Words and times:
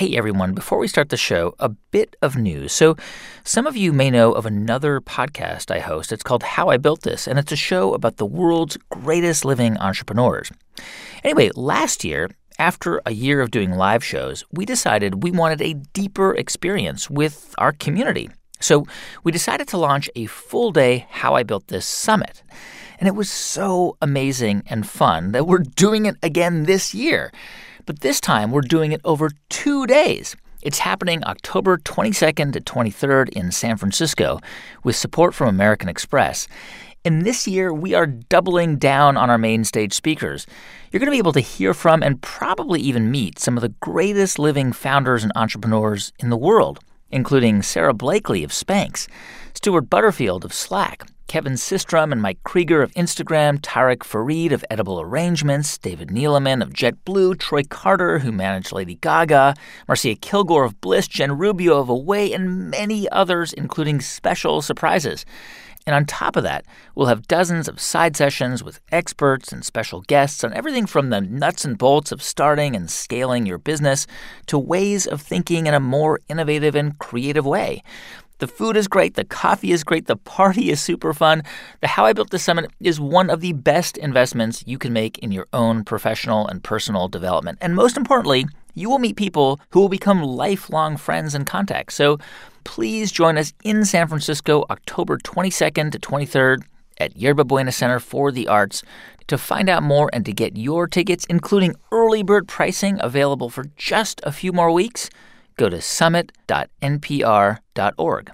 Hey 0.00 0.16
everyone, 0.16 0.54
before 0.54 0.78
we 0.78 0.88
start 0.88 1.10
the 1.10 1.18
show, 1.18 1.54
a 1.58 1.68
bit 1.68 2.16
of 2.22 2.34
news. 2.34 2.72
So, 2.72 2.96
some 3.44 3.66
of 3.66 3.76
you 3.76 3.92
may 3.92 4.10
know 4.10 4.32
of 4.32 4.46
another 4.46 4.98
podcast 4.98 5.70
I 5.70 5.80
host. 5.80 6.10
It's 6.10 6.22
called 6.22 6.42
How 6.42 6.70
I 6.70 6.78
Built 6.78 7.02
This, 7.02 7.28
and 7.28 7.38
it's 7.38 7.52
a 7.52 7.56
show 7.56 7.92
about 7.92 8.16
the 8.16 8.24
world's 8.24 8.78
greatest 8.88 9.44
living 9.44 9.76
entrepreneurs. 9.76 10.50
Anyway, 11.22 11.50
last 11.54 12.02
year, 12.02 12.30
after 12.58 13.02
a 13.04 13.12
year 13.12 13.42
of 13.42 13.50
doing 13.50 13.72
live 13.72 14.02
shows, 14.02 14.42
we 14.50 14.64
decided 14.64 15.22
we 15.22 15.32
wanted 15.32 15.60
a 15.60 15.74
deeper 15.92 16.34
experience 16.34 17.10
with 17.10 17.54
our 17.58 17.72
community. 17.72 18.30
So, 18.58 18.86
we 19.22 19.32
decided 19.32 19.68
to 19.68 19.76
launch 19.76 20.08
a 20.16 20.24
full 20.24 20.72
day 20.72 21.08
How 21.10 21.34
I 21.34 21.42
Built 21.42 21.66
This 21.66 21.84
summit. 21.84 22.42
And 22.98 23.06
it 23.06 23.14
was 23.14 23.30
so 23.30 23.98
amazing 24.00 24.62
and 24.66 24.88
fun 24.88 25.32
that 25.32 25.46
we're 25.46 25.58
doing 25.58 26.06
it 26.06 26.16
again 26.22 26.62
this 26.62 26.94
year. 26.94 27.30
But 27.90 28.02
this 28.02 28.20
time, 28.20 28.52
we're 28.52 28.60
doing 28.60 28.92
it 28.92 29.00
over 29.04 29.30
two 29.48 29.84
days. 29.84 30.36
It's 30.62 30.78
happening 30.78 31.24
October 31.24 31.76
22nd 31.76 32.52
to 32.52 32.60
23rd 32.60 33.30
in 33.30 33.50
San 33.50 33.76
Francisco 33.76 34.38
with 34.84 34.94
support 34.94 35.34
from 35.34 35.48
American 35.48 35.88
Express. 35.88 36.46
And 37.04 37.26
this 37.26 37.48
year, 37.48 37.74
we 37.74 37.94
are 37.94 38.06
doubling 38.06 38.76
down 38.76 39.16
on 39.16 39.28
our 39.28 39.38
main 39.38 39.64
stage 39.64 39.92
speakers. 39.92 40.46
You're 40.92 41.00
going 41.00 41.08
to 41.08 41.10
be 41.10 41.18
able 41.18 41.32
to 41.32 41.40
hear 41.40 41.74
from 41.74 42.00
and 42.04 42.22
probably 42.22 42.80
even 42.80 43.10
meet 43.10 43.40
some 43.40 43.56
of 43.56 43.60
the 43.60 43.74
greatest 43.80 44.38
living 44.38 44.72
founders 44.72 45.24
and 45.24 45.32
entrepreneurs 45.34 46.12
in 46.20 46.30
the 46.30 46.36
world, 46.36 46.78
including 47.10 47.60
Sara 47.60 47.92
Blakely 47.92 48.44
of 48.44 48.52
Spanx, 48.52 49.08
Stuart 49.52 49.90
Butterfield 49.90 50.44
of 50.44 50.54
Slack, 50.54 51.08
Kevin 51.30 51.52
Systrom 51.52 52.10
and 52.10 52.20
Mike 52.20 52.42
Krieger 52.42 52.82
of 52.82 52.92
Instagram, 52.94 53.60
Tariq 53.60 54.02
Farid 54.02 54.50
of 54.50 54.64
Edible 54.68 55.00
Arrangements, 55.00 55.78
David 55.78 56.08
Neeleman 56.08 56.60
of 56.60 56.70
JetBlue, 56.70 57.38
Troy 57.38 57.62
Carter, 57.62 58.18
who 58.18 58.32
managed 58.32 58.72
Lady 58.72 58.96
Gaga, 58.96 59.54
Marcia 59.86 60.16
Kilgore 60.16 60.64
of 60.64 60.80
Bliss, 60.80 61.06
Jen 61.06 61.38
Rubio 61.38 61.78
of 61.78 61.88
Away, 61.88 62.32
and 62.32 62.68
many 62.68 63.08
others, 63.10 63.52
including 63.52 64.00
special 64.00 64.60
surprises. 64.60 65.24
And 65.86 65.94
on 65.94 66.04
top 66.04 66.34
of 66.34 66.42
that, 66.42 66.64
we'll 66.96 67.06
have 67.06 67.28
dozens 67.28 67.68
of 67.68 67.78
side 67.78 68.16
sessions 68.16 68.64
with 68.64 68.80
experts 68.90 69.52
and 69.52 69.64
special 69.64 70.00
guests 70.00 70.42
on 70.42 70.52
everything 70.52 70.84
from 70.84 71.10
the 71.10 71.20
nuts 71.20 71.64
and 71.64 71.78
bolts 71.78 72.10
of 72.10 72.24
starting 72.24 72.74
and 72.74 72.90
scaling 72.90 73.46
your 73.46 73.58
business 73.58 74.08
to 74.46 74.58
ways 74.58 75.06
of 75.06 75.22
thinking 75.22 75.68
in 75.68 75.74
a 75.74 75.80
more 75.80 76.18
innovative 76.28 76.74
and 76.74 76.98
creative 76.98 77.46
way. 77.46 77.84
The 78.40 78.48
food 78.48 78.74
is 78.78 78.88
great, 78.88 79.16
the 79.16 79.24
coffee 79.24 79.70
is 79.70 79.84
great, 79.84 80.06
the 80.06 80.16
party 80.16 80.70
is 80.70 80.80
super 80.80 81.12
fun. 81.12 81.42
The 81.82 81.88
How 81.88 82.06
I 82.06 82.14
Built 82.14 82.30
This 82.30 82.42
Summit 82.42 82.70
is 82.80 82.98
one 82.98 83.28
of 83.28 83.42
the 83.42 83.52
best 83.52 83.98
investments 83.98 84.64
you 84.66 84.78
can 84.78 84.94
make 84.94 85.18
in 85.18 85.30
your 85.30 85.46
own 85.52 85.84
professional 85.84 86.48
and 86.48 86.64
personal 86.64 87.06
development. 87.06 87.58
And 87.60 87.74
most 87.74 87.98
importantly, 87.98 88.46
you 88.72 88.88
will 88.88 88.98
meet 88.98 89.16
people 89.16 89.60
who 89.72 89.80
will 89.80 89.90
become 89.90 90.22
lifelong 90.22 90.96
friends 90.96 91.34
and 91.34 91.46
contacts. 91.46 91.96
So 91.96 92.16
please 92.64 93.12
join 93.12 93.36
us 93.36 93.52
in 93.62 93.84
San 93.84 94.08
Francisco 94.08 94.64
October 94.70 95.18
22nd 95.18 95.92
to 95.92 95.98
23rd 95.98 96.62
at 96.96 97.14
Yerba 97.18 97.44
Buena 97.44 97.72
Center 97.72 98.00
for 98.00 98.32
the 98.32 98.48
Arts. 98.48 98.82
To 99.26 99.36
find 99.36 99.68
out 99.68 99.82
more 99.82 100.08
and 100.14 100.24
to 100.24 100.32
get 100.32 100.56
your 100.56 100.88
tickets, 100.88 101.26
including 101.26 101.76
early 101.92 102.22
bird 102.22 102.48
pricing 102.48 102.96
available 103.00 103.50
for 103.50 103.66
just 103.76 104.20
a 104.24 104.32
few 104.32 104.52
more 104.52 104.72
weeks, 104.72 105.10
go 105.60 105.68
to 105.68 105.80
summit.npr.org. 105.80 108.32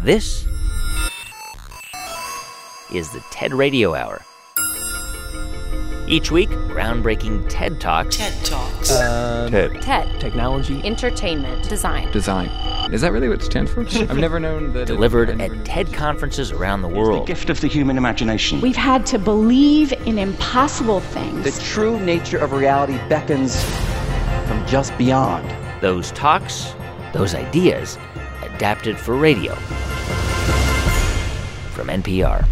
This 0.00 0.46
is 2.92 3.10
the 3.12 3.24
TED 3.30 3.54
Radio 3.54 3.94
Hour. 3.94 4.20
Each 6.06 6.30
week, 6.30 6.50
groundbreaking 6.50 7.48
TED 7.48 7.80
Talks. 7.80 8.18
TED 8.18 8.44
Talks. 8.44 8.90
Uh, 8.90 9.48
TED. 9.50 9.80
TED. 9.80 10.20
Technology. 10.20 10.82
Entertainment. 10.84 11.66
Design. 11.70 12.12
Design. 12.12 12.50
Is 12.92 13.00
that 13.00 13.12
really 13.12 13.30
what 13.30 13.40
it 13.40 13.44
stands 13.44 13.72
for? 13.72 13.80
I've 13.80 14.18
never 14.18 14.38
known 14.38 14.74
that. 14.74 14.86
Delivered 14.86 15.30
it, 15.30 15.40
at 15.40 15.64
TED 15.64 15.94
conferences 15.94 16.52
around 16.52 16.82
the 16.82 16.88
world. 16.88 17.22
The 17.22 17.32
gift 17.32 17.48
of 17.48 17.62
the 17.62 17.68
human 17.68 17.96
imagination. 17.96 18.60
We've 18.60 18.76
had 18.76 19.06
to 19.06 19.18
believe 19.18 19.94
in 20.06 20.18
impossible 20.18 21.00
things. 21.00 21.44
The 21.44 21.52
true 21.64 21.98
nature 21.98 22.36
of 22.36 22.52
reality 22.52 22.98
beckons 23.08 23.64
from 24.46 24.66
just 24.66 24.94
beyond. 24.98 25.61
Those 25.82 26.12
talks, 26.12 26.74
those 27.12 27.34
ideas, 27.34 27.98
adapted 28.42 28.96
for 28.96 29.16
radio. 29.16 29.52
From 31.74 31.88
NPR. 31.88 32.46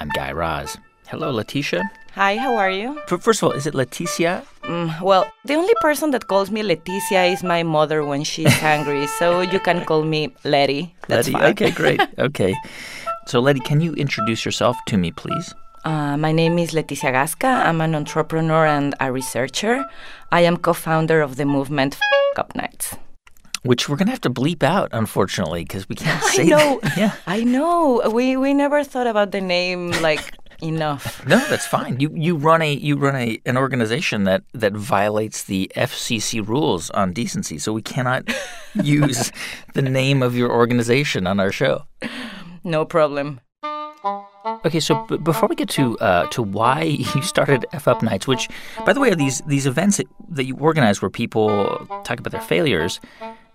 I'm 0.00 0.08
Guy 0.08 0.32
Raz. 0.32 0.76
Hello, 1.06 1.30
Letitia. 1.30 1.88
Hi, 2.16 2.36
how 2.36 2.56
are 2.56 2.70
you? 2.72 3.00
First 3.06 3.40
of 3.40 3.44
all, 3.44 3.52
is 3.52 3.68
it 3.68 3.74
Leticia? 3.74 4.44
Mm, 4.62 5.00
well, 5.00 5.30
the 5.44 5.54
only 5.54 5.74
person 5.80 6.10
that 6.10 6.26
calls 6.26 6.50
me 6.50 6.62
Leticia 6.62 7.32
is 7.32 7.44
my 7.44 7.62
mother 7.62 8.04
when 8.04 8.24
she's 8.24 8.52
angry, 8.62 9.06
so 9.18 9.42
you 9.42 9.60
can 9.60 9.84
call 9.84 10.02
me 10.02 10.34
Letty. 10.42 10.92
That's 11.06 11.28
Letty. 11.28 11.38
fine. 11.38 11.50
Okay, 11.52 11.70
great. 11.70 12.00
Okay. 12.18 12.56
So, 13.26 13.38
Letty, 13.38 13.60
can 13.60 13.80
you 13.80 13.92
introduce 13.94 14.44
yourself 14.44 14.76
to 14.88 14.96
me, 14.96 15.12
please? 15.12 15.54
Uh, 15.84 16.16
my 16.16 16.32
name 16.32 16.58
is 16.58 16.70
Leticia 16.72 17.12
Gasca. 17.12 17.66
I'm 17.66 17.80
an 17.80 17.94
entrepreneur 17.94 18.64
and 18.66 18.94
a 19.00 19.12
researcher. 19.12 19.84
I 20.32 20.40
am 20.40 20.56
co-founder 20.56 21.20
of 21.20 21.36
the 21.36 21.44
movement 21.44 21.94
F- 21.94 22.38
Up 22.38 22.54
Nights. 22.56 22.96
Which 23.64 23.88
we're 23.88 23.96
going 23.96 24.06
to 24.06 24.12
have 24.12 24.20
to 24.22 24.30
bleep 24.30 24.62
out, 24.62 24.88
unfortunately, 24.92 25.62
because 25.64 25.88
we 25.88 25.94
can't 25.94 26.22
say 26.32 26.44
I 26.44 26.46
know. 26.46 26.80
that. 26.82 26.96
Yeah. 26.96 27.12
I 27.26 27.44
know. 27.44 28.02
We 28.12 28.36
we 28.36 28.54
never 28.54 28.82
thought 28.84 29.06
about 29.06 29.30
the 29.32 29.40
name 29.42 29.90
like 30.02 30.34
enough. 30.62 31.24
No, 31.26 31.38
that's 31.50 31.66
fine. 31.66 32.00
You 32.00 32.10
you 32.14 32.36
run 32.36 32.62
a 32.62 32.72
you 32.72 32.96
run 32.96 33.16
a 33.16 33.38
an 33.44 33.56
organization 33.58 34.24
that 34.24 34.42
that 34.54 34.72
violates 34.72 35.44
the 35.44 35.70
FCC 35.76 36.46
rules 36.46 36.88
on 36.90 37.12
decency, 37.12 37.58
so 37.58 37.72
we 37.74 37.82
cannot 37.82 38.22
use 38.82 39.32
the 39.74 39.82
name 39.82 40.22
of 40.22 40.34
your 40.36 40.50
organization 40.50 41.26
on 41.26 41.40
our 41.40 41.52
show. 41.52 41.84
No 42.64 42.84
problem. 42.86 43.40
Okay, 44.44 44.80
so 44.80 45.06
b- 45.08 45.16
before 45.16 45.48
we 45.48 45.56
get 45.56 45.68
to 45.70 45.98
uh, 45.98 46.26
to 46.28 46.42
why 46.42 46.82
you 47.14 47.22
started 47.22 47.64
F 47.72 47.88
Up 47.88 48.02
Nights, 48.02 48.26
which, 48.26 48.48
by 48.84 48.92
the 48.92 49.00
way, 49.00 49.10
are 49.10 49.16
these 49.16 49.40
these 49.46 49.66
events 49.66 49.96
that, 49.96 50.06
that 50.28 50.44
you 50.44 50.56
organize 50.56 51.00
where 51.00 51.10
people 51.10 51.48
talk 52.04 52.20
about 52.20 52.32
their 52.32 52.40
failures. 52.40 53.00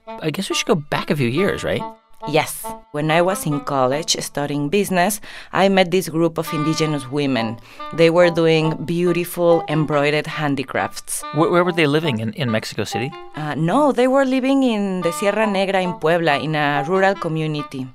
I 0.07 0.31
guess 0.31 0.49
we 0.49 0.55
should 0.55 0.65
go 0.67 0.75
back 0.75 1.11
a 1.11 1.15
few 1.15 1.29
years, 1.29 1.63
right? 1.63 1.83
Yes. 2.27 2.65
When 2.91 3.11
I 3.11 3.21
was 3.21 3.45
in 3.45 3.61
college 3.61 4.17
studying 4.19 4.67
business, 4.67 5.21
I 5.53 5.69
met 5.69 5.91
this 5.91 6.09
group 6.09 6.37
of 6.37 6.51
indigenous 6.51 7.07
women. 7.09 7.59
They 7.93 8.09
were 8.09 8.29
doing 8.29 8.75
beautiful 8.83 9.63
embroidered 9.69 10.27
handicrafts. 10.27 11.23
Where, 11.33 11.49
where 11.49 11.63
were 11.63 11.71
they 11.71 11.87
living 11.87 12.19
in, 12.19 12.33
in 12.33 12.51
Mexico 12.51 12.83
City? 12.83 13.11
Uh, 13.35 13.55
no, 13.55 13.93
they 13.93 14.07
were 14.07 14.25
living 14.25 14.63
in 14.63 15.01
the 15.01 15.13
Sierra 15.13 15.47
Negra 15.47 15.79
in 15.79 15.93
Puebla, 15.93 16.39
in 16.39 16.55
a 16.55 16.83
rural 16.87 17.15
community 17.15 17.87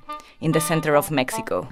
in 0.44 0.52
the 0.52 0.60
center 0.60 0.94
of 0.94 1.10
Mexico. 1.10 1.66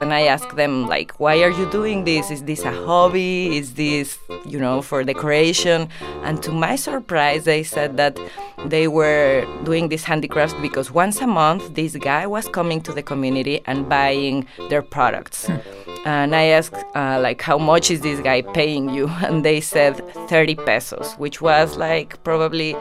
And 0.00 0.12
I 0.12 0.22
asked 0.22 0.56
them, 0.56 0.88
like, 0.88 1.12
why 1.20 1.42
are 1.42 1.50
you 1.50 1.70
doing 1.70 2.04
this? 2.04 2.30
Is 2.30 2.42
this 2.42 2.62
a 2.64 2.72
hobby? 2.72 3.56
Is 3.56 3.74
this, 3.74 4.18
you 4.44 4.58
know, 4.58 4.82
for 4.82 5.04
decoration? 5.04 5.88
And 6.24 6.42
to 6.42 6.50
my 6.50 6.76
surprise, 6.76 7.44
they 7.44 7.62
said 7.62 7.96
that 7.96 8.18
they 8.66 8.88
were 8.88 9.46
doing 9.64 9.88
these 9.88 10.04
handicrafts 10.04 10.54
because 10.60 10.90
once 10.90 11.20
a 11.20 11.26
month, 11.26 11.74
this 11.74 11.96
guy 11.96 12.26
was 12.26 12.48
coming 12.48 12.80
to 12.82 12.92
the 12.92 13.02
community 13.02 13.60
and 13.66 13.88
buying 13.88 14.46
their 14.68 14.82
products. 14.82 15.48
And 16.04 16.36
I 16.36 16.44
asked, 16.58 16.74
uh, 16.94 17.18
like, 17.22 17.40
how 17.40 17.56
much 17.56 17.90
is 17.90 18.02
this 18.02 18.20
guy 18.20 18.42
paying 18.42 18.90
you? 18.90 19.08
And 19.24 19.44
they 19.44 19.60
said 19.60 19.94
30 20.28 20.56
pesos, 20.56 21.14
which 21.14 21.40
was 21.40 21.78
like 21.78 22.22
probably 22.24 22.76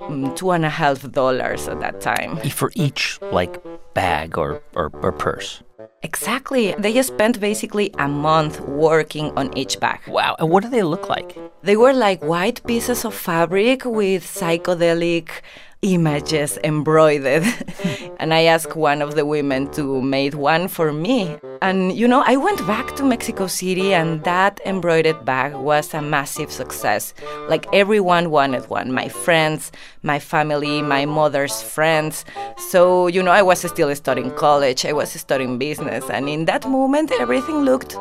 mm, 0.00 0.36
two 0.36 0.50
and 0.50 0.64
a 0.66 0.70
half 0.70 1.10
dollars 1.12 1.66
at 1.66 1.80
that 1.80 2.00
time. 2.02 2.36
For 2.50 2.70
each 2.74 3.18
like 3.32 3.56
bag 3.94 4.38
or, 4.38 4.62
or, 4.74 4.90
or 5.02 5.12
purse. 5.12 5.62
Exactly. 6.02 6.74
They 6.78 6.92
just 6.92 7.08
spent 7.08 7.40
basically 7.40 7.90
a 7.98 8.08
month 8.08 8.60
working 8.60 9.32
on 9.36 9.56
each 9.56 9.80
bag. 9.80 10.00
Wow. 10.06 10.36
And 10.38 10.50
what 10.50 10.62
do 10.62 10.70
they 10.70 10.82
look 10.82 11.08
like? 11.08 11.36
They 11.62 11.76
were 11.76 11.92
like 11.92 12.22
white 12.22 12.64
pieces 12.66 13.04
of 13.04 13.14
fabric 13.14 13.84
with 13.84 14.24
psychedelic 14.24 15.30
images 15.82 16.58
embroidered. 16.64 17.44
and 18.18 18.34
I 18.34 18.44
asked 18.44 18.76
one 18.76 19.00
of 19.00 19.14
the 19.14 19.24
women 19.24 19.70
to 19.72 20.02
make 20.02 20.34
one 20.34 20.68
for 20.68 20.92
me. 20.92 21.36
And 21.62 21.92
you 21.96 22.08
know, 22.08 22.22
I 22.26 22.36
went 22.36 22.66
back 22.66 22.96
to 22.96 23.04
Mexico 23.04 23.46
City 23.46 23.94
and 23.94 24.24
that 24.24 24.60
embroidered 24.64 25.24
bag 25.24 25.54
was 25.54 25.94
a 25.94 26.02
massive 26.02 26.50
success. 26.50 27.14
Like 27.48 27.66
everyone 27.72 28.30
wanted 28.30 28.68
one. 28.68 28.92
My 28.92 29.08
friends, 29.08 29.70
my 30.02 30.18
family, 30.18 30.82
my 30.82 31.06
mother's 31.06 31.62
friends. 31.62 32.24
So, 32.70 33.06
you 33.06 33.22
know, 33.22 33.32
I 33.32 33.42
was 33.42 33.60
still 33.60 33.94
studying 33.94 34.32
college, 34.32 34.84
I 34.84 34.92
was 34.92 35.10
studying 35.10 35.58
business, 35.58 36.08
and 36.10 36.28
in 36.28 36.46
that 36.46 36.68
moment 36.68 37.12
everything 37.20 37.60
looked 37.60 37.96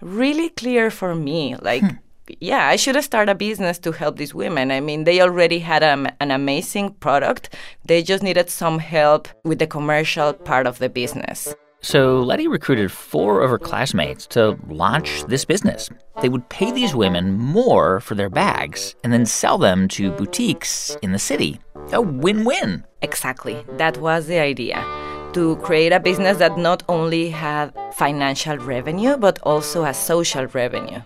really 0.00 0.50
clear 0.50 0.90
for 0.90 1.14
me. 1.14 1.56
Like 1.56 1.82
hmm. 1.82 1.96
Yeah, 2.40 2.68
I 2.68 2.76
should 2.76 3.02
start 3.02 3.28
a 3.28 3.34
business 3.34 3.78
to 3.80 3.92
help 3.92 4.16
these 4.16 4.34
women. 4.34 4.70
I 4.70 4.80
mean, 4.80 5.04
they 5.04 5.20
already 5.20 5.58
had 5.58 5.82
an 5.82 6.30
amazing 6.30 6.94
product. 6.94 7.54
They 7.84 8.02
just 8.02 8.22
needed 8.22 8.50
some 8.50 8.78
help 8.78 9.28
with 9.44 9.58
the 9.58 9.66
commercial 9.66 10.32
part 10.32 10.66
of 10.66 10.78
the 10.78 10.88
business. 10.88 11.54
So 11.84 12.20
Letty 12.20 12.46
recruited 12.46 12.92
four 12.92 13.40
of 13.40 13.50
her 13.50 13.58
classmates 13.58 14.28
to 14.28 14.56
launch 14.68 15.24
this 15.24 15.44
business. 15.44 15.90
They 16.20 16.28
would 16.28 16.48
pay 16.48 16.70
these 16.70 16.94
women 16.94 17.32
more 17.36 17.98
for 17.98 18.14
their 18.14 18.30
bags 18.30 18.94
and 19.02 19.12
then 19.12 19.26
sell 19.26 19.58
them 19.58 19.88
to 19.88 20.12
boutiques 20.12 20.96
in 21.02 21.10
the 21.10 21.18
city. 21.18 21.58
A 21.92 22.00
win 22.00 22.44
win. 22.44 22.84
Exactly. 23.02 23.64
That 23.78 23.98
was 23.98 24.28
the 24.28 24.38
idea 24.38 24.84
to 25.32 25.56
create 25.56 25.92
a 25.92 25.98
business 25.98 26.38
that 26.38 26.56
not 26.56 26.84
only 26.88 27.30
had 27.30 27.74
financial 27.94 28.58
revenue, 28.58 29.16
but 29.16 29.40
also 29.42 29.84
a 29.84 29.94
social 29.94 30.46
revenue. 30.48 31.00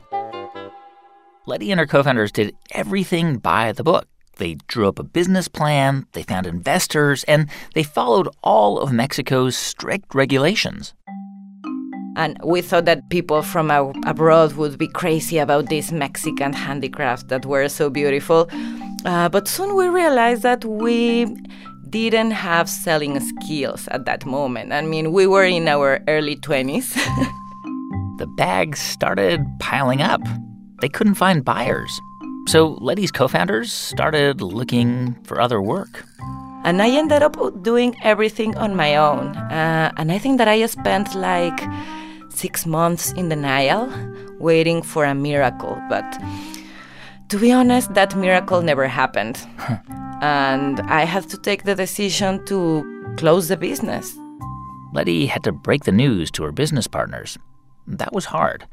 Letty 1.47 1.71
and 1.71 1.79
her 1.79 1.87
co 1.87 2.03
founders 2.03 2.33
did 2.33 2.55
everything 2.73 3.39
by 3.39 3.71
the 3.73 3.85
book. 3.85 4.09
They 4.37 4.57
drew 4.67 4.89
up 4.89 4.99
a 4.99 5.05
business 5.05 5.49
plan, 5.49 6.07
they 6.13 6.23
found 6.23 6.47
investors, 6.47 7.25
and 7.25 7.49
they 7.75 7.85
followed 7.85 8.29
all 8.43 8.81
of 8.81 8.93
Mexico's 8.93 9.57
strict 9.57 10.15
regulations. 10.15 10.93
And 12.17 12.37
we 12.45 12.63
thought 12.63 12.87
that 12.87 13.09
people 13.11 13.43
from 13.43 13.71
abroad 13.71 14.55
would 14.55 14.77
be 14.77 14.89
crazy 14.89 15.39
about 15.39 15.69
these 15.69 15.93
Mexican 15.93 16.53
handicrafts 16.53 17.25
that 17.29 17.47
were 17.47 17.69
so 17.69 17.91
beautiful. 17.91 18.49
Uh, 19.05 19.29
but 19.29 19.47
soon 19.47 19.77
we 19.77 19.87
realized 19.89 20.43
that 20.43 20.65
we 20.65 21.27
didn't 21.91 22.33
have 22.33 22.69
selling 22.69 23.21
skills 23.21 23.87
at 23.89 24.05
that 24.07 24.27
moment. 24.27 24.73
I 24.73 24.83
mean, 24.83 25.13
we 25.13 25.27
were 25.27 25.45
in 25.45 25.69
our 25.69 26.01
early 26.09 26.37
20s. 26.37 26.95
the 28.19 28.27
bags 28.37 28.81
started 28.81 29.47
piling 29.61 30.03
up. 30.03 30.23
They 30.81 30.89
couldn't 30.89 31.15
find 31.15 31.45
buyers. 31.45 32.01
So 32.49 32.79
Letty's 32.81 33.11
co 33.11 33.29
founders 33.29 33.73
started 33.73 34.41
looking 34.41 35.17
for 35.25 35.41
other 35.41 35.61
work. 35.61 36.05
And 36.65 36.83
I 36.83 36.91
ended 36.91 37.23
up 37.23 37.63
doing 37.63 37.97
everything 38.03 38.57
on 38.57 38.75
my 38.75 38.97
own. 38.97 39.37
Uh, 39.37 39.93
and 39.97 40.11
I 40.11 40.19
think 40.19 40.39
that 40.39 40.49
I 40.49 40.67
spent 40.67 41.15
like 41.15 41.61
six 42.29 42.67
months 42.67 43.13
in 43.13 43.29
denial, 43.29 43.91
waiting 44.39 44.83
for 44.83 45.05
a 45.05 45.15
miracle. 45.15 45.81
But 45.89 46.05
to 47.29 47.39
be 47.39 47.53
honest, 47.53 47.95
that 47.95 48.17
miracle 48.17 48.63
never 48.63 48.87
happened. 48.87 49.39
and 50.21 50.81
I 50.81 51.05
had 51.05 51.29
to 51.31 51.39
take 51.39 51.65
the 51.65 51.75
decision 51.75 52.45
to 52.47 53.15
close 53.17 53.49
the 53.49 53.57
business. 53.57 54.17
Letty 54.93 55.27
had 55.27 55.45
to 55.45 55.53
break 55.53 55.85
the 55.85 55.93
news 55.93 56.31
to 56.33 56.45
her 56.45 56.53
business 56.53 56.87
partners. 56.87 57.39
That 57.87 58.13
was 58.13 58.27
hard. 58.27 58.67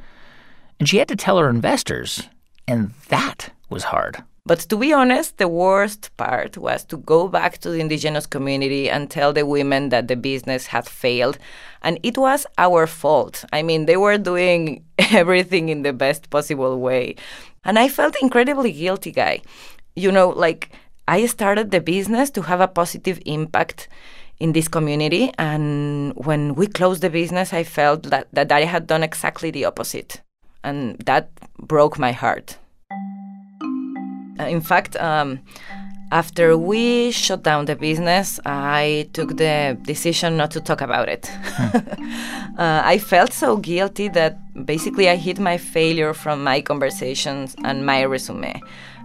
And 0.83 0.89
she 0.89 0.97
had 0.97 1.07
to 1.07 1.15
tell 1.15 1.37
her 1.37 1.49
investors, 1.49 2.27
and 2.67 2.91
that 3.07 3.53
was 3.69 3.85
hard. 3.85 4.21
But 4.45 4.59
to 4.67 4.75
be 4.75 4.91
honest, 4.91 5.37
the 5.37 5.47
worst 5.47 6.11
part 6.17 6.57
was 6.57 6.83
to 6.87 6.97
go 6.97 7.29
back 7.29 7.59
to 7.59 7.69
the 7.69 7.79
indigenous 7.79 8.25
community 8.25 8.89
and 8.89 9.09
tell 9.09 9.31
the 9.31 9.45
women 9.45 9.87
that 9.91 10.09
the 10.09 10.17
business 10.17 10.65
had 10.65 10.85
failed. 10.85 11.37
And 11.83 12.01
it 12.03 12.17
was 12.17 12.45
our 12.57 12.85
fault. 12.85 13.45
I 13.53 13.63
mean, 13.63 13.85
they 13.85 13.95
were 13.95 14.17
doing 14.17 14.83
everything 14.99 15.69
in 15.69 15.83
the 15.83 15.93
best 15.93 16.29
possible 16.29 16.77
way. 16.77 17.15
And 17.63 17.79
I 17.79 17.87
felt 17.87 18.21
incredibly 18.21 18.73
guilty, 18.73 19.13
guy. 19.13 19.41
You 19.95 20.11
know, 20.11 20.31
like 20.31 20.69
I 21.07 21.27
started 21.27 21.71
the 21.71 21.79
business 21.79 22.29
to 22.31 22.41
have 22.41 22.59
a 22.59 22.67
positive 22.67 23.21
impact 23.25 23.87
in 24.37 24.51
this 24.51 24.67
community. 24.67 25.31
And 25.37 26.11
when 26.17 26.55
we 26.55 26.67
closed 26.67 27.03
the 27.03 27.09
business, 27.09 27.53
I 27.53 27.63
felt 27.63 28.03
that, 28.09 28.27
that 28.33 28.51
I 28.51 28.65
had 28.65 28.85
done 28.85 29.01
exactly 29.01 29.49
the 29.49 29.63
opposite. 29.63 30.21
And 30.63 30.97
that 31.05 31.29
broke 31.59 31.99
my 31.99 32.11
heart. 32.11 32.57
In 34.39 34.61
fact, 34.61 34.95
um, 34.97 35.39
after 36.13 36.55
we 36.55 37.11
shut 37.11 37.43
down 37.43 37.65
the 37.65 37.75
business, 37.75 38.39
I 38.45 39.09
took 39.13 39.37
the 39.37 39.77
decision 39.81 40.37
not 40.37 40.51
to 40.51 40.61
talk 40.61 40.81
about 40.81 41.09
it. 41.09 41.29
uh, 42.57 42.81
I 42.85 42.99
felt 42.99 43.33
so 43.33 43.57
guilty 43.57 44.09
that 44.09 44.37
basically 44.65 45.09
I 45.09 45.15
hid 45.15 45.39
my 45.39 45.57
failure 45.57 46.13
from 46.13 46.43
my 46.43 46.61
conversations 46.61 47.55
and 47.63 47.85
my 47.85 48.03
resume. 48.05 48.61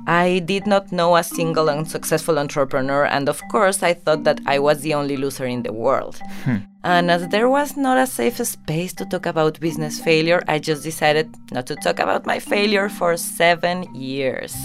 I 0.08 0.38
did 0.38 0.66
not 0.66 0.90
know 0.90 1.16
a 1.16 1.22
single 1.22 1.68
unsuccessful 1.68 2.38
entrepreneur, 2.38 3.04
and 3.04 3.28
of 3.28 3.42
course, 3.50 3.82
I 3.82 3.92
thought 3.92 4.24
that 4.24 4.40
I 4.46 4.58
was 4.58 4.80
the 4.80 4.94
only 4.94 5.18
loser 5.18 5.44
in 5.44 5.64
the 5.64 5.72
world. 5.72 6.18
Hmm. 6.44 6.56
And 6.82 7.10
as 7.10 7.28
there 7.28 7.50
was 7.50 7.76
not 7.76 7.98
a 7.98 8.06
safe 8.06 8.38
space 8.46 8.94
to 8.94 9.04
talk 9.04 9.26
about 9.26 9.60
business 9.60 10.00
failure, 10.00 10.42
I 10.48 10.60
just 10.60 10.82
decided 10.82 11.28
not 11.52 11.66
to 11.66 11.76
talk 11.76 11.98
about 11.98 12.24
my 12.24 12.38
failure 12.38 12.88
for 12.88 13.18
seven 13.18 13.94
years. 13.94 14.56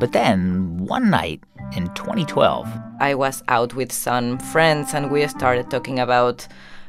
But 0.00 0.10
then, 0.10 0.78
one 0.84 1.10
night 1.10 1.40
in 1.76 1.86
2012, 1.94 2.66
I 2.98 3.14
was 3.14 3.40
out 3.46 3.74
with 3.74 3.92
some 3.92 4.38
friends 4.38 4.94
and 4.94 5.12
we 5.12 5.24
started 5.28 5.70
talking 5.70 6.00
about 6.00 6.48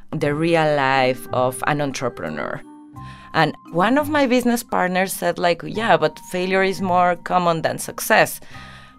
the 0.09 0.33
real 0.33 0.75
life 0.75 1.27
of 1.31 1.63
an 1.67 1.79
entrepreneur. 1.79 2.59
And 3.35 3.53
one 3.73 3.97
of 3.97 4.09
my 4.09 4.27
business 4.27 4.63
partners 4.63 5.11
said, 5.11 5.37
like, 5.37 5.61
yeah, 5.65 5.97
but 5.97 6.17
failure 6.31 6.63
is 6.63 6.81
more 6.81 7.17
common 7.17 7.63
than 7.63 7.77
success. 7.77 8.39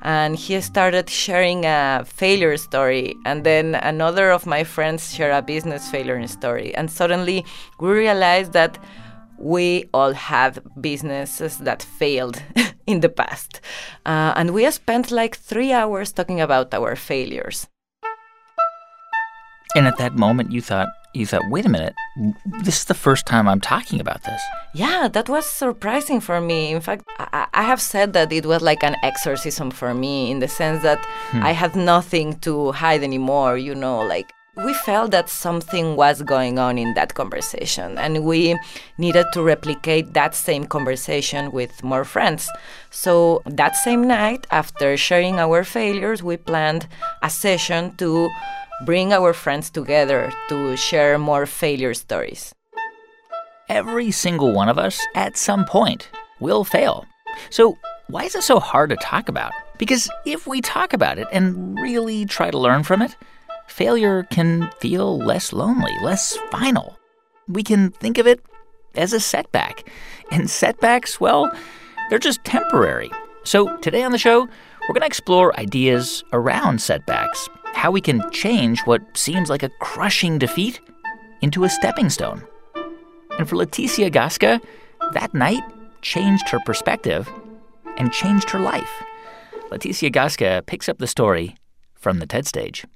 And 0.02 0.36
he 0.36 0.60
started 0.60 1.08
sharing 1.08 1.64
a 1.64 2.04
failure 2.06 2.58
story. 2.58 3.16
And 3.24 3.44
then 3.44 3.76
another 3.76 4.30
of 4.30 4.44
my 4.44 4.62
friends 4.62 5.14
shared 5.14 5.32
a 5.32 5.40
business 5.40 5.90
failure 5.90 6.24
story. 6.26 6.74
And 6.74 6.90
suddenly 6.90 7.46
we 7.80 7.88
realized 7.88 8.52
that 8.52 8.78
we 9.38 9.88
all 9.94 10.12
had 10.12 10.62
businesses 10.82 11.56
that 11.58 11.82
failed 11.82 12.42
in 12.86 13.00
the 13.00 13.08
past. 13.08 13.62
Uh, 14.04 14.34
and 14.36 14.52
we 14.52 14.70
spent 14.70 15.10
like 15.10 15.36
three 15.36 15.72
hours 15.72 16.12
talking 16.12 16.42
about 16.42 16.74
our 16.74 16.94
failures. 16.94 17.68
And 19.74 19.86
at 19.86 19.96
that 19.96 20.14
moment, 20.14 20.52
you 20.52 20.60
thought, 20.60 20.88
you 21.16 21.26
thought, 21.26 21.48
wait 21.50 21.66
a 21.66 21.68
minute, 21.68 21.94
this 22.44 22.78
is 22.78 22.84
the 22.84 22.94
first 22.94 23.26
time 23.26 23.48
I'm 23.48 23.60
talking 23.60 24.00
about 24.00 24.22
this. 24.24 24.40
Yeah, 24.74 25.08
that 25.08 25.28
was 25.28 25.46
surprising 25.46 26.20
for 26.20 26.40
me. 26.40 26.72
In 26.72 26.80
fact, 26.80 27.04
I, 27.18 27.46
I 27.52 27.62
have 27.62 27.80
said 27.80 28.12
that 28.12 28.32
it 28.32 28.46
was 28.46 28.62
like 28.62 28.82
an 28.84 28.96
exorcism 29.02 29.70
for 29.70 29.94
me 29.94 30.30
in 30.30 30.40
the 30.40 30.48
sense 30.48 30.82
that 30.82 31.04
hmm. 31.30 31.42
I 31.42 31.52
had 31.52 31.74
nothing 31.74 32.38
to 32.40 32.72
hide 32.72 33.02
anymore, 33.02 33.56
you 33.56 33.74
know, 33.74 34.00
like 34.00 34.32
we 34.64 34.72
felt 34.72 35.10
that 35.10 35.28
something 35.28 35.96
was 35.96 36.22
going 36.22 36.58
on 36.58 36.78
in 36.78 36.94
that 36.94 37.12
conversation 37.14 37.98
and 37.98 38.24
we 38.24 38.58
needed 38.96 39.26
to 39.34 39.42
replicate 39.42 40.14
that 40.14 40.34
same 40.34 40.64
conversation 40.64 41.52
with 41.52 41.84
more 41.84 42.04
friends. 42.04 42.48
So 42.90 43.42
that 43.44 43.76
same 43.76 44.06
night, 44.06 44.46
after 44.50 44.96
sharing 44.96 45.38
our 45.38 45.62
failures, 45.62 46.22
we 46.22 46.38
planned 46.38 46.88
a 47.22 47.28
session 47.28 47.96
to 47.96 48.30
bring 48.86 49.12
our 49.12 49.34
friends 49.34 49.68
together 49.68 50.32
to 50.48 50.76
share 50.76 51.18
more 51.18 51.44
failure 51.44 51.92
stories. 51.92 52.54
Every 53.68 54.10
single 54.10 54.52
one 54.52 54.68
of 54.68 54.78
us, 54.78 54.98
at 55.14 55.36
some 55.36 55.66
point, 55.66 56.08
will 56.40 56.64
fail. 56.64 57.04
So, 57.50 57.76
why 58.08 58.24
is 58.24 58.34
it 58.34 58.42
so 58.42 58.60
hard 58.60 58.90
to 58.90 58.96
talk 58.96 59.28
about? 59.28 59.52
Because 59.76 60.08
if 60.24 60.46
we 60.46 60.60
talk 60.60 60.92
about 60.92 61.18
it 61.18 61.26
and 61.32 61.78
really 61.78 62.24
try 62.24 62.50
to 62.50 62.58
learn 62.58 62.84
from 62.84 63.02
it, 63.02 63.16
failure 63.68 64.24
can 64.24 64.70
feel 64.80 65.18
less 65.18 65.52
lonely, 65.52 65.92
less 66.02 66.36
final. 66.50 66.98
We 67.48 67.62
can 67.62 67.90
think 67.90 68.18
of 68.18 68.26
it 68.26 68.40
as 68.94 69.12
a 69.12 69.20
setback. 69.20 69.88
And 70.30 70.50
setbacks, 70.50 71.20
well, 71.20 71.50
they're 72.08 72.18
just 72.18 72.44
temporary. 72.44 73.10
So 73.44 73.76
today 73.78 74.02
on 74.02 74.12
the 74.12 74.18
show, 74.18 74.40
we're 74.40 74.94
going 74.94 75.00
to 75.00 75.06
explore 75.06 75.58
ideas 75.58 76.24
around 76.32 76.80
setbacks, 76.80 77.48
how 77.74 77.90
we 77.90 78.00
can 78.00 78.28
change 78.30 78.80
what 78.82 79.02
seems 79.16 79.50
like 79.50 79.62
a 79.62 79.70
crushing 79.80 80.38
defeat 80.38 80.80
into 81.42 81.64
a 81.64 81.68
stepping 81.68 82.10
stone. 82.10 82.42
And 83.38 83.48
for 83.48 83.56
Leticia 83.56 84.10
Gasca, 84.10 84.62
that 85.12 85.34
night 85.34 85.62
changed 86.02 86.48
her 86.48 86.58
perspective 86.64 87.28
and 87.96 88.12
changed 88.12 88.50
her 88.50 88.60
life. 88.60 89.02
Leticia 89.70 90.10
Gasca 90.10 90.64
picks 90.66 90.88
up 90.88 90.98
the 90.98 91.06
story 91.06 91.56
from 91.94 92.18
the 92.18 92.26
TED 92.26 92.46
stage. 92.46 92.86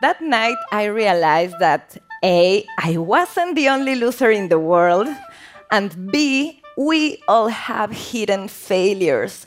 That 0.00 0.22
night, 0.22 0.56
I 0.72 0.84
realized 0.84 1.58
that 1.58 1.98
A, 2.24 2.64
I 2.78 2.96
wasn't 2.96 3.54
the 3.54 3.68
only 3.68 3.94
loser 3.94 4.30
in 4.30 4.48
the 4.48 4.58
world, 4.58 5.08
and 5.70 6.10
B, 6.10 6.62
we 6.74 7.22
all 7.28 7.48
have 7.48 7.90
hidden 7.92 8.48
failures. 8.48 9.46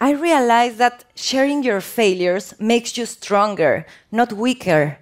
I 0.00 0.10
realized 0.10 0.78
that 0.78 1.04
sharing 1.14 1.62
your 1.62 1.80
failures 1.80 2.54
makes 2.58 2.98
you 2.98 3.06
stronger, 3.06 3.86
not 4.10 4.32
weaker. 4.32 4.98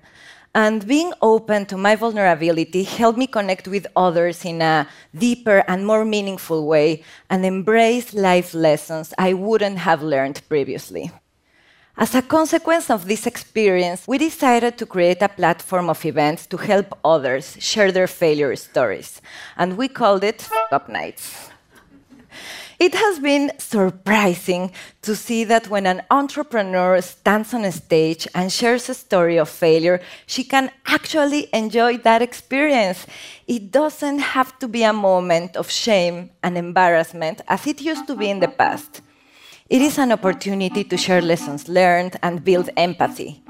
And 0.55 0.87
being 0.87 1.15
open 1.23 1.65
to 1.67 1.79
my 1.79 1.97
vulnerability 1.97 2.83
helped 2.83 3.19
me 3.19 3.27
connect 3.27 3.67
with 3.67 3.87
others 3.97 4.45
in 4.45 4.61
a 4.61 4.87
deeper 5.17 5.65
and 5.67 5.87
more 5.87 6.05
meaningful 6.05 6.67
way 6.67 7.03
and 7.31 7.47
embrace 7.47 8.13
life 8.13 8.53
lessons 8.53 9.15
I 9.17 9.33
wouldn't 9.33 9.79
have 9.79 10.03
learned 10.03 10.43
previously. 10.49 11.11
As 11.97 12.13
a 12.17 12.23
consequence 12.23 12.91
of 12.91 13.07
this 13.07 13.25
experience, 13.25 14.03
we 14.09 14.19
decided 14.19 14.77
to 14.79 14.87
create 14.87 15.23
a 15.23 15.29
platform 15.29 15.89
of 15.89 16.05
events 16.05 16.45
to 16.47 16.57
help 16.57 16.99
others 17.05 17.57
share 17.61 17.93
their 17.93 18.09
failure 18.09 18.57
stories, 18.57 19.23
and 19.57 19.77
we 19.77 19.87
called 19.87 20.25
it 20.25 20.49
Up 20.73 20.89
Nights. 20.89 21.51
It 22.81 22.97
has 22.97 23.21
been 23.21 23.53
surprising 23.59 24.73
to 25.03 25.15
see 25.15 25.45
that 25.45 25.69
when 25.69 25.87
an 25.87 26.03
entrepreneur 26.11 27.01
stands 27.01 27.55
on 27.55 27.65
a 27.65 27.71
stage 27.71 28.27
and 28.35 28.53
shares 28.53 28.89
a 28.89 28.95
story 28.95 29.37
of 29.37 29.49
failure, 29.49 30.01
she 30.27 30.43
can 30.43 30.73
actually 30.87 31.49
enjoy 31.53 31.99
that 31.99 32.23
experience. 32.23 33.07
It 33.47 33.71
doesn't 33.71 34.19
have 34.19 34.59
to 34.59 34.67
be 34.67 34.83
a 34.83 34.93
moment 34.93 35.57
of 35.57 35.71
shame 35.71 36.31
and 36.43 36.59
embarrassment 36.59 37.43
as 37.47 37.69
it 37.69 37.81
used 37.81 38.09
to 38.09 38.17
be 38.17 38.29
in 38.31 38.41
the 38.41 38.49
past. 38.49 39.01
It 39.75 39.83
is 39.83 39.99
an 39.99 40.13
opportunity 40.13 40.85
to 40.85 40.97
share 40.97 41.21
lessons 41.21 41.69
learned 41.69 42.15
and 42.23 42.45
build 42.45 42.71
empathy. 42.77 43.43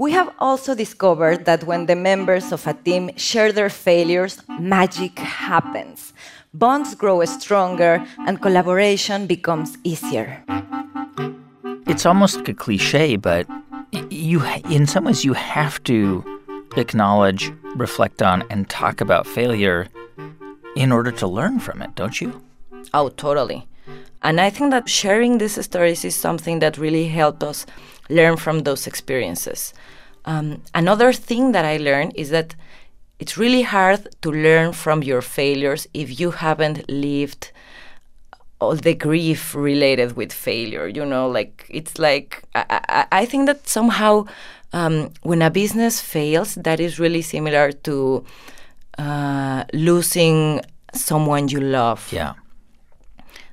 We 0.00 0.12
have 0.12 0.32
also 0.38 0.74
discovered 0.74 1.44
that 1.44 1.64
when 1.64 1.84
the 1.84 1.94
members 1.94 2.52
of 2.52 2.66
a 2.66 2.72
team 2.72 3.10
share 3.16 3.52
their 3.52 3.68
failures, 3.68 4.40
magic 4.48 5.18
happens 5.18 6.14
bonds 6.54 6.94
grow 6.94 7.22
stronger, 7.26 8.02
and 8.26 8.40
collaboration 8.40 9.26
becomes 9.26 9.76
easier. 9.84 10.42
It's 11.86 12.06
almost 12.06 12.36
like 12.36 12.48
a 12.48 12.54
cliche, 12.54 13.16
but 13.16 13.46
you, 14.08 14.42
in 14.70 14.86
some 14.86 15.04
ways, 15.04 15.22
you 15.22 15.34
have 15.34 15.82
to 15.82 16.24
acknowledge, 16.78 17.52
reflect 17.76 18.22
on, 18.22 18.42
and 18.48 18.70
talk 18.70 19.02
about 19.02 19.26
failure 19.26 19.88
in 20.76 20.90
order 20.90 21.12
to 21.12 21.26
learn 21.26 21.60
from 21.60 21.82
it, 21.82 21.94
don't 21.94 22.22
you? 22.22 22.40
Oh, 22.94 23.10
totally. 23.10 23.67
And 24.22 24.40
I 24.40 24.50
think 24.50 24.70
that 24.70 24.88
sharing 24.88 25.38
these 25.38 25.62
stories 25.64 26.04
is 26.04 26.16
something 26.16 26.58
that 26.58 26.78
really 26.78 27.08
helped 27.08 27.42
us 27.42 27.66
learn 28.08 28.36
from 28.36 28.60
those 28.60 28.86
experiences. 28.86 29.72
Um, 30.24 30.62
another 30.74 31.12
thing 31.12 31.52
that 31.52 31.64
I 31.64 31.76
learned 31.76 32.12
is 32.16 32.30
that 32.30 32.54
it's 33.18 33.36
really 33.36 33.62
hard 33.62 34.08
to 34.22 34.30
learn 34.30 34.72
from 34.72 35.02
your 35.02 35.22
failures 35.22 35.86
if 35.94 36.20
you 36.20 36.30
haven't 36.30 36.88
lived 36.88 37.52
all 38.60 38.74
the 38.74 38.94
grief 38.94 39.54
related 39.54 40.16
with 40.16 40.32
failure 40.32 40.88
you 40.88 41.04
know 41.04 41.28
like 41.28 41.64
it's 41.68 41.98
like 41.98 42.42
i, 42.54 42.64
I, 42.88 43.06
I 43.20 43.24
think 43.24 43.46
that 43.46 43.68
somehow 43.68 44.26
um, 44.72 45.10
when 45.22 45.42
a 45.42 45.50
business 45.50 46.00
fails 46.00 46.56
that 46.56 46.80
is 46.80 46.98
really 46.98 47.22
similar 47.22 47.72
to 47.72 48.24
uh, 48.98 49.64
losing 49.72 50.60
someone 50.92 51.48
you 51.48 51.60
love 51.60 52.08
yeah 52.12 52.34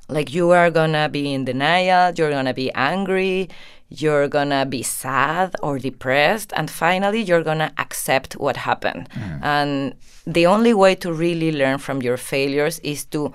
like 0.08 0.34
you 0.34 0.52
are 0.52 0.70
gonna 0.70 1.10
be 1.10 1.34
in 1.34 1.46
denial 1.46 2.14
you're 2.16 2.32
gonna 2.32 2.54
be 2.54 2.72
angry 2.74 3.50
you're 3.90 4.28
gonna 4.28 4.66
be 4.66 4.82
sad 4.84 5.56
or 5.62 5.80
depressed, 5.80 6.52
and 6.56 6.70
finally, 6.70 7.22
you're 7.22 7.44
gonna 7.44 7.72
accept 7.78 8.34
what 8.34 8.58
happened. 8.58 9.10
Mm. 9.12 9.44
And 9.44 9.96
the 10.26 10.46
only 10.48 10.74
way 10.74 10.96
to 10.96 11.14
really 11.14 11.52
learn 11.52 11.78
from 11.78 12.02
your 12.02 12.18
failures 12.18 12.80
is 12.80 13.06
to 13.06 13.34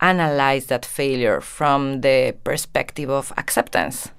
analyze 0.00 0.66
that 0.66 0.84
failure 0.84 1.40
from 1.40 2.00
the 2.00 2.34
perspective 2.44 3.08
of 3.08 3.32
acceptance 3.36 4.10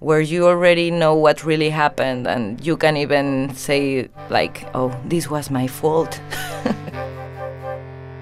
where 0.00 0.20
you 0.20 0.46
already 0.46 0.90
know 0.90 1.14
what 1.14 1.44
really 1.44 1.70
happened 1.70 2.26
and 2.26 2.64
you 2.64 2.76
can 2.76 2.96
even 2.96 3.52
say 3.54 4.08
like 4.30 4.64
oh 4.74 4.92
this 5.04 5.30
was 5.30 5.48
my 5.50 5.66
fault 5.66 6.20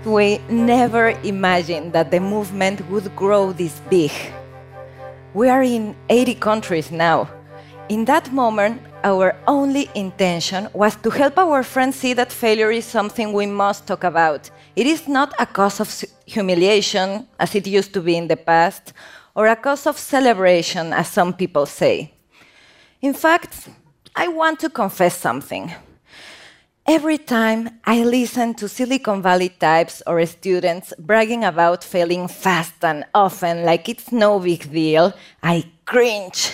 we 0.07 0.39
never 0.49 1.11
imagined 1.25 1.93
that 1.93 2.11
the 2.11 2.21
movement 2.21 2.89
would 2.89 3.15
grow 3.17 3.53
this 3.53 3.81
big 3.91 4.13
we 5.37 5.51
are 5.51 5.63
in 5.63 5.95
80 6.09 6.37
countries 6.37 6.91
now. 6.91 7.29
In 7.91 8.07
that 8.07 8.33
moment, 8.33 8.81
our 9.05 9.37
only 9.47 9.91
intention 9.95 10.67
was 10.73 10.97
to 10.97 11.11
help 11.11 11.37
our 11.37 11.63
friends 11.63 11.97
see 11.97 12.15
that 12.15 12.33
failure 12.33 12.71
is 12.71 12.87
something 12.87 13.35
we 13.35 13.45
must 13.45 13.87
talk 13.87 14.05
about. 14.05 14.51
It 14.75 14.87
is 14.87 15.07
not 15.07 15.35
a 15.39 15.45
cause 15.45 15.79
of 15.79 16.05
humiliation, 16.25 17.29
as 17.39 17.55
it 17.55 17.67
used 17.67 17.93
to 17.93 18.01
be 18.01 18.17
in 18.17 18.29
the 18.29 18.37
past, 18.39 18.95
or 19.35 19.47
a 19.47 19.57
cause 19.57 19.87
of 19.87 19.99
celebration, 19.99 20.95
as 20.95 21.09
some 21.09 21.35
people 21.35 21.67
say. 21.67 22.15
In 23.03 23.13
fact, 23.13 23.69
I 24.17 24.29
want 24.29 24.59
to 24.61 24.71
confess 24.71 25.19
something. 25.19 25.71
Every 26.89 27.19
time 27.19 27.81
I 27.85 28.05
listen 28.05 28.55
to 28.55 28.69
Silicon 28.69 29.21
Valley 29.21 29.49
types 29.49 30.05
or 30.07 30.25
students 30.25 30.93
bragging 30.97 31.43
about 31.43 31.83
failing 31.83 32.29
fast 32.29 32.85
and 32.85 33.05
often 33.13 33.65
like 33.65 33.89
it's 33.89 34.13
no 34.13 34.39
big 34.39 34.71
deal, 34.71 35.13
I 35.43 35.65
cringe. 35.85 36.53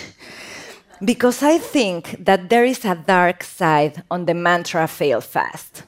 Because 1.05 1.43
I 1.43 1.59
think 1.59 2.15
that 2.25 2.49
there 2.49 2.65
is 2.65 2.83
a 2.83 2.95
dark 2.95 3.43
side 3.43 4.01
on 4.09 4.25
the 4.25 4.33
mantra 4.33 4.87
fail 4.87 5.21
fast. 5.21 5.83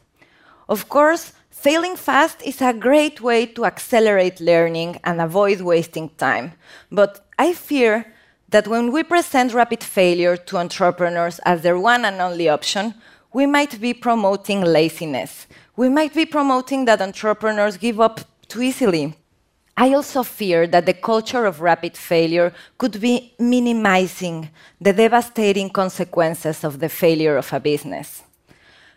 Of 0.69 0.89
course, 0.89 1.33
failing 1.49 1.95
fast 1.95 2.43
is 2.43 2.61
a 2.61 2.71
great 2.71 3.21
way 3.21 3.47
to 3.47 3.65
accelerate 3.65 4.39
learning 4.39 4.99
and 5.03 5.21
avoid 5.21 5.61
wasting 5.61 6.09
time. 6.17 6.51
But 6.91 7.25
I 7.39 7.53
fear 7.53 8.13
that 8.49 8.67
when 8.67 8.91
we 8.91 9.01
present 9.01 9.55
rapid 9.55 9.83
failure 9.83 10.37
to 10.37 10.57
entrepreneurs 10.57 11.39
as 11.45 11.63
their 11.63 11.79
one 11.79 12.05
and 12.05 12.21
only 12.21 12.47
option, 12.47 12.93
we 13.35 13.45
might 13.45 13.81
be 13.81 13.93
promoting 13.93 14.61
laziness. 14.61 15.45
We 15.75 15.89
might 15.89 16.13
be 16.13 16.25
promoting 16.25 16.85
that 16.85 17.01
entrepreneurs 17.01 17.75
give 17.75 17.99
up 17.99 18.21
too 18.47 18.61
easily. 18.61 19.13
I 19.75 19.93
also 19.93 20.23
fear 20.23 20.67
that 20.67 20.85
the 20.85 20.93
culture 20.93 21.45
of 21.45 21.59
rapid 21.59 21.97
failure 21.97 22.53
could 22.77 23.01
be 23.01 23.33
minimizing 23.37 24.51
the 24.79 24.93
devastating 24.93 25.69
consequences 25.69 26.63
of 26.63 26.79
the 26.79 26.87
failure 26.87 27.35
of 27.35 27.51
a 27.51 27.59
business. 27.59 28.23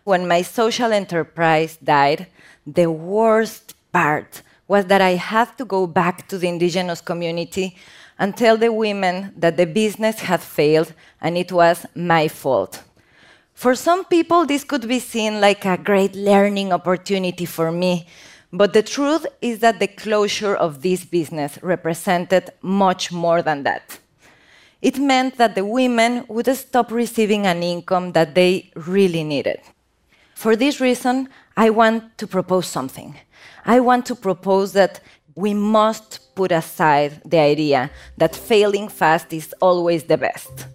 When 0.05 0.29
my 0.29 0.43
social 0.43 0.93
enterprise 0.93 1.77
died, 1.83 2.29
the 2.65 2.89
worst 2.93 3.75
part 3.91 4.43
was 4.69 4.85
that 4.85 5.01
I 5.01 5.15
had 5.17 5.59
to 5.59 5.65
go 5.65 5.89
back 5.89 6.29
to 6.29 6.39
the 6.39 6.47
indigenous 6.47 7.01
community 7.01 7.77
and 8.21 8.37
tell 8.37 8.57
the 8.57 8.71
women 8.71 9.33
that 9.37 9.57
the 9.57 9.67
business 9.67 10.21
had 10.21 10.43
failed 10.43 10.93
and 11.21 11.37
it 11.37 11.51
was 11.51 11.85
my 11.97 12.29
fault. 12.29 12.85
For 13.59 13.75
some 13.75 14.05
people, 14.05 14.47
this 14.47 14.63
could 14.63 14.87
be 14.87 15.01
seen 15.01 15.41
like 15.41 15.65
a 15.65 15.77
great 15.77 16.15
learning 16.15 16.73
opportunity 16.73 17.45
for 17.45 17.73
me. 17.73 18.07
But 18.53 18.73
the 18.73 18.85
truth 18.85 19.27
is 19.43 19.59
that 19.59 19.81
the 19.81 19.89
closure 19.89 20.55
of 20.55 20.81
this 20.81 21.05
business 21.05 21.59
represented 21.61 22.51
much 22.63 23.11
more 23.11 23.43
than 23.43 23.65
that. 23.65 23.99
It 24.81 25.01
meant 25.01 25.39
that 25.39 25.57
the 25.57 25.65
women 25.65 26.25
would 26.29 26.47
stop 26.57 26.93
receiving 26.93 27.49
an 27.49 27.65
income 27.65 28.13
that 28.13 28.37
they 28.37 28.71
really 28.77 29.25
needed. 29.25 29.59
For 30.37 30.55
this 30.55 30.81
reason, 30.81 31.29
I 31.57 31.71
want 31.71 32.17
to 32.19 32.29
propose 32.29 32.69
something. 32.69 33.17
I 33.67 33.81
want 33.81 34.07
to 34.07 34.15
propose 34.15 34.73
that 34.75 35.01
we 35.35 35.53
must 35.53 36.33
put 36.37 36.53
aside 36.53 37.23
the 37.25 37.41
idea 37.41 37.91
that 38.19 38.37
failing 38.37 38.89
fast 38.89 39.33
is 39.33 39.53
always 39.61 40.05
the 40.05 40.17
best. 40.17 40.69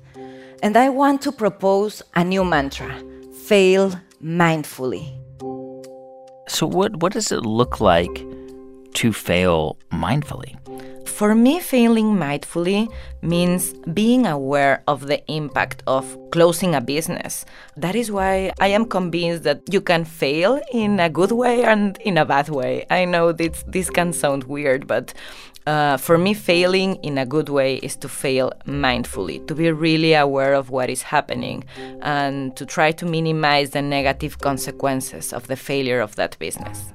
And 0.64 0.78
I 0.78 0.88
want 0.88 1.22
to 1.24 1.34
propose 1.34 2.02
a 2.16 2.24
new 2.24 2.46
mantra 2.46 2.90
fail 3.48 4.00
mindfully. 4.24 5.12
So, 6.48 6.66
what, 6.66 6.96
what 7.02 7.12
does 7.12 7.34
it 7.34 7.46
look 7.46 7.82
like 7.82 8.26
to 8.94 9.12
fail 9.12 9.78
mindfully? 9.92 10.56
For 11.24 11.36
me, 11.36 11.62
failing 11.62 12.18
mindfully 12.18 12.92
means 13.22 13.72
being 13.94 14.26
aware 14.28 14.84
of 14.90 15.08
the 15.08 15.24
impact 15.32 15.82
of 15.88 16.18
closing 16.34 16.76
a 16.76 16.82
business. 16.82 17.46
That 17.78 17.96
is 17.96 18.12
why 18.12 18.52
I 18.60 18.68
am 18.68 18.84
convinced 18.84 19.44
that 19.44 19.62
you 19.72 19.80
can 19.80 20.04
fail 20.04 20.60
in 20.74 21.00
a 21.00 21.10
good 21.10 21.32
way 21.32 21.64
and 21.64 21.98
in 22.00 22.18
a 22.18 22.26
bad 22.26 22.50
way. 22.50 22.86
I 22.90 23.06
know 23.06 23.32
this, 23.32 23.64
this 23.66 23.90
can 23.90 24.12
sound 24.12 24.44
weird, 24.44 24.86
but 24.86 25.14
uh, 25.66 25.96
for 25.96 26.18
me, 26.18 26.34
failing 26.34 26.96
in 26.96 27.18
a 27.18 27.26
good 27.26 27.48
way 27.48 27.76
is 27.76 27.96
to 28.04 28.10
fail 28.10 28.52
mindfully, 28.68 29.48
to 29.48 29.56
be 29.56 29.72
really 29.72 30.16
aware 30.16 30.54
of 30.54 30.72
what 30.72 30.90
is 30.90 31.04
happening, 31.04 31.64
and 32.02 32.54
to 32.58 32.66
try 32.66 32.92
to 32.92 33.06
minimize 33.06 33.70
the 33.70 33.82
negative 33.82 34.40
consequences 34.40 35.32
of 35.32 35.48
the 35.48 35.56
failure 35.56 36.02
of 36.02 36.18
that 36.18 36.38
business. 36.38 36.92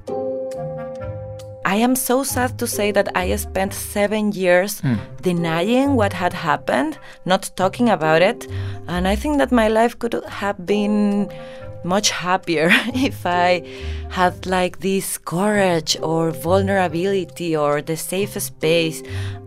I 1.69 1.75
am 1.75 1.97
so 1.97 2.23
sad 2.23 2.59
to 2.61 2.67
say 2.67 2.93
that 2.93 3.15
I 3.15 3.37
spent 3.37 3.75
seven 3.75 4.33
years 4.33 4.81
mm. 4.81 4.99
denying 5.21 5.97
what 5.97 6.15
had 6.15 6.33
happened, 6.33 6.99
not 7.27 7.51
talking 7.57 7.91
about 7.91 8.23
it, 8.23 8.49
and 8.87 9.07
I 9.07 9.15
think 9.15 9.37
that 9.37 9.53
my 9.53 9.69
life 9.69 9.99
could 9.99 10.15
have 10.29 10.65
been 10.65 11.31
much 11.85 12.09
happier 12.09 12.71
if 12.95 13.27
I 13.27 13.69
had 14.09 14.47
like 14.47 14.81
this 14.81 15.19
courage 15.19 15.99
or 16.01 16.31
vulnerability 16.31 17.55
or 17.55 17.83
the 17.83 17.99
safe 17.99 18.41
space. 18.41 19.03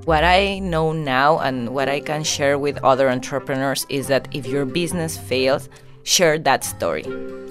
What 0.06 0.24
I 0.24 0.60
know 0.60 0.94
now 0.94 1.40
and 1.40 1.70
what 1.74 1.90
I 1.90 2.02
can 2.02 2.24
share 2.24 2.60
with 2.60 2.78
other 2.84 3.10
entrepreneurs 3.10 3.88
is 3.90 4.06
that 4.10 4.28
if 4.32 4.46
your 4.46 4.66
business 4.66 5.18
fails, 5.18 5.70
share 6.04 6.38
that 6.40 6.64
story. 6.64 7.06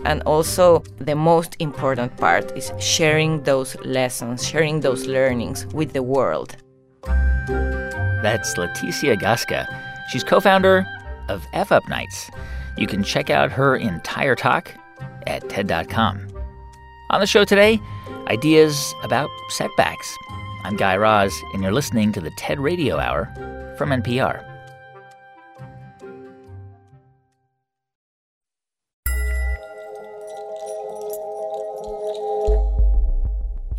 And 0.05 0.23
also, 0.23 0.83
the 0.99 1.15
most 1.15 1.57
important 1.59 2.17
part 2.17 2.57
is 2.57 2.73
sharing 2.79 3.43
those 3.43 3.77
lessons, 3.85 4.47
sharing 4.47 4.81
those 4.81 5.07
learnings 5.07 5.67
with 5.75 5.93
the 5.93 6.03
world. 6.03 6.57
That's 8.23 8.55
Leticia 8.55 9.19
Gasca. 9.19 9.67
She's 10.11 10.25
co 10.25 10.41
founder 10.41 10.87
of 11.29 11.45
F 11.53 11.71
Up 11.73 11.89
Nights. 11.89 12.31
You 12.77 12.87
can 12.87 13.03
check 13.03 13.31
out 13.31 13.53
her 13.53 13.77
entire 13.77 14.35
talk 14.35 14.73
at 15.27 15.49
TED.com. 15.49 16.29
On 17.11 17.21
the 17.21 17.27
show 17.27 17.45
today, 17.45 17.81
ideas 18.29 18.95
about 19.03 19.29
setbacks. 19.49 20.17
I'm 20.65 20.77
Guy 20.77 20.97
Raz, 20.97 21.35
and 21.53 21.63
you're 21.63 21.73
listening 21.73 22.13
to 22.13 22.21
the 22.21 22.31
TED 22.37 22.61
Radio 22.61 22.99
Hour 22.99 23.27
from 23.77 23.91
NPR. 23.91 24.50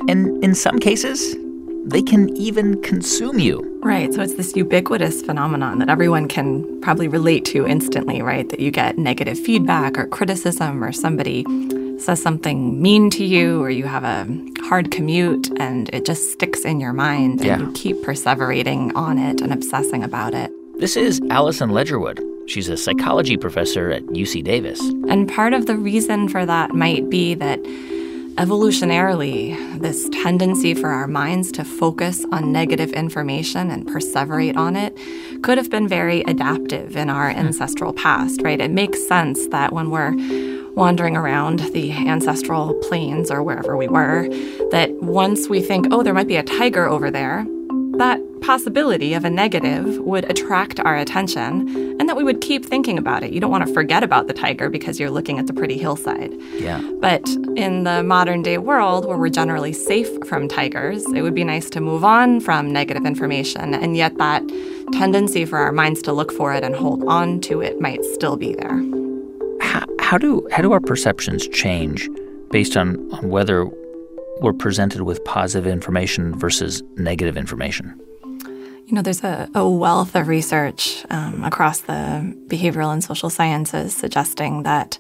And 0.06 0.44
in 0.44 0.54
some 0.54 0.78
cases, 0.78 1.34
they 1.88 2.02
can 2.02 2.36
even 2.36 2.80
consume 2.82 3.38
you. 3.38 3.62
Right. 3.82 4.12
So 4.12 4.20
it's 4.20 4.34
this 4.34 4.56
ubiquitous 4.56 5.22
phenomenon 5.22 5.78
that 5.78 5.88
everyone 5.88 6.26
can 6.26 6.80
probably 6.80 7.06
relate 7.08 7.44
to 7.46 7.66
instantly, 7.66 8.20
right? 8.22 8.48
That 8.48 8.58
you 8.60 8.70
get 8.72 8.98
negative 8.98 9.38
feedback 9.38 9.96
or 9.96 10.06
criticism 10.06 10.82
or 10.82 10.90
somebody 10.92 11.44
says 11.98 12.20
something 12.20 12.82
mean 12.82 13.08
to 13.10 13.24
you 13.24 13.62
or 13.62 13.70
you 13.70 13.84
have 13.84 14.04
a 14.04 14.26
hard 14.64 14.90
commute 14.90 15.48
and 15.58 15.88
it 15.94 16.04
just 16.04 16.32
sticks 16.32 16.64
in 16.64 16.80
your 16.80 16.92
mind 16.92 17.40
and 17.40 17.46
Yeah. 17.46 17.58
you 17.60 17.72
keep 17.72 17.96
perseverating 18.04 18.94
on 18.96 19.18
it 19.18 19.40
and 19.40 19.52
obsessing 19.52 20.02
about 20.02 20.34
it. 20.34 20.50
This 20.78 20.96
is 20.96 21.20
Alison 21.30 21.70
Ledgerwood. 21.70 22.20
She's 22.48 22.68
a 22.68 22.76
psychology 22.76 23.36
professor 23.36 23.90
at 23.90 24.02
UC 24.12 24.42
Davis. 24.42 24.78
And 25.08 25.26
part 25.32 25.52
of 25.54 25.66
the 25.66 25.76
reason 25.76 26.28
for 26.28 26.44
that 26.44 26.74
might 26.74 27.08
be 27.08 27.34
that 27.34 27.60
evolutionarily, 28.36 29.80
this 29.80 30.08
tendency 30.10 30.74
for 30.74 30.90
our 30.90 31.08
minds 31.08 31.50
to 31.52 31.64
focus 31.64 32.24
on 32.32 32.52
negative 32.52 32.92
information 32.92 33.70
and 33.70 33.86
perseverate 33.86 34.56
on 34.56 34.76
it 34.76 34.96
could 35.42 35.56
have 35.56 35.70
been 35.70 35.88
very 35.88 36.20
adaptive 36.22 36.96
in 36.96 37.08
our 37.08 37.32
hmm. 37.32 37.38
ancestral 37.38 37.92
past, 37.92 38.42
right? 38.42 38.60
It 38.60 38.70
makes 38.70 39.06
sense 39.06 39.46
that 39.48 39.72
when 39.72 39.90
we're 39.90 40.14
wandering 40.74 41.16
around 41.16 41.60
the 41.72 41.90
ancestral 41.92 42.74
plains 42.88 43.30
or 43.30 43.42
wherever 43.42 43.76
we 43.76 43.88
were, 43.88 44.28
that 44.70 44.90
once 45.00 45.48
we 45.48 45.62
think, 45.62 45.86
oh, 45.90 46.02
there 46.02 46.12
might 46.12 46.28
be 46.28 46.36
a 46.36 46.42
tiger 46.42 46.86
over 46.86 47.10
there, 47.10 47.46
that 47.96 48.20
possibility 48.40 49.14
of 49.14 49.24
a 49.24 49.30
negative 49.30 49.98
would 49.98 50.30
attract 50.30 50.80
our 50.80 50.96
attention 50.96 51.96
and 51.98 52.08
that 52.08 52.16
we 52.16 52.24
would 52.24 52.40
keep 52.40 52.64
thinking 52.64 52.98
about 52.98 53.22
it. 53.22 53.32
You 53.32 53.40
don't 53.40 53.50
want 53.50 53.66
to 53.66 53.72
forget 53.72 54.02
about 54.02 54.26
the 54.26 54.32
tiger 54.32 54.68
because 54.68 55.00
you're 55.00 55.10
looking 55.10 55.38
at 55.38 55.46
the 55.46 55.52
pretty 55.52 55.78
hillside. 55.78 56.32
Yeah. 56.54 56.80
But 57.00 57.26
in 57.56 57.84
the 57.84 58.02
modern 58.02 58.42
day 58.42 58.58
world 58.58 59.06
where 59.06 59.16
we're 59.16 59.28
generally 59.28 59.72
safe 59.72 60.08
from 60.26 60.48
tigers, 60.48 61.04
it 61.12 61.22
would 61.22 61.34
be 61.34 61.44
nice 61.44 61.70
to 61.70 61.80
move 61.80 62.04
on 62.04 62.40
from 62.40 62.72
negative 62.72 63.06
information. 63.06 63.74
And 63.74 63.96
yet, 63.96 64.16
that 64.18 64.42
tendency 64.92 65.44
for 65.44 65.58
our 65.58 65.72
minds 65.72 66.02
to 66.02 66.12
look 66.12 66.32
for 66.32 66.52
it 66.52 66.62
and 66.62 66.74
hold 66.74 67.04
on 67.04 67.40
to 67.42 67.60
it 67.60 67.80
might 67.80 68.04
still 68.04 68.36
be 68.36 68.54
there. 68.54 68.82
How, 69.60 69.84
how 69.98 70.18
do 70.18 70.46
how 70.52 70.62
do 70.62 70.72
our 70.72 70.80
perceptions 70.80 71.48
change 71.48 72.08
based 72.50 72.76
on, 72.76 72.96
on 73.12 73.28
whether 73.30 73.68
we're 74.40 74.52
presented 74.52 75.02
with 75.02 75.24
positive 75.24 75.66
information 75.66 76.38
versus 76.38 76.82
negative 76.96 77.36
information? 77.36 77.98
You 78.86 78.94
know, 78.94 79.02
there's 79.02 79.24
a, 79.24 79.50
a 79.52 79.68
wealth 79.68 80.14
of 80.14 80.28
research 80.28 81.04
um, 81.10 81.42
across 81.42 81.80
the 81.80 82.36
behavioral 82.46 82.92
and 82.92 83.02
social 83.02 83.30
sciences 83.30 83.96
suggesting 83.96 84.62
that 84.62 84.96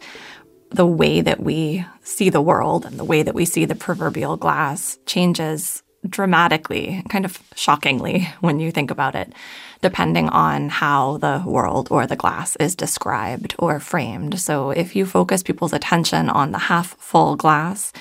the 0.70 0.84
way 0.84 1.20
that 1.20 1.38
we 1.38 1.86
see 2.02 2.28
the 2.28 2.40
world 2.40 2.84
and 2.84 2.98
the 2.98 3.04
way 3.04 3.22
that 3.22 3.34
we 3.34 3.44
see 3.44 3.64
the 3.64 3.76
proverbial 3.76 4.36
glass 4.36 4.98
changes 5.06 5.84
dramatically, 6.08 7.04
kind 7.08 7.24
of 7.24 7.40
shockingly 7.54 8.28
when 8.40 8.58
you 8.58 8.72
think 8.72 8.90
about 8.90 9.14
it, 9.14 9.32
depending 9.82 10.28
on 10.30 10.68
how 10.68 11.18
the 11.18 11.44
world 11.46 11.86
or 11.90 12.08
the 12.08 12.16
glass 12.16 12.56
is 12.56 12.74
described 12.74 13.54
or 13.56 13.78
framed. 13.78 14.40
So 14.40 14.70
if 14.70 14.96
you 14.96 15.06
focus 15.06 15.44
people's 15.44 15.72
attention 15.72 16.28
on 16.28 16.50
the 16.50 16.58
half 16.58 16.96
full 16.98 17.36
glass, 17.36 17.92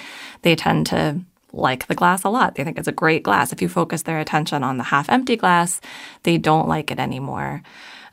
they 0.41 0.55
tend 0.55 0.87
to 0.87 1.19
like 1.55 1.87
the 1.87 1.95
glass 1.95 2.23
a 2.23 2.29
lot. 2.29 2.55
They 2.55 2.63
think 2.63 2.77
it's 2.77 2.87
a 2.87 2.91
great 2.91 3.23
glass. 3.23 3.51
If 3.51 3.61
you 3.61 3.69
focus 3.69 4.03
their 4.03 4.19
attention 4.19 4.63
on 4.63 4.77
the 4.77 4.83
half 4.83 5.09
empty 5.09 5.35
glass, 5.35 5.81
they 6.23 6.37
don't 6.37 6.67
like 6.67 6.91
it 6.91 6.99
anymore. 6.99 7.61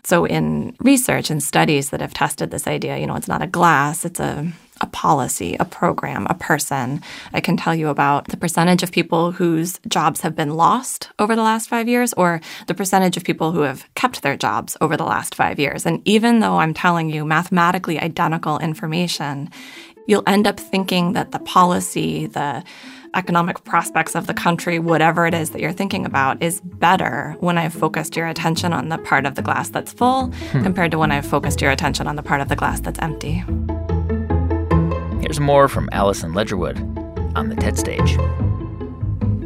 So 0.05 0.25
in 0.25 0.75
research 0.81 1.31
and 1.31 1.43
studies 1.43 1.91
that 1.91 2.01
have 2.01 2.15
tested 2.15 2.51
this 2.51 2.67
idea, 2.67 2.99
you 2.99 3.07
know, 3.07 3.15
it's 3.15 3.29
not 3.29 3.43
a 3.43 3.47
glass, 3.47 4.05
it's 4.05 4.19
a 4.19 4.53
a 4.83 4.87
policy, 4.87 5.57
a 5.61 5.65
program, 5.65 6.27
a 6.29 6.35
person. 6.35 7.03
I 7.33 7.41
can 7.41 7.57
tell 7.57 7.75
you 7.75 7.89
about 7.89 8.29
the 8.29 8.37
percentage 8.37 8.83
of 8.83 8.91
people 8.91 9.31
whose 9.31 9.79
jobs 9.89 10.21
have 10.23 10.35
been 10.35 10.55
lost 10.55 11.11
over 11.19 11.37
the 11.37 11.43
last 11.43 11.69
5 11.69 11.89
years 11.89 12.13
or 12.15 12.41
the 12.67 12.75
percentage 12.75 13.17
of 13.17 13.25
people 13.25 13.53
who 13.53 13.61
have 13.61 13.87
kept 13.95 14.23
their 14.23 14.37
jobs 14.37 14.77
over 14.81 14.97
the 14.97 15.05
last 15.05 15.35
5 15.35 15.59
years. 15.59 15.87
And 15.87 16.03
even 16.05 16.41
though 16.41 16.57
I'm 16.57 16.75
telling 16.75 17.11
you 17.11 17.25
mathematically 17.25 17.99
identical 17.99 18.59
information, 18.59 19.51
you'll 20.09 20.25
end 20.27 20.47
up 20.49 20.59
thinking 20.59 21.13
that 21.13 21.31
the 21.31 21.39
policy, 21.39 22.27
the 22.27 22.65
economic 23.15 23.63
prospects 23.65 24.15
of 24.15 24.27
the 24.27 24.35
country, 24.35 24.79
whatever 24.79 25.27
it 25.27 25.35
is 25.35 25.51
that 25.51 25.61
you're 25.61 25.73
thinking 25.73 26.07
about, 26.07 26.43
is 26.43 26.61
better 26.61 27.37
when 27.41 27.59
I've 27.59 27.75
focused 27.75 28.17
your 28.17 28.27
attention 28.27 28.73
on 28.73 28.89
the 28.89 28.99
part 28.99 29.27
of 29.27 29.35
the 29.35 29.43
glass 29.43 29.69
that's 29.69 29.93
full 29.93 30.27
hmm. 30.27 30.63
compared 30.63 30.91
to 30.93 30.99
when 30.99 31.13
I've 31.13 31.27
focused 31.27 31.61
your 31.61 31.71
attention 31.71 32.07
on 32.07 32.17
the 32.17 32.23
part 32.23 32.41
of 32.41 32.49
the 32.49 32.57
glass 32.57 32.81
that's 32.81 32.99
empty. 33.01 33.45
Here's 35.21 35.41
more 35.41 35.69
from 35.69 35.89
Alison 35.93 36.33
Ledgerwood 36.33 37.37
on 37.37 37.49
the 37.49 37.57
TED 37.57 37.79
stage. 37.79 38.17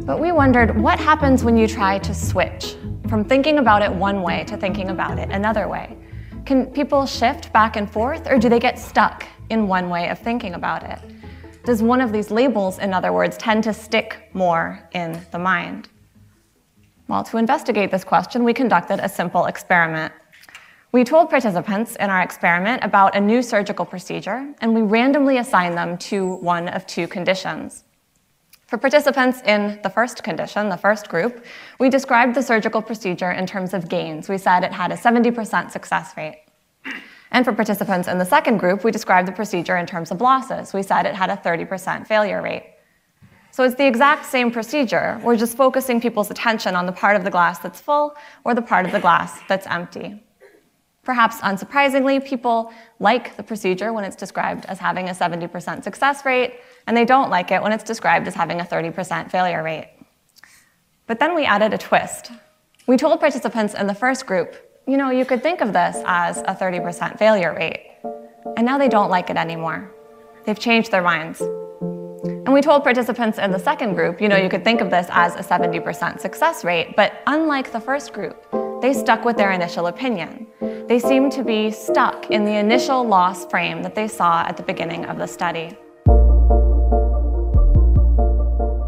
But 0.05 0.19
we 0.19 0.31
wondered 0.31 0.79
what 0.79 0.99
happens 0.99 1.43
when 1.43 1.57
you 1.57 1.67
try 1.67 1.99
to 1.99 2.13
switch 2.13 2.75
from 3.07 3.23
thinking 3.23 3.59
about 3.59 3.81
it 3.81 3.91
one 3.91 4.21
way 4.21 4.43
to 4.45 4.57
thinking 4.57 4.89
about 4.89 5.19
it 5.19 5.29
another 5.29 5.67
way. 5.67 5.97
Can 6.45 6.65
people 6.67 7.05
shift 7.05 7.51
back 7.51 7.75
and 7.75 7.91
forth, 7.91 8.29
or 8.29 8.37
do 8.37 8.47
they 8.47 8.59
get 8.59 8.79
stuck 8.79 9.25
in 9.49 9.67
one 9.67 9.89
way 9.89 10.09
of 10.09 10.19
thinking 10.19 10.53
about 10.53 10.83
it? 10.83 10.99
Does 11.67 11.83
one 11.83 11.99
of 11.99 12.13
these 12.13 12.31
labels, 12.31 12.79
in 12.79 12.93
other 12.93 13.11
words, 13.11 13.35
tend 13.35 13.61
to 13.65 13.73
stick 13.73 14.29
more 14.31 14.79
in 14.93 15.19
the 15.33 15.37
mind? 15.37 15.89
Well, 17.09 17.25
to 17.25 17.35
investigate 17.35 17.91
this 17.91 18.05
question, 18.05 18.45
we 18.45 18.53
conducted 18.53 19.01
a 19.01 19.09
simple 19.09 19.47
experiment. 19.47 20.13
We 20.93 21.03
told 21.03 21.29
participants 21.29 21.97
in 21.97 22.09
our 22.09 22.21
experiment 22.21 22.85
about 22.85 23.17
a 23.17 23.19
new 23.19 23.41
surgical 23.41 23.83
procedure, 23.83 24.53
and 24.61 24.73
we 24.73 24.81
randomly 24.81 25.39
assigned 25.39 25.77
them 25.77 25.97
to 26.09 26.35
one 26.35 26.69
of 26.69 26.87
two 26.87 27.05
conditions. 27.05 27.83
For 28.67 28.77
participants 28.77 29.41
in 29.45 29.77
the 29.83 29.89
first 29.89 30.23
condition, 30.23 30.69
the 30.69 30.77
first 30.77 31.09
group, 31.09 31.43
we 31.81 31.89
described 31.89 32.33
the 32.33 32.43
surgical 32.43 32.81
procedure 32.81 33.31
in 33.31 33.45
terms 33.45 33.73
of 33.73 33.89
gains. 33.89 34.29
We 34.29 34.37
said 34.37 34.63
it 34.63 34.71
had 34.71 34.93
a 34.93 34.95
70% 34.95 35.69
success 35.71 36.15
rate. 36.15 36.43
And 37.31 37.43
for 37.43 37.53
participants 37.53 38.07
in 38.07 38.17
the 38.17 38.25
second 38.25 38.57
group, 38.57 38.83
we 38.83 38.91
described 38.91 39.27
the 39.27 39.31
procedure 39.31 39.77
in 39.77 39.85
terms 39.85 40.11
of 40.11 40.21
losses. 40.21 40.73
We 40.73 40.83
said 40.83 41.05
it 41.05 41.15
had 41.15 41.29
a 41.29 41.37
30% 41.37 42.07
failure 42.07 42.41
rate. 42.41 42.73
So 43.51 43.63
it's 43.63 43.75
the 43.75 43.87
exact 43.87 44.25
same 44.25 44.51
procedure. 44.51 45.19
We're 45.23 45.35
just 45.35 45.57
focusing 45.57 45.99
people's 45.99 46.29
attention 46.29 46.75
on 46.75 46.85
the 46.85 46.91
part 46.91 47.15
of 47.15 47.23
the 47.23 47.31
glass 47.31 47.59
that's 47.59 47.81
full 47.81 48.15
or 48.43 48.53
the 48.53 48.61
part 48.61 48.85
of 48.85 48.91
the 48.91 48.99
glass 48.99 49.39
that's 49.47 49.65
empty. 49.67 50.23
Perhaps 51.03 51.37
unsurprisingly, 51.37 52.23
people 52.23 52.71
like 52.99 53.35
the 53.37 53.41
procedure 53.41 53.93
when 53.93 54.03
it's 54.03 54.15
described 54.15 54.65
as 54.65 54.77
having 54.77 55.09
a 55.09 55.13
70% 55.13 55.83
success 55.83 56.25
rate, 56.25 56.59
and 56.85 56.95
they 56.95 57.05
don't 57.05 57.29
like 57.29 57.49
it 57.49 57.61
when 57.63 57.71
it's 57.71 57.83
described 57.83 58.27
as 58.27 58.35
having 58.35 58.59
a 58.59 58.63
30% 58.63 59.31
failure 59.31 59.63
rate. 59.63 59.89
But 61.07 61.19
then 61.19 61.33
we 61.33 61.45
added 61.45 61.73
a 61.73 61.77
twist. 61.77 62.31
We 62.85 62.97
told 62.97 63.19
participants 63.19 63.73
in 63.73 63.87
the 63.87 63.93
first 63.95 64.25
group, 64.25 64.55
you 64.87 64.95
know, 64.95 65.09
you 65.09 65.25
could 65.25 65.43
think 65.43 65.59
of 65.59 65.73
this 65.73 65.97
as 66.05 66.37
a 66.37 66.55
30% 66.55 67.19
failure 67.19 67.53
rate. 67.53 67.91
And 68.55 68.65
now 68.65 68.77
they 68.77 68.87
don't 68.87 69.09
like 69.09 69.29
it 69.29 69.35
anymore. 69.35 69.93
They've 70.45 70.57
changed 70.57 70.91
their 70.91 71.01
minds. 71.01 71.41
And 71.41 72.53
we 72.53 72.61
told 72.61 72.83
participants 72.83 73.37
in 73.37 73.51
the 73.51 73.59
second 73.59 73.95
group, 73.95 74.21
you 74.21 74.29
know, 74.29 74.37
you 74.37 74.47
could 74.47 74.63
think 74.63 74.79
of 74.79 74.89
this 74.89 75.07
as 75.11 75.35
a 75.35 75.39
70% 75.39 76.21
success 76.21 76.63
rate, 76.63 76.95
but 76.95 77.21
unlike 77.27 77.73
the 77.73 77.81
first 77.81 78.13
group, 78.13 78.41
they 78.81 78.93
stuck 78.93 79.25
with 79.25 79.35
their 79.35 79.51
initial 79.51 79.87
opinion. 79.87 80.47
They 80.87 80.99
seemed 80.99 81.33
to 81.33 81.43
be 81.43 81.69
stuck 81.69 82.31
in 82.31 82.45
the 82.45 82.55
initial 82.55 83.05
loss 83.05 83.45
frame 83.45 83.83
that 83.83 83.93
they 83.93 84.07
saw 84.07 84.43
at 84.43 84.55
the 84.55 84.63
beginning 84.63 85.05
of 85.05 85.17
the 85.17 85.27
study. 85.27 85.77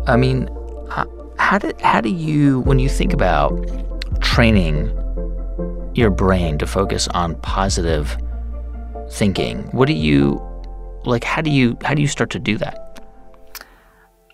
I 0.07 0.15
mean, 0.15 0.47
how 1.38 1.57
do, 1.57 1.73
how 1.81 1.99
do 1.99 2.09
you, 2.09 2.62
when 2.62 2.79
you 2.79 2.88
think 2.88 3.12
about 3.12 3.51
training 4.21 4.95
your 5.93 6.10
brain 6.10 6.58
to 6.60 6.67
focus 6.67 7.08
on 7.10 7.36
positive 7.41 8.17
thinking, 9.12 9.63
what 9.71 9.88
do 9.88 9.93
you, 9.93 10.41
like, 11.06 11.23
how 11.23 11.41
do 11.41 11.49
you, 11.49 11.78
how 11.84 11.93
do 11.93 12.02
you 12.02 12.08
start 12.08 12.30
to 12.32 12.39
do 12.39 12.58
that? 12.58 12.86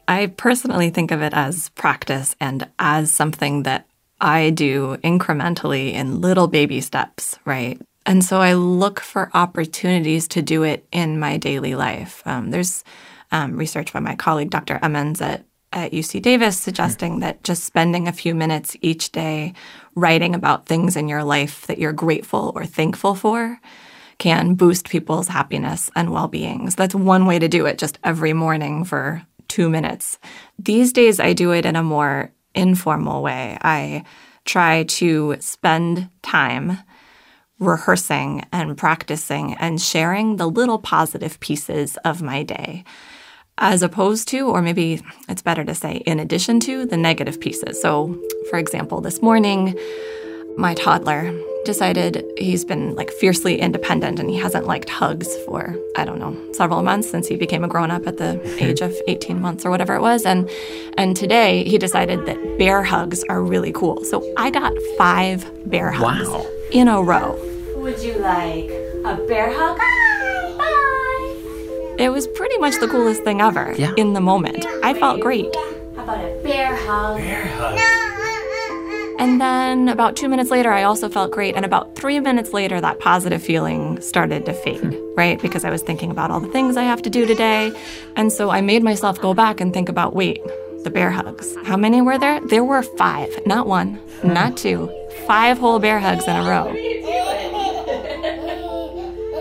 I 0.08 0.28
personally 0.28 0.90
think 0.90 1.12
of 1.12 1.22
it 1.22 1.34
as 1.34 1.70
practice 1.70 2.36
and 2.40 2.70
as 2.78 3.12
something 3.12 3.64
that 3.64 3.88
I 4.22 4.52
do 4.52 4.98
incrementally 5.04 5.94
in 5.94 6.22
little 6.22 6.48
baby 6.48 6.82
steps, 6.82 7.38
right? 7.46 7.82
And 8.06 8.24
so 8.24 8.40
I 8.40 8.54
look 8.54 9.00
for 9.00 9.32
opportunities 9.34 10.28
to 10.30 10.42
do 10.42 10.64
it 10.64 10.86
in 10.92 11.20
my 11.20 11.38
daily 11.38 11.76
life. 11.76 12.22
Um, 12.26 12.52
there's 12.52 12.84
um, 13.32 13.58
research 13.58 13.92
by 13.92 14.00
my 14.00 14.16
colleague, 14.16 14.52
Dr. 14.52 14.80
Emmons 14.82 15.22
at, 15.22 15.44
at 15.74 15.92
UC 15.92 16.22
Davis, 16.22 16.58
suggesting 16.58 17.20
that 17.22 17.44
just 17.44 17.64
spending 17.64 18.08
a 18.08 18.14
few 18.14 18.36
minutes 18.36 18.78
each 18.82 19.12
day 19.12 19.54
writing 19.96 20.36
about 20.36 20.66
things 20.66 20.96
in 20.96 21.08
your 21.08 21.24
life 21.24 21.66
that 21.68 21.80
you're 21.80 21.94
grateful 21.94 22.52
or 22.56 22.66
thankful 22.66 23.16
for 23.16 23.60
can 24.18 24.56
boost 24.56 24.90
people's 24.90 25.28
happiness 25.28 25.90
and 25.96 26.12
well 26.12 26.28
being. 26.28 26.70
So 26.70 26.76
that's 26.78 26.96
one 26.96 27.26
way 27.26 27.40
to 27.40 27.48
do 27.48 27.66
it 27.66 27.78
just 27.78 28.00
every 28.04 28.34
morning 28.34 28.84
for 28.84 29.26
two 29.48 29.70
minutes. 29.70 30.18
These 30.58 30.94
days, 30.94 31.20
I 31.20 31.34
do 31.34 31.52
it 31.52 31.66
in 31.66 31.76
a 31.76 31.84
more 31.84 32.32
informal 32.54 33.22
way. 33.22 33.58
I 33.62 34.04
try 34.46 34.84
to 34.84 35.36
spend 35.40 36.10
time 36.22 36.78
rehearsing 37.60 38.46
and 38.52 38.78
practicing 38.78 39.54
and 39.56 39.82
sharing 39.82 40.36
the 40.36 40.48
little 40.48 40.80
positive 40.80 41.40
pieces 41.40 41.98
of 41.98 42.22
my 42.22 42.44
day, 42.44 42.84
as 43.58 43.82
opposed 43.82 44.28
to, 44.30 44.48
or 44.48 44.62
maybe 44.62 45.02
it's 45.30 45.42
better 45.42 45.64
to 45.64 45.74
say, 45.74 45.98
in 46.06 46.20
addition 46.20 46.60
to, 46.62 46.86
the 46.86 46.98
negative 46.98 47.40
pieces. 47.40 47.82
So, 47.82 48.20
for 48.50 48.60
example, 48.60 49.02
this 49.02 49.22
morning, 49.22 49.78
my 50.58 50.74
toddler 50.74 51.34
decided 51.64 52.24
he's 52.38 52.64
been 52.64 52.96
like 52.96 53.10
fiercely 53.10 53.60
independent 53.60 54.20
and 54.20 54.30
he 54.30 54.38
hasn't 54.38 54.68
liked 54.68 54.88
hugs 54.88 55.28
for 55.46 55.76
I 55.98 56.06
don't 56.06 56.20
know 56.20 56.38
several 56.54 56.84
months 56.84 57.10
since 57.10 57.28
he 57.28 57.36
became 57.36 57.64
a 57.64 57.68
grown 57.68 57.90
up 57.90 58.06
at 58.06 58.18
the 58.18 58.34
hmm. 58.36 58.64
age 58.64 58.82
of 58.82 58.96
18 59.08 59.42
months 59.42 59.66
or 59.66 59.72
whatever 59.72 59.96
it 59.96 60.02
was 60.02 60.26
and 60.26 60.48
and 60.96 61.18
today 61.18 61.64
he 61.64 61.80
decided 61.80 62.28
that 62.28 62.38
bear 62.60 62.84
hugs 62.84 63.24
are 63.30 63.42
really 63.42 63.72
cool. 63.74 64.04
So 64.06 64.24
I 64.38 64.52
got 64.52 64.74
5 64.98 65.70
bear 65.70 65.92
hugs 65.92 66.30
wow. 66.30 66.46
in 66.72 66.88
a 66.88 67.02
row. 67.02 67.34
Would 67.78 68.00
you 68.02 68.14
like 68.20 68.70
a 69.04 69.26
bear 69.28 69.52
hug? 69.52 70.15
Bye. 71.98 71.98
Bye. 71.98 72.04
It 72.04 72.10
was 72.10 72.28
pretty 72.28 72.58
much 72.58 72.80
the 72.80 72.88
coolest 72.88 73.24
thing 73.24 73.42
ever 73.42 73.74
yeah. 73.78 73.94
in 73.98 74.14
the 74.14 74.22
moment. 74.22 74.66
I 74.84 74.94
felt 74.94 75.22
great. 75.22 75.56
How 75.96 76.04
about 76.04 76.24
a 76.24 76.40
bear 76.44 76.76
hug? 76.76 77.18
Bear 77.18 77.46
hug. 77.48 77.80
And 79.18 79.40
then 79.40 79.88
about 79.88 80.18
two 80.18 80.28
minutes 80.28 80.52
later, 80.52 80.72
I 80.72 80.84
also 80.84 81.08
felt 81.08 81.32
great. 81.32 81.56
And 81.56 81.64
about 81.64 81.96
three 81.96 82.20
minutes 82.20 82.52
later, 82.52 82.82
that 82.82 83.00
positive 83.00 83.42
feeling 83.42 84.02
started 84.02 84.46
to 84.46 84.54
fade, 84.54 84.94
right? 85.16 85.42
Because 85.42 85.64
I 85.64 85.70
was 85.70 85.82
thinking 85.82 86.12
about 86.12 86.32
all 86.32 86.42
the 86.42 86.50
things 86.52 86.76
I 86.76 86.84
have 86.84 87.02
to 87.04 87.10
do 87.10 87.26
today. 87.26 87.72
And 88.18 88.32
so 88.32 88.50
I 88.50 88.60
made 88.60 88.84
myself 88.84 89.20
go 89.22 89.34
back 89.34 89.62
and 89.62 89.74
think 89.74 89.88
about 89.88 90.14
wait, 90.16 90.44
the 90.84 90.90
bear 90.90 91.12
hugs. 91.12 91.56
How 91.64 91.78
many 91.78 92.02
were 92.02 92.18
there? 92.18 92.42
There 92.42 92.66
were 92.66 92.84
five, 92.84 93.30
not 93.46 93.68
one, 93.68 94.00
not 94.24 94.58
two, 94.58 94.92
five 95.26 95.58
whole 95.58 95.80
bear 95.80 96.00
hugs 96.00 96.28
in 96.28 96.36
a 96.36 96.44
row. 96.44 96.74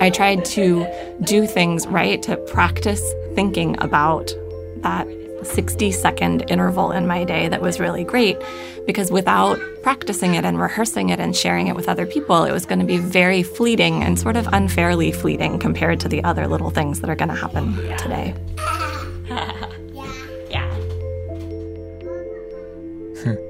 I 0.01 0.11
tried 0.11 0.45
to 0.47 0.87
do 1.22 1.46
things 1.46 1.87
right 1.87 2.22
to 2.22 2.37
practice 2.37 3.03
thinking 3.35 3.77
about 3.83 4.33
that 4.79 5.07
60 5.42 5.92
second 5.92 6.44
interval 6.50 6.90
in 6.92 7.07
my 7.07 7.24
day 7.24 7.48
that 7.48 7.61
was 7.61 7.79
really 7.79 8.05
great 8.05 8.38
because 8.87 9.11
without 9.11 9.59
practicing 9.83 10.35
it 10.35 10.44
and 10.44 10.59
rehearsing 10.59 11.11
it 11.11 11.20
and 11.20 11.37
sharing 11.37 11.68
it 11.68 11.77
with 11.77 11.88
other 11.88 12.07
people, 12.07 12.44
it 12.44 12.53
was 12.53 12.66
going 12.66 12.79
to 12.79 12.85
be 12.85 12.98
very 12.98 13.42
fleeting 13.42 14.03
and 14.03 14.18
sort 14.18 14.37
of 14.37 14.48
unfairly 14.53 15.12
fleeting 15.12 15.59
compared 15.59 16.00
to 16.00 16.09
the 16.09 16.22
other 16.24 16.46
little 16.46 16.70
things 16.70 17.00
that 17.00 17.11
are 17.11 17.16
going 17.16 17.29
to 17.29 17.35
happen 17.35 17.74
today. 17.98 18.35
yeah. 20.50 20.74
Hmm. 23.22 23.35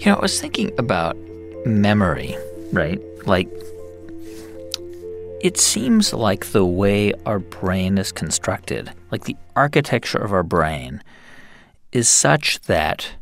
You 0.00 0.06
know, 0.06 0.16
I 0.16 0.20
was 0.20 0.40
thinking 0.40 0.72
about 0.78 1.14
memory, 1.66 2.34
right? 2.72 2.98
Like, 3.26 3.50
it 5.40 5.58
seems 5.58 6.12
like 6.12 6.46
the 6.46 6.64
way 6.64 7.12
our 7.24 7.38
brain 7.38 7.98
is 7.98 8.12
constructed, 8.12 8.92
like 9.10 9.24
the 9.24 9.36
architecture 9.56 10.18
of 10.18 10.32
our 10.32 10.42
brain, 10.42 11.02
is 11.92 12.08
such 12.08 12.60
that 12.62 13.12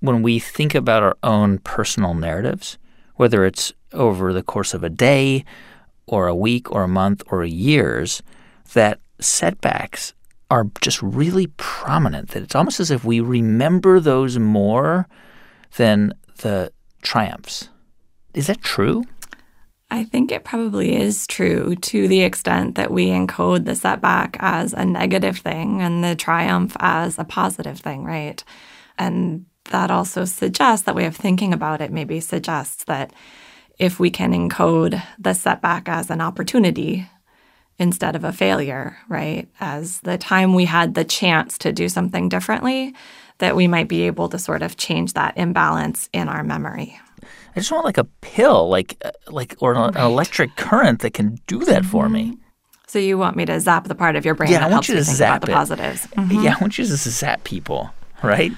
when 0.00 0.22
we 0.22 0.38
think 0.38 0.74
about 0.74 1.02
our 1.02 1.16
own 1.22 1.58
personal 1.58 2.14
narratives, 2.14 2.78
whether 3.16 3.44
it's 3.44 3.72
over 3.92 4.32
the 4.32 4.42
course 4.42 4.72
of 4.72 4.82
a 4.82 4.88
day 4.88 5.44
or 6.06 6.26
a 6.26 6.34
week 6.34 6.70
or 6.72 6.84
a 6.84 6.88
month 6.88 7.22
or 7.26 7.44
years, 7.44 8.22
that 8.72 8.98
setbacks 9.20 10.14
are 10.50 10.66
just 10.80 11.02
really 11.02 11.48
prominent. 11.58 12.30
That 12.30 12.42
it's 12.42 12.54
almost 12.54 12.80
as 12.80 12.90
if 12.90 13.04
we 13.04 13.20
remember 13.20 14.00
those 14.00 14.38
more 14.38 15.06
than 15.76 16.14
the 16.38 16.72
triumphs. 17.02 17.68
Is 18.34 18.46
that 18.46 18.62
true? 18.62 19.04
I 19.90 20.04
think 20.04 20.30
it 20.30 20.44
probably 20.44 20.94
is 20.94 21.26
true 21.26 21.74
to 21.74 22.06
the 22.06 22.22
extent 22.22 22.76
that 22.76 22.92
we 22.92 23.08
encode 23.08 23.64
the 23.64 23.74
setback 23.74 24.36
as 24.38 24.72
a 24.72 24.84
negative 24.84 25.38
thing 25.38 25.82
and 25.82 26.04
the 26.04 26.14
triumph 26.14 26.76
as 26.78 27.18
a 27.18 27.24
positive 27.24 27.80
thing, 27.80 28.04
right? 28.04 28.42
And 28.98 29.46
that 29.70 29.90
also 29.90 30.24
suggests 30.24 30.86
that 30.86 30.94
way 30.94 31.06
of 31.06 31.16
thinking 31.16 31.52
about 31.52 31.80
it 31.80 31.92
maybe 31.92 32.20
suggests 32.20 32.84
that 32.84 33.12
if 33.78 33.98
we 33.98 34.10
can 34.10 34.32
encode 34.32 35.02
the 35.18 35.32
setback 35.32 35.88
as 35.88 36.10
an 36.10 36.20
opportunity 36.20 37.08
instead 37.78 38.14
of 38.14 38.24
a 38.24 38.32
failure, 38.32 38.98
right? 39.08 39.48
As 39.58 40.00
the 40.00 40.18
time 40.18 40.54
we 40.54 40.66
had 40.66 40.94
the 40.94 41.04
chance 41.04 41.56
to 41.58 41.72
do 41.72 41.88
something 41.88 42.28
differently, 42.28 42.94
that 43.38 43.56
we 43.56 43.66
might 43.66 43.88
be 43.88 44.02
able 44.02 44.28
to 44.28 44.38
sort 44.38 44.62
of 44.62 44.76
change 44.76 45.14
that 45.14 45.36
imbalance 45.36 46.10
in 46.12 46.28
our 46.28 46.44
memory. 46.44 47.00
I 47.54 47.60
just 47.60 47.72
want 47.72 47.84
like 47.84 47.98
a 47.98 48.04
pill, 48.04 48.68
like 48.68 48.96
uh, 49.04 49.10
like 49.28 49.56
or 49.60 49.72
an, 49.72 49.78
right. 49.78 49.96
an, 49.96 50.02
electric 50.02 50.56
current 50.56 51.00
that 51.00 51.14
can 51.14 51.38
do 51.46 51.64
that 51.64 51.84
for 51.84 52.04
mm-hmm. 52.04 52.14
me. 52.14 52.38
So 52.86 52.98
you 52.98 53.18
want 53.18 53.36
me 53.36 53.44
to 53.44 53.60
zap 53.60 53.86
the 53.86 53.94
part 53.94 54.16
of 54.16 54.24
your 54.24 54.34
brain 54.34 54.50
yeah, 54.50 54.58
that 54.58 54.66
I 54.66 54.70
want 54.70 54.86
helps 54.86 54.88
you 54.88 54.96
to 54.96 55.04
think 55.04 55.16
zap 55.16 55.44
about 55.44 55.46
the 55.46 55.52
positives? 55.52 56.06
Mm-hmm. 56.08 56.44
Yeah, 56.44 56.56
I 56.58 56.60
want 56.60 56.76
you 56.76 56.84
to 56.84 56.96
zap 56.96 57.44
people, 57.44 57.90
right? 58.22 58.52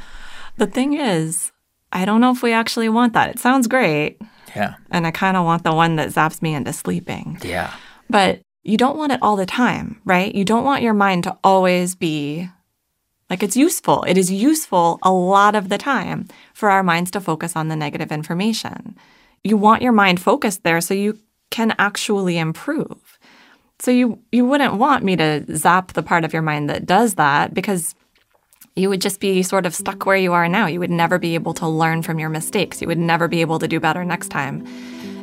The 0.57 0.67
thing 0.67 0.95
is, 0.95 1.53
I 1.93 2.05
don't 2.05 2.21
know 2.21 2.31
if 2.31 2.43
we 2.43 2.53
actually 2.53 2.89
want 2.89 3.13
that. 3.13 3.31
It 3.31 3.39
sounds 3.39 3.67
great. 3.67 4.19
Yeah. 4.57 4.75
And 4.91 5.07
I 5.07 5.11
kind 5.11 5.37
of 5.37 5.45
want 5.45 5.65
the 5.65 5.75
one 5.75 5.97
that 5.97 6.11
zaps 6.11 6.41
me 6.41 6.55
into 6.55 6.73
sleeping. 6.73 7.39
Yeah. 7.43 7.75
But 8.09 8.41
you 8.63 8.77
don't 8.77 8.97
want 8.97 9.13
it 9.13 9.19
all 9.23 9.37
the 9.37 9.47
time, 9.47 10.01
right? 10.05 10.35
You 10.35 10.45
don't 10.45 10.65
want 10.65 10.83
your 10.83 10.95
mind 10.95 11.25
to 11.25 11.37
always 11.43 11.95
be 11.95 12.49
like 13.33 13.43
it's 13.43 13.57
useful. 13.57 14.03
It 14.03 14.19
is 14.19 14.31
useful 14.31 14.99
a 15.03 15.11
lot 15.11 15.55
of 15.55 15.71
the 15.71 15.79
time 15.79 16.29
for 16.53 16.69
our 16.69 16.83
minds 16.83 17.11
to 17.13 17.21
focus 17.21 17.57
on 17.57 17.69
the 17.69 17.77
negative 17.77 18.13
information. 18.13 18.95
you 19.51 19.57
want 19.57 19.83
your 19.83 19.97
mind 20.05 20.21
focused 20.21 20.63
there 20.63 20.81
so 20.81 20.95
you 20.95 21.19
can 21.51 21.75
actually 21.87 22.37
improve. 22.47 22.99
So 23.81 23.91
you 23.91 24.07
you 24.37 24.45
wouldn't 24.51 24.75
want 24.85 25.03
me 25.03 25.17
to 25.17 25.31
zap 25.57 25.87
the 25.95 26.03
part 26.11 26.25
of 26.25 26.33
your 26.35 26.43
mind 26.51 26.65
that 26.71 26.87
does 26.87 27.15
that 27.15 27.53
because 27.59 27.95
you 28.81 28.89
would 28.91 29.01
just 29.01 29.19
be 29.19 29.43
sort 29.43 29.67
of 29.67 29.75
stuck 29.75 30.07
where 30.07 30.23
you 30.27 30.33
are 30.39 30.49
now. 30.59 30.67
You 30.67 30.81
would 30.83 30.97
never 31.05 31.19
be 31.19 31.35
able 31.35 31.55
to 31.55 31.67
learn 31.83 32.03
from 32.03 32.19
your 32.23 32.33
mistakes. 32.39 32.81
You 32.81 32.89
would 32.91 33.05
never 33.13 33.27
be 33.29 33.41
able 33.41 33.59
to 33.59 33.69
do 33.75 33.81
better 33.81 34.05
next 34.05 34.29
time. 34.29 34.57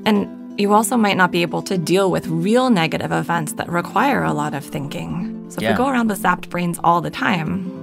And 0.06 0.28
you 0.60 0.74
also 0.74 0.98
might 0.98 1.16
not 1.16 1.32
be 1.32 1.42
able 1.48 1.62
to 1.72 1.78
deal 1.78 2.12
with 2.12 2.28
real 2.28 2.70
negative 2.70 3.12
events 3.24 3.54
that 3.54 3.70
require 3.70 4.24
a 4.24 4.34
lot 4.34 4.54
of 4.54 4.66
thinking. 4.66 5.12
So 5.50 5.60
if 5.60 5.64
Yeah. 5.64 5.72
we 5.72 5.78
go 5.78 5.88
around 5.88 6.10
with 6.10 6.22
zapped 6.22 6.50
brains 6.50 6.78
all 6.84 7.02
the 7.02 7.10
time, 7.28 7.79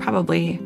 probably 0.00 0.58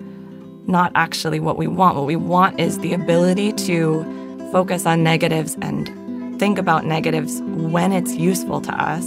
not 0.67 0.93
actually 0.95 1.41
what 1.41 1.57
we 1.57 1.67
want. 1.67 1.97
What 1.97 2.07
we 2.07 2.17
want 2.17 2.59
is 2.59 2.79
the 2.79 2.95
ability 2.95 3.53
to 3.53 4.49
focus 4.53 4.87
on 4.87 5.03
negatives 5.03 5.57
and 5.61 6.39
think 6.39 6.59
about 6.59 6.87
negatives 6.87 7.43
when 7.43 7.93
it's 7.93 8.15
useful 8.15 8.61
to 8.63 8.73
us 8.73 9.05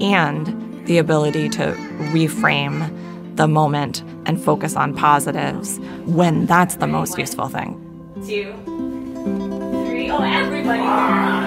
and 0.00 0.86
the 0.86 0.98
ability 0.98 1.48
to 1.50 1.72
reframe 2.12 2.96
the 3.36 3.48
moment 3.48 4.02
and 4.26 4.42
focus 4.42 4.76
on 4.76 4.94
positives 4.94 5.78
when 6.04 6.46
that's 6.46 6.76
the 6.76 6.86
most 6.86 7.16
useful 7.18 7.48
thing. 7.48 7.76
Two, 8.26 8.52
three. 9.86 10.10
Oh, 10.10 10.22
everybody. 10.22 10.80
Ah! 10.82 11.40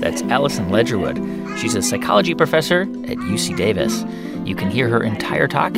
That's 0.00 0.22
Alison 0.22 0.70
Ledgerwood. 0.70 1.58
She's 1.58 1.74
a 1.74 1.82
psychology 1.82 2.34
professor 2.34 2.82
at 2.82 3.18
UC 3.18 3.56
Davis. 3.56 4.04
You 4.46 4.56
can 4.56 4.70
hear 4.70 4.88
her 4.88 5.02
entire 5.02 5.46
talk 5.46 5.74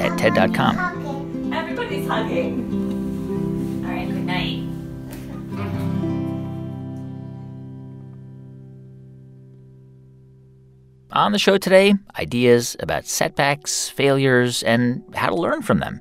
at 0.00 0.18
TED.com. 0.18 1.52
Everybody's 1.52 2.08
hugging. 2.08 3.84
All 3.84 3.90
right, 3.90 4.08
good 4.08 4.26
night. 4.26 4.62
On 11.12 11.32
the 11.32 11.38
show 11.38 11.56
today, 11.56 11.94
ideas 12.18 12.76
about 12.80 13.06
setbacks, 13.06 13.88
failures, 13.88 14.62
and 14.62 15.02
how 15.14 15.30
to 15.30 15.34
learn 15.34 15.62
from 15.62 15.78
them. 15.78 16.00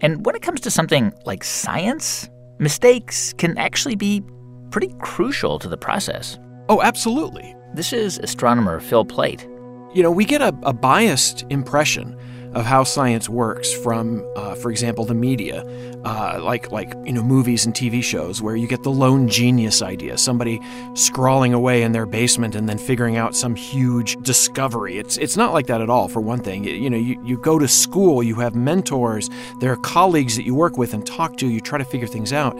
And 0.00 0.24
when 0.26 0.34
it 0.34 0.42
comes 0.42 0.60
to 0.62 0.70
something 0.70 1.12
like 1.24 1.44
science, 1.44 2.28
mistakes 2.58 3.32
can 3.34 3.56
actually 3.58 3.96
be 3.96 4.22
pretty 4.70 4.92
crucial 5.00 5.58
to 5.58 5.68
the 5.68 5.76
process. 5.76 6.38
Oh, 6.68 6.82
absolutely. 6.82 7.54
This 7.74 7.92
is 7.92 8.18
astronomer 8.18 8.80
Phil 8.80 9.04
Plait. 9.04 9.46
You 9.94 10.02
know, 10.02 10.10
we 10.10 10.24
get 10.24 10.40
a, 10.40 10.54
a 10.62 10.72
biased 10.72 11.44
impression 11.50 12.16
of 12.54 12.64
how 12.64 12.84
science 12.84 13.28
works 13.28 13.72
from, 13.72 14.24
uh, 14.36 14.54
for 14.56 14.70
example, 14.70 15.04
the 15.04 15.14
media, 15.14 15.64
uh, 16.04 16.40
like 16.42 16.70
like 16.72 16.94
you 17.04 17.12
know 17.12 17.22
movies 17.22 17.64
and 17.66 17.74
TV 17.74 18.02
shows, 18.02 18.42
where 18.42 18.56
you 18.56 18.66
get 18.66 18.82
the 18.82 18.90
lone 18.90 19.28
genius 19.28 19.82
idea, 19.82 20.18
somebody 20.18 20.60
scrawling 20.94 21.54
away 21.54 21.82
in 21.82 21.92
their 21.92 22.06
basement 22.06 22.54
and 22.54 22.68
then 22.68 22.78
figuring 22.78 23.16
out 23.16 23.36
some 23.36 23.54
huge 23.54 24.16
discovery. 24.22 24.98
It's 24.98 25.16
it's 25.18 25.36
not 25.36 25.52
like 25.52 25.66
that 25.66 25.80
at 25.80 25.90
all. 25.90 26.08
For 26.08 26.20
one 26.20 26.40
thing, 26.40 26.64
you, 26.64 26.90
know, 26.90 26.96
you, 26.96 27.22
you 27.24 27.38
go 27.38 27.58
to 27.58 27.68
school, 27.68 28.22
you 28.22 28.34
have 28.36 28.54
mentors, 28.54 29.30
there 29.60 29.72
are 29.72 29.76
colleagues 29.76 30.36
that 30.36 30.44
you 30.44 30.54
work 30.54 30.76
with 30.76 30.94
and 30.94 31.06
talk 31.06 31.36
to, 31.38 31.48
you 31.48 31.60
try 31.60 31.78
to 31.78 31.84
figure 31.84 32.08
things 32.08 32.32
out. 32.32 32.56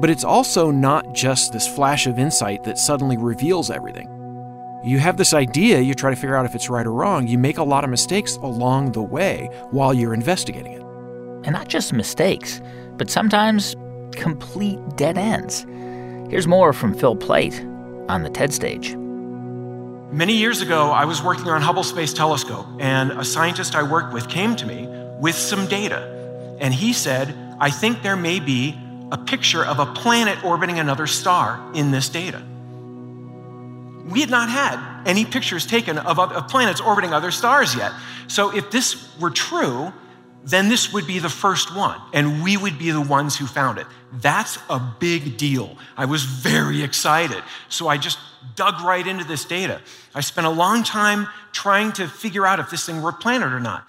But 0.00 0.10
it's 0.10 0.24
also 0.24 0.70
not 0.70 1.12
just 1.14 1.52
this 1.52 1.66
flash 1.66 2.06
of 2.06 2.18
insight 2.18 2.64
that 2.64 2.78
suddenly 2.78 3.16
reveals 3.16 3.70
everything. 3.70 4.17
You 4.84 5.00
have 5.00 5.16
this 5.16 5.34
idea, 5.34 5.80
you 5.80 5.94
try 5.94 6.10
to 6.10 6.16
figure 6.16 6.36
out 6.36 6.46
if 6.46 6.54
it's 6.54 6.70
right 6.70 6.86
or 6.86 6.92
wrong. 6.92 7.26
You 7.26 7.36
make 7.36 7.58
a 7.58 7.64
lot 7.64 7.82
of 7.82 7.90
mistakes 7.90 8.36
along 8.36 8.92
the 8.92 9.02
way 9.02 9.50
while 9.70 9.92
you're 9.92 10.14
investigating 10.14 10.72
it. 10.72 10.82
And 11.44 11.52
not 11.52 11.66
just 11.66 11.92
mistakes, 11.92 12.60
but 12.96 13.10
sometimes 13.10 13.74
complete 14.12 14.78
dead 14.96 15.18
ends. 15.18 15.66
Here's 16.30 16.46
more 16.46 16.72
from 16.72 16.94
Phil 16.94 17.16
Plait 17.16 17.60
on 18.08 18.22
the 18.22 18.30
TED 18.30 18.52
stage. 18.54 18.94
Many 20.12 20.34
years 20.34 20.60
ago, 20.60 20.90
I 20.90 21.04
was 21.04 21.22
working 21.22 21.48
on 21.48 21.60
Hubble 21.60 21.82
Space 21.82 22.12
Telescope, 22.12 22.66
and 22.78 23.10
a 23.12 23.24
scientist 23.24 23.74
I 23.74 23.82
worked 23.82 24.14
with 24.14 24.28
came 24.28 24.54
to 24.56 24.66
me 24.66 24.86
with 25.20 25.34
some 25.34 25.66
data. 25.66 26.56
And 26.60 26.72
he 26.72 26.92
said, 26.92 27.34
I 27.58 27.70
think 27.70 28.02
there 28.02 28.16
may 28.16 28.38
be 28.38 28.78
a 29.10 29.18
picture 29.18 29.64
of 29.64 29.80
a 29.80 29.86
planet 29.86 30.44
orbiting 30.44 30.78
another 30.78 31.08
star 31.08 31.60
in 31.74 31.90
this 31.90 32.08
data. 32.08 32.42
We 34.08 34.20
had 34.20 34.30
not 34.30 34.48
had 34.48 35.04
any 35.06 35.24
pictures 35.24 35.66
taken 35.66 35.98
of, 35.98 36.18
of 36.18 36.48
planets 36.48 36.80
orbiting 36.80 37.12
other 37.12 37.30
stars 37.30 37.74
yet. 37.74 37.92
So 38.26 38.54
if 38.54 38.70
this 38.70 39.18
were 39.18 39.30
true, 39.30 39.92
then 40.44 40.68
this 40.68 40.92
would 40.92 41.06
be 41.06 41.18
the 41.18 41.28
first 41.28 41.74
one, 41.74 42.00
and 42.14 42.42
we 42.42 42.56
would 42.56 42.78
be 42.78 42.90
the 42.90 43.00
ones 43.00 43.36
who 43.36 43.46
found 43.46 43.78
it. 43.78 43.86
That's 44.12 44.58
a 44.70 44.80
big 44.98 45.36
deal. 45.36 45.76
I 45.96 46.06
was 46.06 46.22
very 46.22 46.82
excited. 46.82 47.42
So 47.68 47.88
I 47.88 47.98
just 47.98 48.18
dug 48.54 48.80
right 48.82 49.06
into 49.06 49.24
this 49.24 49.44
data. 49.44 49.80
I 50.14 50.20
spent 50.20 50.46
a 50.46 50.50
long 50.50 50.84
time 50.84 51.28
trying 51.52 51.92
to 51.92 52.08
figure 52.08 52.46
out 52.46 52.60
if 52.60 52.70
this 52.70 52.86
thing 52.86 53.02
were 53.02 53.10
a 53.10 53.14
planet 53.14 53.52
or 53.52 53.60
not. 53.60 53.86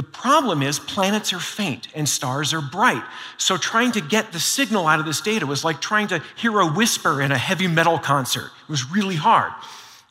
The 0.00 0.06
problem 0.06 0.62
is 0.62 0.78
planets 0.78 1.30
are 1.34 1.38
faint 1.38 1.88
and 1.94 2.08
stars 2.08 2.54
are 2.54 2.62
bright. 2.62 3.04
So 3.36 3.58
trying 3.58 3.92
to 3.92 4.00
get 4.00 4.32
the 4.32 4.40
signal 4.40 4.86
out 4.86 4.98
of 4.98 5.04
this 5.04 5.20
data 5.20 5.44
was 5.44 5.62
like 5.62 5.82
trying 5.82 6.08
to 6.08 6.22
hear 6.36 6.58
a 6.58 6.66
whisper 6.66 7.20
in 7.20 7.30
a 7.30 7.36
heavy 7.36 7.66
metal 7.66 7.98
concert. 7.98 8.50
It 8.62 8.70
was 8.70 8.90
really 8.90 9.16
hard. 9.16 9.52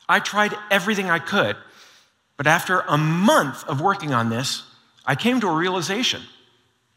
I 0.08 0.20
tried 0.20 0.54
everything 0.70 1.10
I 1.10 1.18
could, 1.18 1.56
but 2.36 2.46
after 2.46 2.84
a 2.86 2.96
month 2.96 3.64
of 3.64 3.80
working 3.80 4.14
on 4.14 4.30
this, 4.30 4.62
I 5.04 5.16
came 5.16 5.40
to 5.40 5.48
a 5.48 5.56
realization. 5.56 6.22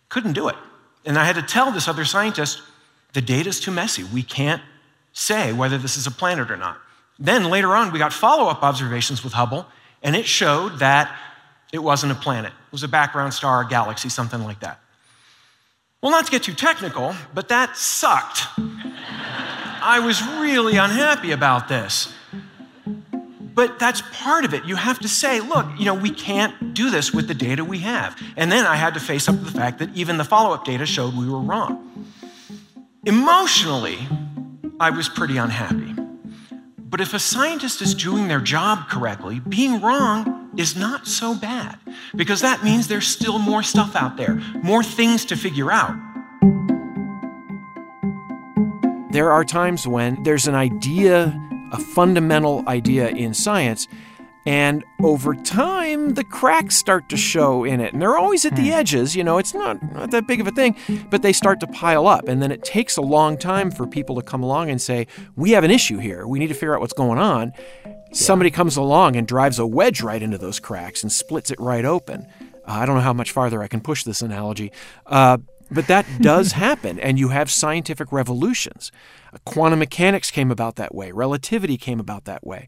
Couldn't 0.10 0.34
do 0.34 0.48
it. 0.48 0.56
And 1.04 1.18
I 1.18 1.24
had 1.26 1.38
to 1.38 1.42
tell 1.42 1.72
this 1.72 1.88
other 1.88 2.06
scientist, 2.06 2.62
the 3.14 3.22
data's 3.22 3.60
too 3.60 3.72
messy. 3.72 4.04
We 4.04 4.22
can't 4.22 4.62
say 5.14 5.52
whether 5.52 5.80
this 5.80 5.98
is 5.98 6.06
a 6.06 6.12
planet 6.12 6.52
or 6.52 6.58
not. 6.58 6.78
Then 7.18 7.46
later 7.46 7.74
on, 7.74 7.92
we 7.92 7.98
got 7.98 8.14
follow 8.14 8.50
up 8.50 8.62
observations 8.62 9.24
with 9.24 9.34
Hubble, 9.34 9.66
and 10.04 10.16
it 10.16 10.28
showed 10.28 10.78
that 10.78 11.12
it 11.74 11.82
wasn't 11.82 12.12
a 12.12 12.16
planet. 12.16 12.52
It 12.52 12.72
was 12.72 12.84
a 12.84 12.88
background 12.88 13.34
star, 13.34 13.62
a 13.62 13.68
galaxy, 13.68 14.08
something 14.08 14.42
like 14.44 14.60
that. 14.60 14.80
Well, 16.02 16.12
not 16.12 16.26
to 16.26 16.32
get 16.32 16.44
too 16.44 16.54
technical, 16.54 17.16
but 17.34 17.50
that 17.50 17.76
sucked. 17.76 18.44
I 18.58 20.00
was 20.00 20.22
really 20.40 20.78
unhappy 20.78 21.32
about 21.32 21.68
this. 21.68 22.14
But 23.56 23.80
that's 23.80 24.04
part 24.14 24.46
of 24.46 24.54
it. 24.54 24.66
You 24.66 24.76
have 24.76 25.00
to 25.00 25.08
say, 25.08 25.40
look, 25.40 25.66
you 25.78 25.86
know, 25.86 25.96
we 25.96 26.12
can't 26.12 26.74
do 26.74 26.92
this 26.92 27.12
with 27.12 27.28
the 27.28 27.34
data 27.34 27.66
we 27.66 27.80
have. 27.80 28.22
And 28.38 28.52
then 28.52 28.66
I 28.66 28.76
had 28.76 28.94
to 28.94 29.00
face 29.00 29.28
up 29.28 29.36
to 29.36 29.44
the 29.44 29.52
fact 29.52 29.80
that 29.80 29.96
even 29.96 30.18
the 30.18 30.24
follow 30.24 30.54
up 30.54 30.66
data 30.66 30.86
showed 30.86 31.16
we 31.16 31.28
were 31.28 31.40
wrong. 31.40 32.08
Emotionally, 33.06 33.98
I 34.80 34.92
was 34.92 35.10
pretty 35.10 35.38
unhappy. 35.38 35.96
But 36.78 37.02
if 37.02 37.16
a 37.16 37.20
scientist 37.20 37.82
is 37.82 37.96
doing 37.96 38.28
their 38.28 38.42
job 38.42 38.90
correctly, 38.90 39.40
being 39.40 39.82
wrong 39.82 40.43
is 40.58 40.76
not 40.76 41.08
so 41.08 41.36
bad 41.36 41.78
because 42.16 42.42
that 42.42 42.64
means 42.64 42.88
there's 42.88 43.08
still 43.08 43.40
more 43.40 43.64
stuff 43.64 43.96
out 43.96 44.18
there, 44.18 44.36
more 44.64 44.84
things 44.84 45.26
to 45.26 45.36
figure 45.36 45.72
out. 45.72 45.96
There 49.12 49.32
are 49.32 49.44
times 49.44 49.88
when 49.88 50.24
there's 50.24 50.48
an 50.48 50.56
idea, 50.56 51.40
a 51.72 51.78
fundamental 51.78 52.64
idea 52.68 53.10
in 53.10 53.34
science, 53.34 53.88
and 54.46 54.84
over 55.02 55.36
time 55.36 56.16
the 56.16 56.24
cracks 56.24 56.76
start 56.76 57.10
to 57.10 57.18
show 57.18 57.64
in 57.64 57.80
it. 57.80 57.94
And 57.94 58.02
they're 58.02 58.18
always 58.18 58.44
at 58.46 58.56
the 58.56 58.70
hmm. 58.70 58.74
edges, 58.74 59.16
you 59.16 59.24
know, 59.24 59.38
it's 59.38 59.54
not, 59.54 59.82
not 59.94 60.12
that 60.12 60.28
big 60.28 60.42
of 60.42 60.48
a 60.48 60.52
thing, 60.52 60.76
but 61.10 61.22
they 61.22 61.32
start 61.32 61.60
to 61.62 61.68
pile 61.68 62.08
up. 62.08 62.28
And 62.28 62.42
then 62.42 62.52
it 62.52 62.64
takes 62.64 62.98
a 62.98 63.02
long 63.02 63.38
time 63.38 63.72
for 63.72 63.88
people 63.88 64.16
to 64.16 64.22
come 64.22 64.44
along 64.44 64.70
and 64.70 64.82
say, 64.82 65.08
We 65.36 65.52
have 65.52 65.64
an 65.64 65.72
issue 65.72 66.00
here. 66.00 66.28
We 66.28 66.40
need 66.40 66.48
to 66.48 66.54
figure 66.54 66.76
out 66.76 66.82
what's 66.82 66.94
going 66.94 67.20
on. 67.20 67.54
Somebody 68.14 68.52
comes 68.52 68.78
along 68.78 69.16
and 69.16 69.28
drives 69.28 69.58
a 69.60 69.66
wedge 69.66 70.02
right 70.02 70.22
into 70.22 70.38
those 70.38 70.60
cracks 70.60 71.02
and 71.04 71.12
splits 71.12 71.50
it 71.52 71.60
right 71.60 71.84
open. 71.84 72.28
Uh, 72.44 72.48
I 72.68 72.86
don't 72.86 72.96
know 72.96 73.02
how 73.02 73.14
much 73.14 73.32
farther 73.32 73.62
I 73.64 73.68
can 73.68 73.82
push 73.82 74.04
this 74.04 74.22
analogy. 74.22 74.72
Uh, 75.06 75.40
but 75.72 75.88
that 75.88 76.06
does 76.22 76.52
happen, 76.52 77.00
and 77.00 77.18
you 77.18 77.30
have 77.30 77.50
scientific 77.50 78.12
revolutions. 78.12 78.92
Quantum 79.46 79.80
mechanics 79.80 80.30
came 80.30 80.52
about 80.52 80.76
that 80.76 80.94
way, 80.94 81.12
relativity 81.12 81.76
came 81.78 82.00
about 82.00 82.26
that 82.26 82.46
way. 82.46 82.68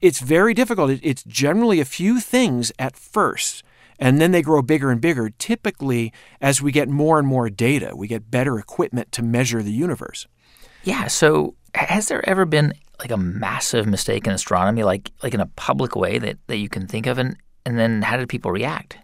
It's 0.00 0.18
very 0.20 0.54
difficult. 0.54 0.90
It- 0.90 1.00
It's 1.04 1.22
generally 1.22 1.78
a 1.78 1.84
few 1.84 2.18
things 2.18 2.72
at 2.78 2.96
first, 2.96 3.62
and 3.98 4.20
then 4.20 4.32
they 4.32 4.42
grow 4.42 4.60
bigger 4.60 4.90
and 4.90 5.00
bigger. 5.00 5.30
Typically, 5.38 6.12
as 6.40 6.60
we 6.60 6.72
get 6.72 6.88
more 6.88 7.18
and 7.20 7.28
more 7.28 7.48
data, 7.48 7.94
we 7.94 8.08
get 8.08 8.30
better 8.30 8.58
equipment 8.58 9.12
to 9.12 9.22
measure 9.22 9.62
the 9.62 9.72
universe. 9.72 10.26
Yeah, 10.82 11.06
so 11.06 11.54
has 11.74 12.08
there 12.08 12.28
ever 12.28 12.44
been 12.44 12.72
like 13.00 13.10
a 13.10 13.16
massive 13.16 13.86
mistake 13.86 14.26
in 14.26 14.32
astronomy, 14.32 14.82
like 14.82 15.10
like 15.22 15.34
in 15.34 15.40
a 15.40 15.46
public 15.46 15.96
way 15.96 16.18
that, 16.18 16.38
that 16.46 16.58
you 16.58 16.68
can 16.68 16.86
think 16.86 17.06
of, 17.06 17.18
and 17.18 17.36
and 17.66 17.78
then 17.78 18.02
how 18.02 18.16
did 18.16 18.28
people 18.28 18.50
react? 18.50 18.98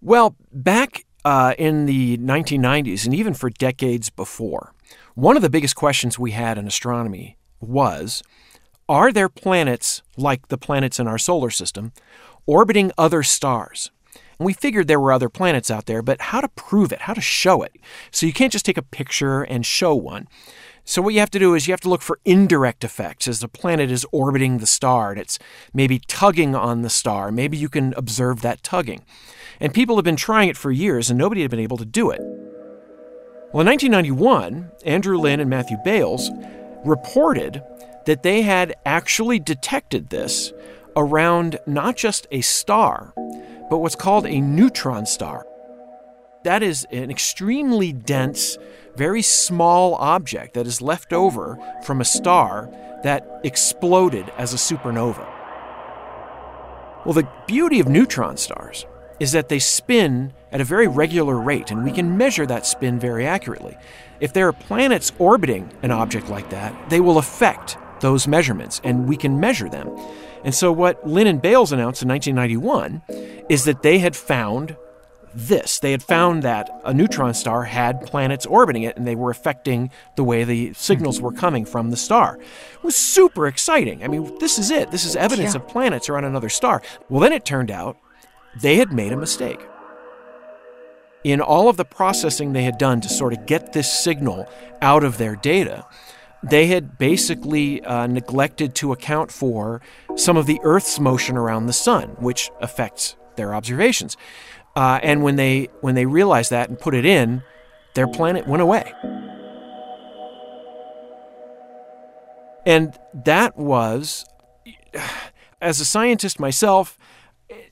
Well, 0.00 0.36
back 0.52 1.04
uh, 1.24 1.54
in 1.58 1.86
the 1.86 2.18
1990s 2.18 3.04
and 3.04 3.14
even 3.14 3.34
for 3.34 3.50
decades 3.50 4.10
before, 4.10 4.72
one 5.14 5.36
of 5.36 5.42
the 5.42 5.50
biggest 5.50 5.74
questions 5.74 6.18
we 6.18 6.30
had 6.32 6.58
in 6.58 6.66
astronomy 6.66 7.36
was 7.60 8.22
Are 8.88 9.12
there 9.12 9.28
planets 9.28 10.02
like 10.16 10.48
the 10.48 10.58
planets 10.58 11.00
in 11.00 11.08
our 11.08 11.18
solar 11.18 11.50
system 11.50 11.92
orbiting 12.46 12.92
other 12.96 13.22
stars? 13.22 13.90
And 14.38 14.46
we 14.46 14.52
figured 14.52 14.86
there 14.86 15.00
were 15.00 15.12
other 15.12 15.28
planets 15.28 15.70
out 15.70 15.86
there, 15.86 16.02
but 16.02 16.20
how 16.20 16.40
to 16.40 16.48
prove 16.48 16.92
it, 16.92 17.02
how 17.02 17.14
to 17.14 17.20
show 17.20 17.62
it? 17.62 17.72
So 18.10 18.26
you 18.26 18.32
can't 18.32 18.52
just 18.52 18.66
take 18.66 18.76
a 18.76 18.82
picture 18.82 19.42
and 19.42 19.64
show 19.64 19.94
one. 19.94 20.28
So, 20.88 21.02
what 21.02 21.14
you 21.14 21.20
have 21.20 21.32
to 21.32 21.40
do 21.40 21.54
is 21.54 21.66
you 21.66 21.72
have 21.72 21.80
to 21.80 21.88
look 21.88 22.00
for 22.00 22.20
indirect 22.24 22.84
effects 22.84 23.26
as 23.26 23.40
the 23.40 23.48
planet 23.48 23.90
is 23.90 24.06
orbiting 24.12 24.58
the 24.58 24.68
star 24.68 25.10
and 25.10 25.20
it's 25.20 25.36
maybe 25.74 25.98
tugging 25.98 26.54
on 26.54 26.82
the 26.82 26.88
star. 26.88 27.32
Maybe 27.32 27.56
you 27.56 27.68
can 27.68 27.92
observe 27.94 28.40
that 28.42 28.62
tugging. 28.62 29.04
And 29.58 29.74
people 29.74 29.96
have 29.96 30.04
been 30.04 30.14
trying 30.14 30.48
it 30.48 30.56
for 30.56 30.70
years 30.70 31.10
and 31.10 31.18
nobody 31.18 31.42
had 31.42 31.50
been 31.50 31.58
able 31.58 31.76
to 31.78 31.84
do 31.84 32.10
it. 32.10 32.20
Well, 33.52 33.62
in 33.62 33.66
1991, 33.66 34.70
Andrew 34.84 35.18
Lyne 35.18 35.40
and 35.40 35.50
Matthew 35.50 35.76
Bailes 35.84 36.30
reported 36.84 37.64
that 38.04 38.22
they 38.22 38.42
had 38.42 38.76
actually 38.86 39.40
detected 39.40 40.10
this 40.10 40.52
around 40.96 41.58
not 41.66 41.96
just 41.96 42.28
a 42.30 42.42
star, 42.42 43.12
but 43.68 43.78
what's 43.78 43.96
called 43.96 44.24
a 44.24 44.40
neutron 44.40 45.04
star. 45.04 45.44
That 46.44 46.62
is 46.62 46.86
an 46.92 47.10
extremely 47.10 47.92
dense, 47.92 48.56
very 48.96 49.22
small 49.22 49.94
object 49.96 50.54
that 50.54 50.66
is 50.66 50.82
left 50.82 51.12
over 51.12 51.58
from 51.84 52.00
a 52.00 52.04
star 52.04 52.68
that 53.02 53.40
exploded 53.44 54.30
as 54.38 54.52
a 54.52 54.56
supernova. 54.56 55.26
Well, 57.04 57.14
the 57.14 57.28
beauty 57.46 57.78
of 57.78 57.88
neutron 57.88 58.36
stars 58.36 58.86
is 59.20 59.32
that 59.32 59.48
they 59.48 59.58
spin 59.58 60.32
at 60.52 60.60
a 60.60 60.64
very 60.64 60.88
regular 60.88 61.36
rate, 61.36 61.70
and 61.70 61.84
we 61.84 61.92
can 61.92 62.16
measure 62.16 62.46
that 62.46 62.66
spin 62.66 62.98
very 62.98 63.26
accurately. 63.26 63.76
If 64.20 64.32
there 64.32 64.48
are 64.48 64.52
planets 64.52 65.12
orbiting 65.18 65.70
an 65.82 65.90
object 65.90 66.28
like 66.28 66.50
that, 66.50 66.90
they 66.90 67.00
will 67.00 67.18
affect 67.18 67.78
those 68.00 68.26
measurements, 68.26 68.80
and 68.84 69.08
we 69.08 69.16
can 69.16 69.40
measure 69.40 69.68
them. 69.68 69.88
And 70.44 70.54
so, 70.54 70.70
what 70.70 71.06
Lyne 71.08 71.26
and 71.26 71.40
Bailes 71.40 71.72
announced 71.72 72.02
in 72.02 72.08
1991 72.08 73.46
is 73.48 73.64
that 73.64 73.82
they 73.82 73.98
had 73.98 74.14
found 74.14 74.76
this. 75.36 75.78
They 75.78 75.90
had 75.90 76.02
found 76.02 76.42
that 76.42 76.70
a 76.84 76.94
neutron 76.94 77.34
star 77.34 77.64
had 77.64 78.06
planets 78.06 78.46
orbiting 78.46 78.82
it, 78.82 78.96
and 78.96 79.06
they 79.06 79.14
were 79.14 79.30
affecting 79.30 79.90
the 80.16 80.24
way 80.24 80.44
the 80.44 80.72
signals 80.72 81.20
were 81.20 81.32
coming 81.32 81.64
from 81.64 81.90
the 81.90 81.96
star. 81.96 82.38
It 82.74 82.82
was 82.82 82.96
super 82.96 83.46
exciting. 83.46 84.02
I 84.02 84.08
mean, 84.08 84.38
this 84.38 84.58
is 84.58 84.70
it. 84.70 84.90
This 84.90 85.04
is 85.04 85.14
evidence 85.14 85.54
yeah. 85.54 85.60
of 85.60 85.68
planets 85.68 86.08
around 86.08 86.24
another 86.24 86.48
star. 86.48 86.82
Well, 87.08 87.20
then 87.20 87.32
it 87.32 87.44
turned 87.44 87.70
out 87.70 87.98
they 88.60 88.76
had 88.76 88.92
made 88.92 89.12
a 89.12 89.16
mistake. 89.16 89.60
In 91.22 91.40
all 91.40 91.68
of 91.68 91.76
the 91.76 91.84
processing 91.84 92.52
they 92.52 92.62
had 92.62 92.78
done 92.78 93.00
to 93.00 93.08
sort 93.08 93.32
of 93.32 93.46
get 93.46 93.72
this 93.72 93.92
signal 93.92 94.48
out 94.80 95.04
of 95.04 95.18
their 95.18 95.36
data, 95.36 95.84
they 96.42 96.68
had 96.68 96.96
basically 96.98 97.82
uh, 97.82 98.06
neglected 98.06 98.74
to 98.76 98.92
account 98.92 99.32
for 99.32 99.82
some 100.14 100.36
of 100.36 100.46
the 100.46 100.60
Earth's 100.62 101.00
motion 101.00 101.36
around 101.36 101.66
the 101.66 101.72
sun, 101.72 102.10
which 102.20 102.50
affects 102.60 103.16
their 103.36 103.54
observations. 103.54 104.16
Uh, 104.76 105.00
and 105.02 105.22
when 105.22 105.36
they 105.36 105.68
when 105.80 105.94
they 105.94 106.04
realized 106.04 106.50
that 106.50 106.68
and 106.68 106.78
put 106.78 106.94
it 106.94 107.06
in, 107.06 107.42
their 107.94 108.06
planet 108.06 108.46
went 108.46 108.62
away. 108.62 108.92
And 112.66 112.94
that 113.14 113.56
was, 113.56 114.26
as 115.62 115.80
a 115.80 115.84
scientist 115.84 116.38
myself, 116.38 116.98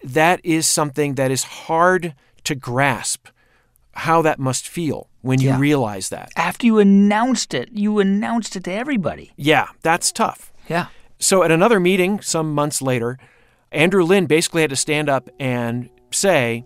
that 0.03 0.41
is 0.45 0.67
something 0.67 1.17
that 1.17 1.31
is 1.31 1.43
hard 1.43 2.15
to 2.45 2.55
grasp 2.55 3.29
how 3.93 4.23
that 4.23 4.39
must 4.39 4.69
feel 4.69 5.09
when 5.21 5.41
you 5.41 5.49
yeah. 5.51 5.59
realize 5.59 6.09
that. 6.09 6.33
After 6.37 6.65
you 6.67 6.79
announced 6.79 7.55
it, 7.55 7.71
you 7.73 7.99
announced 7.99 8.57
it 8.57 8.65
to 8.65 8.73
everybody. 8.73 9.33
Yeah, 9.37 9.69
that's 9.83 10.11
tough. 10.11 10.53
Yeah. 10.69 10.87
So 11.19 11.43
at 11.43 11.51
another 11.51 11.81
meeting 11.81 12.21
some 12.21 12.55
months 12.55 12.81
later, 12.81 13.19
Andrew 13.73 14.05
Lyne 14.05 14.27
basically 14.27 14.63
had 14.63 14.71
to 14.71 14.77
stand 14.77 15.09
up 15.09 15.29
and 15.39 15.91
say, 16.13 16.65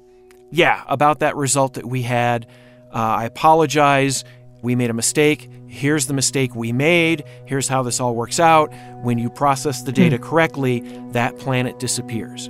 Yeah, 0.51 0.83
about 0.87 1.21
that 1.21 1.37
result 1.37 1.75
that 1.75 1.87
we 1.87 2.03
had, 2.03 2.47
uh, 2.93 2.99
I 2.99 3.25
apologize. 3.25 4.25
We 4.63 4.75
made 4.75 4.91
a 4.91 4.95
mistake. 4.95 5.51
Here's 5.69 6.07
the 6.07 6.15
mistake 6.15 6.55
we 6.55 6.73
made. 6.73 7.25
Here's 7.45 7.69
how 7.69 7.83
this 7.83 8.01
all 8.01 8.15
works 8.15 8.41
out. 8.41 8.73
When 9.03 9.19
you 9.19 9.29
process 9.29 9.83
the 9.83 9.93
data 9.93 10.17
hmm. 10.17 10.23
correctly, 10.25 10.81
that 11.11 11.39
planet 11.39 11.79
disappears. 11.79 12.49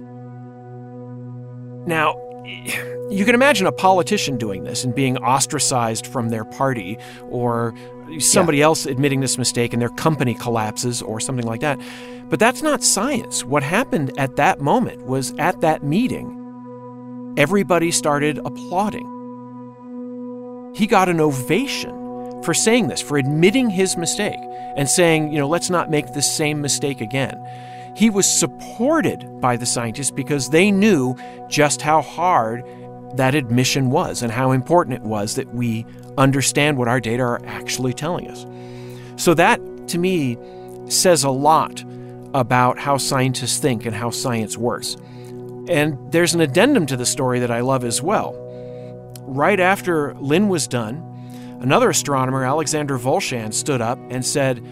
Now, 1.87 2.15
you 3.11 3.25
can 3.25 3.35
imagine 3.35 3.67
a 3.67 3.73
politician 3.73 4.39
doing 4.39 4.65
this 4.65 4.85
and 4.85 4.95
being 4.95 5.17
ostracized 5.19 6.07
from 6.07 6.29
their 6.29 6.45
party, 6.45 6.99
or 7.31 7.75
somebody 8.21 8.59
yeah. 8.59 8.65
else 8.65 8.87
admitting 8.87 9.21
this 9.21 9.37
mistake 9.37 9.73
and 9.73 9.83
their 9.83 9.89
company 9.91 10.35
collapses, 10.35 11.03
or 11.03 11.19
something 11.19 11.47
like 11.47 11.61
that. 11.61 11.79
But 12.29 12.39
that's 12.39 12.63
not 12.63 12.83
science. 12.83 13.45
What 13.45 13.63
happened 13.63 14.17
at 14.19 14.37
that 14.37 14.61
moment 14.61 15.07
was 15.07 15.35
at 15.39 15.61
that 15.63 15.83
meeting, 15.83 16.35
everybody 17.39 17.91
started 17.93 18.39
applauding. 18.45 19.07
He 20.75 20.89
got 20.89 21.09
an 21.09 21.21
ovation 21.21 22.43
for 22.43 22.53
saying 22.53 22.89
this, 22.89 23.01
for 23.01 23.17
admitting 23.17 23.71
his 23.71 23.97
mistake 23.97 24.39
and 24.77 24.89
saying, 24.89 25.33
you 25.33 25.39
know, 25.39 25.49
let's 25.49 25.71
not 25.71 25.89
make 25.89 26.13
the 26.13 26.23
same 26.23 26.61
mistake 26.61 27.01
again. 27.01 27.41
He 27.97 28.11
was 28.11 28.27
supported 28.27 29.41
by 29.41 29.57
the 29.57 29.67
scientists 29.67 30.11
because 30.11 30.51
they 30.51 30.73
knew 30.73 31.17
just 31.49 31.81
how 31.81 32.03
hard 32.03 32.65
that 33.15 33.37
admission 33.37 33.91
was 33.91 34.21
and 34.23 34.33
how 34.33 34.51
important 34.51 34.97
it 34.97 35.03
was 35.03 35.37
that 35.37 35.55
we 35.55 35.87
understand 36.19 36.77
what 36.77 36.89
our 36.89 37.01
data 37.01 37.23
are 37.23 37.41
actually 37.47 37.93
telling 37.93 38.29
us. 38.29 38.45
So, 39.17 39.35
that 39.35 39.61
to 39.89 39.99
me 39.99 40.37
says 40.89 41.23
a 41.23 41.31
lot 41.31 41.85
about 42.35 42.79
how 42.79 42.99
scientists 42.99 43.59
think 43.59 43.87
and 43.87 43.95
how 43.95 44.11
science 44.11 44.57
works. 44.57 44.97
And 45.69 46.13
there's 46.13 46.35
an 46.35 46.41
addendum 46.41 46.87
to 46.87 46.97
the 46.97 47.07
story 47.07 47.41
that 47.41 47.51
I 47.51 47.61
love 47.61 47.85
as 47.85 48.03
well. 48.03 48.35
Right 49.23 49.61
after 49.61 50.15
Lyne 50.15 50.49
was 50.49 50.67
done, 50.67 51.05
another 51.61 51.91
astronomer, 51.91 52.45
Alexander 52.45 52.99
Wolszczan, 52.99 53.53
stood 53.53 53.81
up 53.81 53.99
and 54.11 54.25
said, 54.25 54.65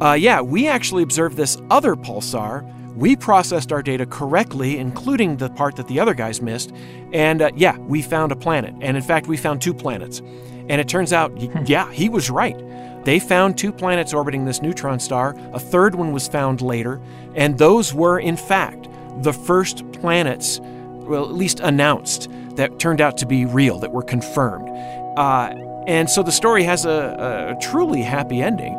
uh, 0.00 0.14
yeah, 0.14 0.40
we 0.40 0.66
actually 0.66 1.02
observed 1.02 1.36
this 1.36 1.58
other 1.70 1.94
pulsar. 1.94 2.64
We 2.96 3.16
processed 3.16 3.70
our 3.70 3.82
data 3.82 4.06
correctly, 4.06 4.78
including 4.78 5.36
the 5.36 5.50
part 5.50 5.76
that 5.76 5.88
the 5.88 6.00
other 6.00 6.14
guys 6.14 6.40
missed. 6.40 6.72
And 7.12 7.42
uh, 7.42 7.50
yeah, 7.54 7.76
we 7.78 8.00
found 8.00 8.32
a 8.32 8.36
planet. 8.36 8.74
And 8.80 8.96
in 8.96 9.02
fact, 9.02 9.26
we 9.26 9.36
found 9.36 9.60
two 9.60 9.74
planets. 9.74 10.20
And 10.20 10.80
it 10.80 10.88
turns 10.88 11.12
out, 11.12 11.30
hmm. 11.32 11.64
yeah, 11.66 11.92
he 11.92 12.08
was 12.08 12.30
right. 12.30 12.56
They 13.04 13.18
found 13.18 13.58
two 13.58 13.72
planets 13.72 14.14
orbiting 14.14 14.44
this 14.44 14.62
neutron 14.62 15.00
star. 15.00 15.34
A 15.52 15.60
third 15.60 15.94
one 15.94 16.12
was 16.12 16.28
found 16.28 16.62
later. 16.62 17.00
And 17.34 17.58
those 17.58 17.92
were, 17.92 18.18
in 18.18 18.36
fact, 18.36 18.88
the 19.18 19.32
first 19.32 19.90
planets, 19.92 20.60
well, 20.62 21.24
at 21.24 21.32
least 21.32 21.60
announced, 21.60 22.28
that 22.56 22.78
turned 22.78 23.00
out 23.00 23.18
to 23.18 23.26
be 23.26 23.44
real, 23.44 23.78
that 23.78 23.92
were 23.92 24.02
confirmed. 24.02 24.68
Uh, 25.16 25.54
and 25.86 26.08
so 26.08 26.22
the 26.22 26.32
story 26.32 26.62
has 26.64 26.84
a, 26.84 27.56
a 27.56 27.62
truly 27.62 28.02
happy 28.02 28.42
ending. 28.42 28.74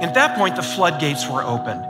At 0.00 0.14
that 0.14 0.36
point, 0.36 0.56
the 0.56 0.62
floodgates 0.62 1.28
were 1.28 1.42
opened. 1.42 1.82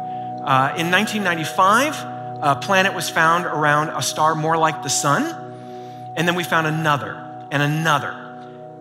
Uh, 0.45 0.75
in 0.77 0.91
1995, 0.91 1.95
a 2.43 2.57
planet 2.57 2.95
was 2.95 3.09
found 3.09 3.47
around 3.47 3.89
a 3.89 4.03
star 4.03 4.35
more 4.35 4.57
like 4.57 4.83
the 4.83 4.91
sun, 4.91 5.25
and 6.17 6.29
then 6.29 6.35
we 6.35 6.45
found 6.45 6.67
another 6.67 7.47
and 7.51 7.63
another. 7.63 8.21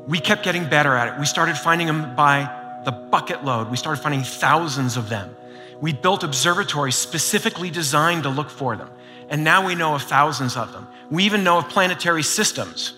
We 0.08 0.20
kept 0.20 0.44
getting 0.44 0.68
better 0.68 0.94
at 0.96 1.14
it. 1.14 1.20
We 1.20 1.26
started 1.26 1.58
finding 1.58 1.88
them 1.88 2.16
by 2.16 2.50
the 2.84 2.92
bucket 2.92 3.46
load. 3.46 3.72
We 3.72 3.78
started 3.78 4.02
finding 4.02 4.24
thousands 4.24 4.98
of 4.98 5.08
them. 5.10 5.36
We 5.84 5.92
built 5.92 6.24
observatories 6.24 6.96
specifically 6.96 7.70
designed 7.70 8.24
to 8.24 8.30
look 8.30 8.50
for 8.50 8.78
them, 8.78 8.90
and 9.28 9.44
now 9.44 9.68
we 9.68 9.76
know 9.76 9.96
of 9.96 10.04
thousands 10.04 10.56
of 10.56 10.72
them. 10.72 10.88
We 11.12 11.26
even 11.26 11.44
know 11.44 11.58
of 11.58 11.68
planetary 11.68 12.24
systems. 12.24 12.94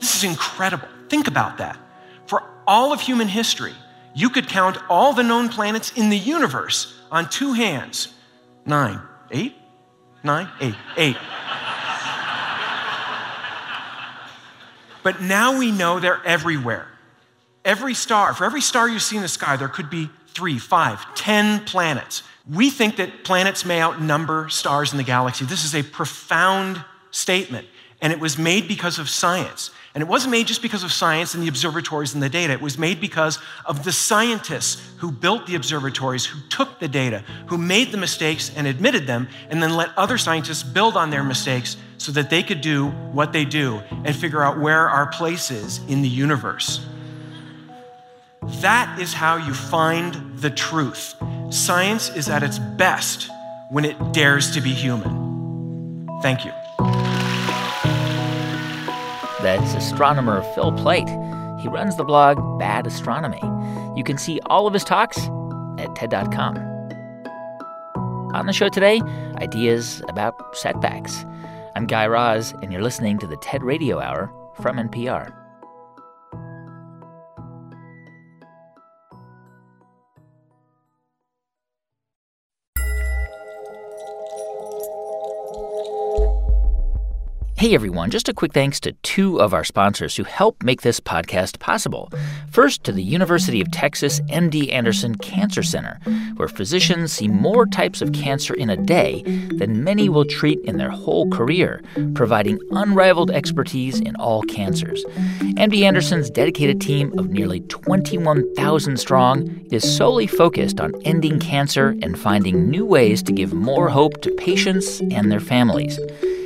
This 0.00 0.16
is 0.16 0.24
incredible. 0.24 0.88
Think 1.08 1.28
about 1.28 1.58
that. 1.58 1.78
For 2.26 2.42
all 2.66 2.92
of 2.92 3.00
human 3.00 3.28
history, 3.28 3.74
you 4.12 4.28
could 4.28 4.48
count 4.48 4.76
all 4.90 5.12
the 5.12 5.22
known 5.22 5.48
planets 5.48 5.92
in 5.92 6.08
the 6.08 6.18
universe 6.18 7.00
on 7.12 7.30
two 7.30 7.52
hands. 7.52 8.12
Nine, 8.66 9.00
eight, 9.30 9.54
nine, 10.24 10.48
eight, 10.60 10.74
eight. 10.96 11.16
but 15.04 15.22
now 15.22 15.56
we 15.56 15.70
know 15.70 16.00
they're 16.00 16.26
everywhere. 16.26 16.88
Every 17.64 17.94
star, 17.94 18.34
for 18.34 18.44
every 18.44 18.62
star 18.62 18.88
you 18.88 18.98
see 18.98 19.14
in 19.14 19.22
the 19.22 19.28
sky, 19.28 19.56
there 19.56 19.68
could 19.68 19.90
be 19.90 20.10
three, 20.34 20.58
five, 20.58 21.14
ten 21.14 21.64
planets. 21.64 22.22
We 22.50 22.68
think 22.70 22.96
that 22.96 23.24
planets 23.24 23.64
may 23.64 23.80
outnumber 23.80 24.48
stars 24.50 24.92
in 24.92 24.98
the 24.98 25.04
galaxy. 25.04 25.44
This 25.44 25.64
is 25.64 25.74
a 25.74 25.82
profound 25.82 26.84
statement, 27.10 27.66
and 28.02 28.12
it 28.12 28.20
was 28.20 28.36
made 28.36 28.68
because 28.68 28.98
of 28.98 29.08
science. 29.08 29.70
And 29.94 30.02
it 30.02 30.08
wasn't 30.08 30.32
made 30.32 30.48
just 30.48 30.60
because 30.60 30.82
of 30.82 30.90
science 30.90 31.34
and 31.34 31.42
the 31.42 31.48
observatories 31.48 32.14
and 32.14 32.22
the 32.22 32.28
data. 32.28 32.52
It 32.52 32.60
was 32.60 32.76
made 32.76 33.00
because 33.00 33.38
of 33.64 33.84
the 33.84 33.92
scientists 33.92 34.82
who 34.98 35.12
built 35.12 35.46
the 35.46 35.54
observatories, 35.54 36.26
who 36.26 36.40
took 36.48 36.80
the 36.80 36.88
data, 36.88 37.22
who 37.46 37.56
made 37.56 37.92
the 37.92 37.96
mistakes 37.96 38.50
and 38.56 38.66
admitted 38.66 39.06
them, 39.06 39.28
and 39.50 39.62
then 39.62 39.76
let 39.76 39.96
other 39.96 40.18
scientists 40.18 40.64
build 40.64 40.96
on 40.96 41.10
their 41.10 41.22
mistakes 41.22 41.76
so 41.98 42.10
that 42.10 42.28
they 42.28 42.42
could 42.42 42.60
do 42.60 42.88
what 43.12 43.32
they 43.32 43.44
do 43.44 43.80
and 44.04 44.16
figure 44.16 44.42
out 44.42 44.58
where 44.58 44.90
our 44.90 45.06
place 45.06 45.52
is 45.52 45.78
in 45.86 46.02
the 46.02 46.08
universe. 46.08 46.84
That 48.46 48.98
is 49.00 49.14
how 49.14 49.36
you 49.36 49.54
find 49.54 50.38
the 50.38 50.50
truth. 50.50 51.14
Science 51.50 52.10
is 52.10 52.28
at 52.28 52.42
its 52.42 52.58
best 52.58 53.30
when 53.70 53.84
it 53.84 54.12
dares 54.12 54.50
to 54.52 54.60
be 54.60 54.70
human. 54.70 56.06
Thank 56.20 56.44
you. 56.44 56.52
That's 59.42 59.74
astronomer 59.74 60.42
Phil 60.54 60.72
Plait. 60.72 61.08
He 61.60 61.68
runs 61.68 61.96
the 61.96 62.04
blog 62.04 62.58
Bad 62.58 62.86
Astronomy. 62.86 63.40
You 63.96 64.04
can 64.04 64.18
see 64.18 64.40
all 64.46 64.66
of 64.66 64.74
his 64.74 64.84
talks 64.84 65.18
at 65.78 65.94
TED.com. 65.94 66.58
On 68.34 68.46
the 68.46 68.52
show 68.52 68.68
today, 68.68 69.00
ideas 69.36 70.02
about 70.08 70.34
setbacks. 70.56 71.24
I'm 71.76 71.86
Guy 71.86 72.06
Raz, 72.06 72.52
and 72.62 72.72
you're 72.72 72.82
listening 72.82 73.18
to 73.20 73.26
the 73.26 73.36
TED 73.38 73.62
Radio 73.62 74.00
Hour 74.00 74.30
from 74.60 74.76
NPR. 74.76 75.43
Hey 87.64 87.74
everyone, 87.74 88.10
just 88.10 88.28
a 88.28 88.34
quick 88.34 88.52
thanks 88.52 88.78
to 88.80 88.92
two 88.92 89.40
of 89.40 89.54
our 89.54 89.64
sponsors 89.64 90.14
who 90.16 90.24
help 90.24 90.62
make 90.62 90.82
this 90.82 91.00
podcast 91.00 91.60
possible. 91.60 92.12
First, 92.50 92.84
to 92.84 92.92
the 92.92 93.02
University 93.02 93.62
of 93.62 93.70
Texas 93.70 94.20
MD 94.28 94.70
Anderson 94.70 95.14
Cancer 95.14 95.62
Center, 95.62 95.98
where 96.36 96.46
physicians 96.46 97.14
see 97.14 97.26
more 97.26 97.64
types 97.64 98.02
of 98.02 98.12
cancer 98.12 98.52
in 98.52 98.68
a 98.68 98.76
day 98.76 99.22
than 99.56 99.82
many 99.82 100.10
will 100.10 100.26
treat 100.26 100.60
in 100.66 100.76
their 100.76 100.90
whole 100.90 101.26
career, 101.30 101.82
providing 102.14 102.58
unrivaled 102.72 103.30
expertise 103.30 103.98
in 103.98 104.14
all 104.16 104.42
cancers. 104.42 105.02
MD 105.56 105.84
Anderson's 105.84 106.28
dedicated 106.28 106.82
team 106.82 107.18
of 107.18 107.30
nearly 107.30 107.60
21,000 107.60 108.98
strong 108.98 109.66
is 109.72 109.96
solely 109.96 110.26
focused 110.26 110.80
on 110.80 110.92
ending 111.06 111.40
cancer 111.40 111.96
and 112.02 112.18
finding 112.18 112.68
new 112.68 112.84
ways 112.84 113.22
to 113.22 113.32
give 113.32 113.54
more 113.54 113.88
hope 113.88 114.20
to 114.20 114.30
patients 114.32 115.00
and 115.10 115.32
their 115.32 115.40
families. 115.40 115.98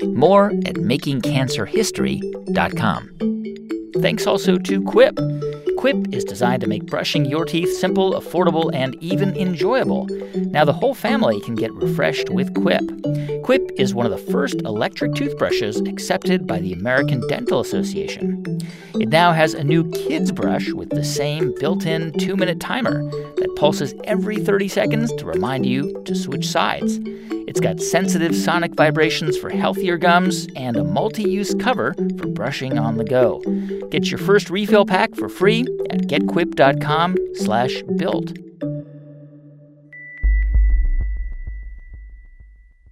More 0.03 0.53
at 0.65 0.77
makingcancerhistory.com. 1.09 3.15
Thanks 4.01 4.27
also 4.27 4.59
to 4.59 4.83
Quip. 4.83 5.19
Quip 5.77 6.13
is 6.13 6.25
designed 6.25 6.61
to 6.61 6.67
make 6.67 6.87
brushing 6.87 7.25
your 7.25 7.45
teeth 7.45 7.73
simple, 7.79 8.15
affordable, 8.15 8.75
and 8.75 8.97
even 8.97 9.37
enjoyable. 9.37 10.09
Now 10.35 10.65
the 10.65 10.73
whole 10.73 10.95
family 10.95 11.41
can 11.41 11.55
get 11.55 11.73
refreshed 11.73 12.31
with 12.31 12.53
Quip. 12.55 12.83
Quip 13.45 13.71
is 13.77 13.95
one 13.95 14.05
of 14.05 14.13
the 14.13 14.33
first 14.33 14.61
electric 14.63 15.15
toothbrushes 15.15 15.81
accepted 15.83 16.45
by 16.47 16.59
the 16.61 16.73
American 16.73 17.27
Dental 17.29 17.61
Association. 17.61 18.45
It 18.95 19.09
now 19.09 19.33
has 19.33 19.55
a 19.55 19.65
new 19.65 19.91
kids 19.93 20.33
brush 20.33 20.73
with 20.73 20.91
the 20.91 21.05
same 21.05 21.55
built-in 21.59 22.13
2-minute 22.13 22.61
timer 22.61 23.03
that 23.03 23.57
pulses 23.57 23.95
every 24.05 24.39
30 24.39 24.69
seconds 24.69 25.13
to 25.15 25.25
remind 25.25 25.65
you 25.65 26.03
to 26.05 26.15
switch 26.15 26.49
sides. 26.49 27.01
It's 27.49 27.61
got 27.61 27.81
sensitive 27.81 28.37
sonic 28.37 28.75
vibrations 28.75 29.39
for 29.39 29.49
healthier 29.49 29.97
gums 29.97 30.47
and 30.55 30.77
a 30.77 30.85
multi-use 30.85 31.55
cover 31.55 31.95
for 32.19 32.27
brushing 32.27 32.79
on 32.79 32.99
the 32.99 33.05
go. 33.05 33.41
Get 33.89 34.11
your 34.11 34.19
first 34.19 34.51
refill 34.51 34.85
pack 34.85 35.15
for 35.15 35.31
free 35.31 35.63
at 35.89 36.03
getquip.com 36.03 37.17
slash 37.37 37.83
built. 37.97 38.35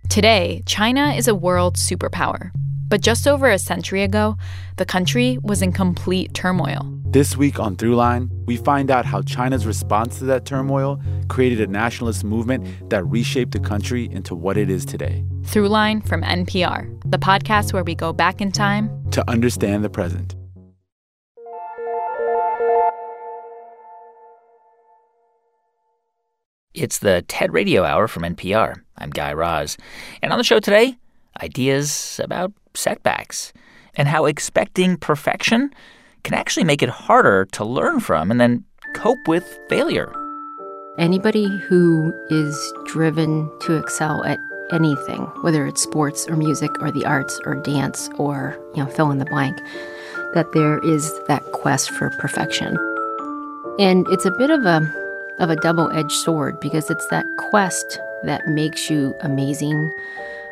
Today, 0.08 0.62
China 0.64 1.12
is 1.12 1.28
a 1.28 1.34
world 1.34 1.76
superpower. 1.76 2.50
But 2.88 3.00
just 3.00 3.26
over 3.26 3.50
a 3.50 3.58
century 3.58 4.02
ago, 4.04 4.36
the 4.76 4.84
country 4.84 5.38
was 5.42 5.60
in 5.60 5.72
complete 5.72 6.34
turmoil. 6.34 6.88
This 7.04 7.36
week 7.36 7.58
on 7.58 7.76
Throughline, 7.76 8.28
we 8.46 8.56
find 8.56 8.90
out 8.90 9.04
how 9.04 9.22
China's 9.22 9.66
response 9.66 10.18
to 10.18 10.24
that 10.26 10.44
turmoil 10.44 11.00
created 11.28 11.60
a 11.60 11.66
nationalist 11.66 12.22
movement 12.22 12.64
that 12.90 13.04
reshaped 13.04 13.52
the 13.52 13.58
country 13.58 14.08
into 14.12 14.36
what 14.36 14.56
it 14.56 14.70
is 14.70 14.84
today. 14.84 15.24
Throughline 15.42 16.06
from 16.06 16.22
NPR, 16.22 16.86
the 17.10 17.18
podcast 17.18 17.72
where 17.72 17.82
we 17.82 17.94
go 17.94 18.12
back 18.12 18.40
in 18.40 18.52
time 18.52 18.90
to 19.10 19.28
understand 19.28 19.82
the 19.82 19.90
present. 19.90 20.36
It's 26.72 26.98
the 26.98 27.22
TED 27.26 27.52
Radio 27.52 27.84
Hour 27.84 28.06
from 28.06 28.22
NPR. 28.22 28.82
I'm 28.98 29.10
Guy 29.10 29.32
Raz. 29.32 29.78
And 30.22 30.30
on 30.30 30.38
the 30.38 30.44
show 30.44 30.60
today, 30.60 30.98
ideas 31.42 32.20
about 32.22 32.52
setbacks 32.76 33.52
and 33.94 34.08
how 34.08 34.26
expecting 34.26 34.96
perfection 34.96 35.72
can 36.22 36.34
actually 36.34 36.64
make 36.64 36.82
it 36.82 36.88
harder 36.88 37.46
to 37.52 37.64
learn 37.64 38.00
from 38.00 38.30
and 38.30 38.40
then 38.40 38.64
cope 38.94 39.26
with 39.26 39.58
failure. 39.68 40.12
Anybody 40.98 41.46
who 41.68 42.12
is 42.30 42.72
driven 42.86 43.50
to 43.60 43.76
excel 43.76 44.24
at 44.24 44.38
anything, 44.72 45.22
whether 45.42 45.66
it's 45.66 45.82
sports 45.82 46.26
or 46.28 46.36
music 46.36 46.70
or 46.80 46.90
the 46.90 47.04
arts 47.04 47.40
or 47.44 47.54
dance 47.54 48.08
or, 48.18 48.58
you 48.74 48.82
know, 48.82 48.90
fill 48.90 49.10
in 49.10 49.18
the 49.18 49.24
blank, 49.26 49.58
that 50.34 50.50
there 50.52 50.78
is 50.80 51.12
that 51.28 51.42
quest 51.52 51.90
for 51.90 52.10
perfection. 52.18 52.76
And 53.78 54.06
it's 54.08 54.24
a 54.24 54.30
bit 54.30 54.50
of 54.50 54.64
a 54.64 54.80
of 55.38 55.50
a 55.50 55.56
double-edged 55.56 56.12
sword 56.12 56.58
because 56.60 56.88
it's 56.88 57.06
that 57.08 57.26
quest 57.36 58.00
that 58.22 58.48
makes 58.48 58.88
you 58.88 59.14
amazing, 59.20 59.92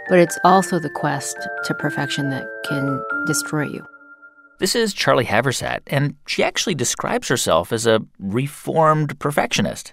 but 0.08 0.18
it's 0.18 0.38
also 0.44 0.78
the 0.78 0.90
quest 0.90 1.36
to 1.64 1.74
perfection 1.74 2.30
that 2.30 2.46
can 2.66 3.02
destroy 3.26 3.64
you. 3.64 3.86
This 4.58 4.76
is 4.76 4.94
Charly 4.94 5.24
Haversat, 5.24 5.80
and 5.88 6.14
she 6.26 6.44
actually 6.44 6.74
describes 6.74 7.28
herself 7.28 7.72
as 7.72 7.86
a 7.86 8.00
reformed 8.18 9.18
perfectionist. 9.18 9.92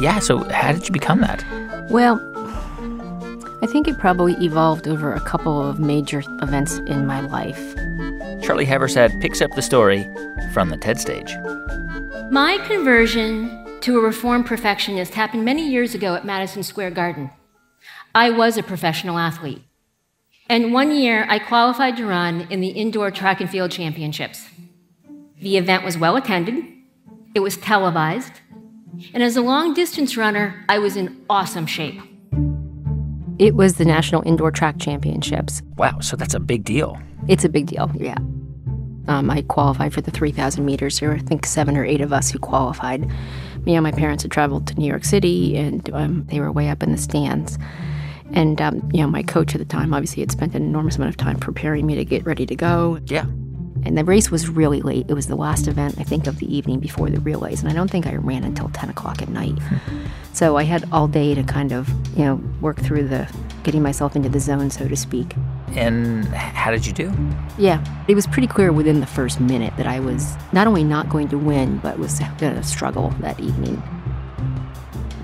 Yeah, 0.00 0.18
so 0.18 0.38
how 0.50 0.72
did 0.72 0.88
you 0.88 0.92
become 0.92 1.20
that? 1.20 1.44
Well, 1.90 2.20
I 3.62 3.66
think 3.66 3.86
it 3.86 3.96
probably 3.98 4.34
evolved 4.44 4.88
over 4.88 5.12
a 5.12 5.20
couple 5.20 5.62
of 5.62 5.78
major 5.78 6.24
events 6.42 6.78
in 6.78 7.06
my 7.06 7.20
life. 7.20 7.76
Charly 8.42 8.66
Haversat 8.66 9.20
picks 9.20 9.40
up 9.40 9.52
the 9.52 9.62
story 9.62 10.02
from 10.52 10.70
the 10.70 10.76
TED 10.76 10.98
stage. 10.98 11.32
My 12.32 12.58
conversion 12.66 13.80
to 13.82 13.98
a 13.98 14.00
reformed 14.00 14.46
perfectionist 14.46 15.14
happened 15.14 15.44
many 15.44 15.68
years 15.68 15.94
ago 15.94 16.14
at 16.14 16.24
Madison 16.24 16.64
Square 16.64 16.90
Garden. 16.92 17.30
I 18.14 18.28
was 18.28 18.58
a 18.58 18.62
professional 18.62 19.18
athlete. 19.18 19.62
And 20.50 20.74
one 20.74 20.94
year, 20.94 21.24
I 21.30 21.38
qualified 21.38 21.96
to 21.96 22.04
run 22.04 22.46
in 22.50 22.60
the 22.60 22.68
indoor 22.68 23.10
track 23.10 23.40
and 23.40 23.48
field 23.48 23.70
championships. 23.70 24.46
The 25.40 25.56
event 25.56 25.82
was 25.82 25.96
well 25.96 26.16
attended, 26.16 26.62
it 27.34 27.40
was 27.40 27.56
televised, 27.56 28.34
and 29.14 29.22
as 29.22 29.36
a 29.36 29.40
long 29.40 29.72
distance 29.72 30.16
runner, 30.16 30.62
I 30.68 30.78
was 30.78 30.96
in 30.96 31.24
awesome 31.30 31.64
shape. 31.66 32.00
It 33.38 33.54
was 33.54 33.76
the 33.76 33.86
National 33.86 34.22
Indoor 34.28 34.50
Track 34.50 34.78
Championships. 34.78 35.62
Wow, 35.78 36.00
so 36.00 36.14
that's 36.14 36.34
a 36.34 36.40
big 36.40 36.64
deal. 36.64 37.00
It's 37.28 37.44
a 37.44 37.48
big 37.48 37.66
deal, 37.66 37.90
yeah. 37.94 38.18
Um, 39.08 39.30
I 39.30 39.42
qualified 39.42 39.94
for 39.94 40.02
the 40.02 40.10
3,000 40.10 40.64
meters. 40.64 41.00
There 41.00 41.08
were, 41.08 41.14
I 41.14 41.20
think, 41.20 41.46
seven 41.46 41.78
or 41.78 41.84
eight 41.84 42.02
of 42.02 42.12
us 42.12 42.30
who 42.30 42.38
qualified. 42.38 43.10
Me 43.64 43.74
and 43.74 43.82
my 43.82 43.90
parents 43.90 44.22
had 44.22 44.30
traveled 44.30 44.66
to 44.66 44.74
New 44.74 44.86
York 44.86 45.04
City, 45.04 45.56
and 45.56 45.88
um, 45.94 46.26
they 46.28 46.40
were 46.40 46.52
way 46.52 46.68
up 46.68 46.82
in 46.82 46.92
the 46.92 46.98
stands. 46.98 47.58
And, 48.32 48.60
um, 48.60 48.88
you 48.92 49.00
know, 49.00 49.08
my 49.08 49.22
coach 49.22 49.54
at 49.54 49.58
the 49.58 49.64
time 49.64 49.92
obviously 49.92 50.22
had 50.22 50.30
spent 50.30 50.54
an 50.54 50.62
enormous 50.62 50.96
amount 50.96 51.10
of 51.10 51.16
time 51.16 51.38
preparing 51.38 51.86
me 51.86 51.94
to 51.96 52.04
get 52.04 52.24
ready 52.24 52.46
to 52.46 52.56
go. 52.56 52.98
Yeah. 53.06 53.26
And 53.84 53.98
the 53.98 54.04
race 54.04 54.30
was 54.30 54.48
really 54.48 54.80
late. 54.80 55.06
It 55.08 55.14
was 55.14 55.26
the 55.26 55.34
last 55.36 55.66
event, 55.66 55.96
I 55.98 56.04
think, 56.04 56.26
of 56.26 56.38
the 56.38 56.54
evening 56.54 56.78
before 56.78 57.10
the 57.10 57.20
relays. 57.20 57.60
And 57.60 57.68
I 57.68 57.74
don't 57.74 57.90
think 57.90 58.06
I 58.06 58.14
ran 58.14 58.44
until 58.44 58.68
10 58.68 58.90
o'clock 58.90 59.20
at 59.22 59.28
night. 59.28 59.58
so 60.32 60.56
I 60.56 60.62
had 60.62 60.88
all 60.92 61.08
day 61.08 61.34
to 61.34 61.42
kind 61.42 61.72
of, 61.72 61.88
you 62.16 62.24
know, 62.24 62.36
work 62.60 62.78
through 62.78 63.08
the 63.08 63.28
getting 63.64 63.82
myself 63.82 64.16
into 64.16 64.28
the 64.28 64.40
zone, 64.40 64.70
so 64.70 64.88
to 64.88 64.96
speak. 64.96 65.34
And 65.74 66.26
how 66.26 66.70
did 66.70 66.86
you 66.86 66.92
do? 66.92 67.12
Yeah, 67.58 67.84
it 68.08 68.14
was 68.14 68.26
pretty 68.26 68.48
clear 68.48 68.72
within 68.72 69.00
the 69.00 69.06
first 69.06 69.40
minute 69.40 69.76
that 69.76 69.86
I 69.86 70.00
was 70.00 70.36
not 70.52 70.66
only 70.66 70.84
not 70.84 71.08
going 71.08 71.28
to 71.28 71.38
win, 71.38 71.78
but 71.78 71.98
was 71.98 72.20
going 72.38 72.54
to 72.54 72.62
struggle 72.62 73.10
that 73.20 73.40
evening. 73.40 73.82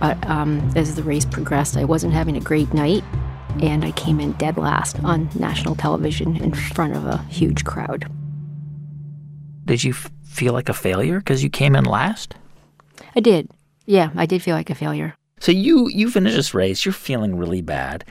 But 0.01 0.25
um, 0.29 0.71
as 0.77 0.95
the 0.95 1.03
race 1.03 1.25
progressed, 1.25 1.77
I 1.77 1.85
wasn't 1.85 2.13
having 2.13 2.37
a 2.37 2.41
great 2.41 2.73
night, 2.73 3.05
and 3.61 3.85
I 3.85 3.93
came 3.93 4.21
in 4.21 4.33
dead 4.33 4.57
last 4.57 5.03
on 5.05 5.29
national 5.39 5.75
television 5.77 6.37
in 6.37 6.55
front 6.55 6.97
of 6.97 7.05
a 7.05 7.19
huge 7.25 7.65
crowd. 7.65 8.11
Did 9.65 9.85
you 9.85 9.93
f- 9.93 10.11
feel 10.25 10.53
like 10.53 10.69
a 10.69 10.75
failure 10.75 11.19
because 11.19 11.43
you 11.43 11.51
came 11.51 11.75
in 11.77 11.85
last? 11.85 12.35
I 13.15 13.21
did. 13.21 13.51
Yeah, 13.87 14.11
I 14.17 14.27
did 14.27 14.43
feel 14.43 14.55
like 14.55 14.71
a 14.71 14.75
failure. 14.75 15.15
So 15.41 15.53
you 15.53 15.89
you 15.89 16.11
finish 16.11 16.35
this 16.35 16.55
race, 16.55 16.85
you're 16.85 16.93
feeling 16.93 17.37
really 17.37 17.63
bad. 17.63 18.05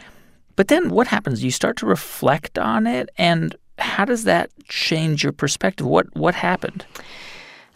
But 0.55 0.69
then 0.69 0.89
what 0.89 1.07
happens? 1.07 1.43
You 1.43 1.51
start 1.51 1.77
to 1.77 1.85
reflect 1.85 2.57
on 2.57 2.87
it 2.87 3.09
and 3.17 3.55
how 3.77 4.05
does 4.05 4.23
that 4.23 4.49
change 4.67 5.23
your 5.23 5.33
perspective? 5.33 5.85
What 5.85 6.15
what 6.15 6.35
happened? 6.35 6.85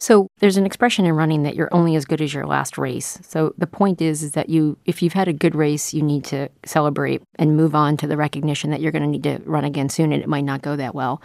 So 0.01 0.27
there's 0.39 0.57
an 0.57 0.65
expression 0.65 1.05
in 1.05 1.13
running 1.13 1.43
that 1.43 1.53
you're 1.55 1.71
only 1.71 1.95
as 1.95 2.05
good 2.05 2.21
as 2.21 2.33
your 2.33 2.47
last 2.47 2.75
race. 2.79 3.19
So 3.21 3.53
the 3.59 3.67
point 3.67 4.01
is 4.01 4.23
is 4.23 4.31
that 4.31 4.49
you 4.49 4.75
if 4.85 5.03
you've 5.03 5.13
had 5.13 5.27
a 5.27 5.33
good 5.33 5.53
race, 5.53 5.93
you 5.93 6.01
need 6.01 6.23
to 6.25 6.49
celebrate 6.65 7.21
and 7.37 7.55
move 7.55 7.75
on 7.75 7.97
to 7.97 8.07
the 8.07 8.17
recognition 8.17 8.71
that 8.71 8.81
you're 8.81 8.91
going 8.91 9.03
to 9.03 9.07
need 9.07 9.21
to 9.23 9.39
run 9.45 9.63
again 9.63 9.89
soon 9.89 10.11
and 10.11 10.23
it 10.23 10.27
might 10.27 10.43
not 10.43 10.63
go 10.63 10.75
that 10.75 10.95
well. 10.95 11.21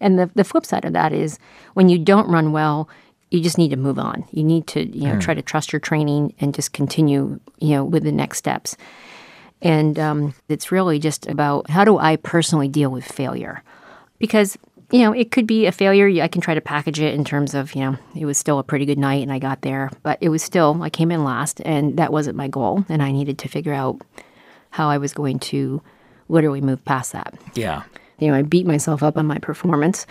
And 0.00 0.16
the 0.16 0.30
the 0.36 0.44
flip 0.44 0.64
side 0.64 0.84
of 0.84 0.92
that 0.92 1.12
is 1.12 1.40
when 1.74 1.88
you 1.88 1.98
don't 1.98 2.30
run 2.30 2.52
well, 2.52 2.88
you 3.32 3.40
just 3.40 3.58
need 3.58 3.70
to 3.70 3.76
move 3.76 3.98
on. 3.98 4.24
You 4.30 4.44
need 4.44 4.68
to, 4.68 4.86
you 4.96 5.08
know, 5.08 5.14
Hmm. 5.14 5.18
try 5.18 5.34
to 5.34 5.42
trust 5.42 5.72
your 5.72 5.80
training 5.80 6.34
and 6.38 6.54
just 6.54 6.72
continue, 6.72 7.40
you 7.58 7.70
know, 7.70 7.84
with 7.84 8.04
the 8.04 8.12
next 8.12 8.38
steps. 8.38 8.76
And 9.60 9.98
um, 9.98 10.34
it's 10.48 10.70
really 10.70 11.00
just 11.00 11.26
about 11.26 11.68
how 11.68 11.84
do 11.84 11.98
I 11.98 12.14
personally 12.14 12.68
deal 12.68 12.90
with 12.90 13.04
failure? 13.04 13.64
Because 14.20 14.56
you 14.94 15.00
know, 15.00 15.12
it 15.12 15.32
could 15.32 15.48
be 15.48 15.66
a 15.66 15.72
failure. 15.72 16.22
I 16.22 16.28
can 16.28 16.40
try 16.40 16.54
to 16.54 16.60
package 16.60 17.00
it 17.00 17.14
in 17.14 17.24
terms 17.24 17.52
of, 17.52 17.74
you 17.74 17.80
know, 17.80 17.96
it 18.14 18.26
was 18.26 18.38
still 18.38 18.60
a 18.60 18.62
pretty 18.62 18.86
good 18.86 18.96
night 18.96 19.24
and 19.24 19.32
I 19.32 19.40
got 19.40 19.62
there, 19.62 19.90
but 20.04 20.18
it 20.20 20.28
was 20.28 20.40
still, 20.40 20.80
I 20.84 20.88
came 20.88 21.10
in 21.10 21.24
last 21.24 21.60
and 21.64 21.96
that 21.96 22.12
wasn't 22.12 22.36
my 22.36 22.46
goal. 22.46 22.84
And 22.88 23.02
I 23.02 23.10
needed 23.10 23.36
to 23.38 23.48
figure 23.48 23.72
out 23.72 24.00
how 24.70 24.88
I 24.88 24.98
was 24.98 25.12
going 25.12 25.40
to 25.40 25.82
literally 26.28 26.60
move 26.60 26.84
past 26.84 27.10
that. 27.10 27.34
Yeah. 27.54 27.82
You 28.20 28.28
know, 28.28 28.34
I 28.34 28.42
beat 28.42 28.66
myself 28.66 29.02
up 29.02 29.16
on 29.16 29.26
my 29.26 29.38
performance, 29.38 30.06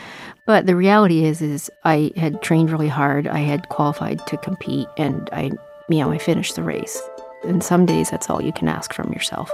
but 0.46 0.66
the 0.66 0.76
reality 0.76 1.24
is, 1.24 1.42
is 1.42 1.72
I 1.86 2.12
had 2.18 2.42
trained 2.42 2.70
really 2.70 2.90
hard. 2.90 3.26
I 3.26 3.40
had 3.40 3.70
qualified 3.70 4.28
to 4.28 4.36
compete, 4.36 4.90
and 4.98 5.30
I, 5.32 5.52
you 5.88 6.00
know, 6.00 6.12
I 6.12 6.18
finished 6.18 6.58
the 6.58 6.64
race. 6.64 7.02
And 7.46 7.64
some 7.64 7.86
days, 7.86 8.12
that's 8.12 8.30
all 8.30 8.42
you 8.42 8.52
can 8.52 8.68
ask 8.68 8.92
from 8.92 9.14
yourself. 9.14 9.50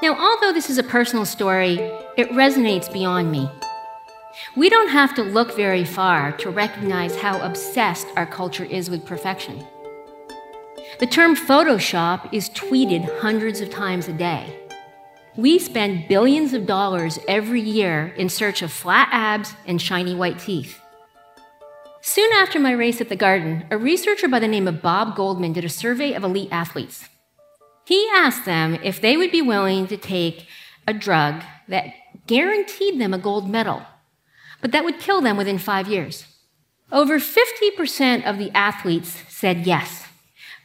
Now, 0.00 0.14
although 0.16 0.52
this 0.52 0.70
is 0.70 0.78
a 0.78 0.84
personal 0.84 1.24
story, 1.24 1.78
it 2.16 2.30
resonates 2.30 2.92
beyond 2.92 3.32
me. 3.32 3.50
We 4.56 4.68
don't 4.68 4.90
have 4.90 5.12
to 5.16 5.24
look 5.24 5.56
very 5.56 5.84
far 5.84 6.30
to 6.38 6.50
recognize 6.50 7.16
how 7.16 7.40
obsessed 7.40 8.06
our 8.14 8.26
culture 8.26 8.64
is 8.64 8.88
with 8.88 9.04
perfection. 9.04 9.66
The 11.00 11.06
term 11.06 11.34
Photoshop 11.34 12.32
is 12.32 12.48
tweeted 12.50 13.18
hundreds 13.18 13.60
of 13.60 13.70
times 13.70 14.06
a 14.06 14.12
day. 14.12 14.60
We 15.36 15.58
spend 15.58 16.06
billions 16.08 16.52
of 16.52 16.66
dollars 16.66 17.18
every 17.26 17.60
year 17.60 18.14
in 18.16 18.28
search 18.28 18.62
of 18.62 18.70
flat 18.70 19.08
abs 19.10 19.54
and 19.66 19.82
shiny 19.82 20.14
white 20.14 20.38
teeth. 20.38 20.80
Soon 22.02 22.30
after 22.34 22.60
my 22.60 22.70
race 22.70 23.00
at 23.00 23.08
the 23.08 23.16
Garden, 23.16 23.64
a 23.70 23.76
researcher 23.76 24.28
by 24.28 24.38
the 24.38 24.48
name 24.48 24.68
of 24.68 24.80
Bob 24.80 25.16
Goldman 25.16 25.52
did 25.52 25.64
a 25.64 25.68
survey 25.68 26.12
of 26.14 26.22
elite 26.22 26.50
athletes. 26.52 27.08
He 27.88 28.06
asked 28.12 28.44
them 28.44 28.78
if 28.82 29.00
they 29.00 29.16
would 29.16 29.32
be 29.32 29.40
willing 29.40 29.86
to 29.86 29.96
take 29.96 30.46
a 30.86 30.92
drug 30.92 31.42
that 31.68 31.94
guaranteed 32.26 33.00
them 33.00 33.14
a 33.14 33.18
gold 33.18 33.48
medal, 33.48 33.80
but 34.60 34.72
that 34.72 34.84
would 34.84 35.00
kill 35.00 35.22
them 35.22 35.38
within 35.38 35.56
five 35.56 35.88
years. 35.88 36.26
Over 36.92 37.18
50% 37.18 38.28
of 38.28 38.36
the 38.36 38.50
athletes 38.50 39.22
said 39.30 39.66
yes. 39.66 40.06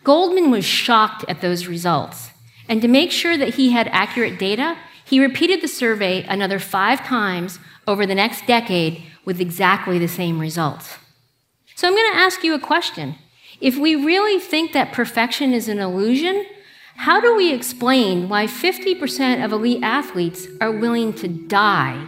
Goldman 0.04 0.52
was 0.52 0.66
shocked 0.66 1.24
at 1.30 1.40
those 1.40 1.66
results. 1.66 2.32
And 2.68 2.82
to 2.82 2.90
make 2.90 3.14
sure 3.14 3.38
that 3.38 3.54
he 3.54 3.72
had 3.72 3.88
accurate 3.88 4.38
data, 4.38 4.78
he 5.06 5.22
repeated 5.22 5.62
the 5.62 5.70
survey 5.70 6.26
another 6.28 6.60
five 6.60 7.06
times 7.06 7.58
over 7.88 8.06
the 8.06 8.16
next 8.16 8.46
decade 8.48 9.02
with 9.24 9.40
exactly 9.40 9.98
the 9.98 10.10
same 10.10 10.40
results. 10.40 10.98
So 11.76 11.88
I'm 11.88 11.96
going 11.96 12.12
to 12.12 12.20
ask 12.20 12.44
you 12.44 12.54
a 12.54 12.60
question. 12.60 13.16
If 13.62 13.78
we 13.78 13.96
really 13.96 14.42
think 14.42 14.74
that 14.74 14.92
perfection 14.92 15.54
is 15.54 15.70
an 15.70 15.80
illusion, 15.80 16.46
how 16.96 17.20
do 17.20 17.36
we 17.36 17.54
explain 17.54 18.30
why 18.30 18.48
50% 18.48 19.44
of 19.44 19.52
elite 19.52 19.84
athletes 19.84 20.48
are 20.62 20.72
willing 20.72 21.14
to 21.14 21.28
die 21.28 22.08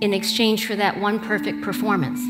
in 0.00 0.14
exchange 0.14 0.66
for 0.66 0.76
that 0.76 1.00
one 1.00 1.18
perfect 1.18 1.62
performance? 1.62 2.20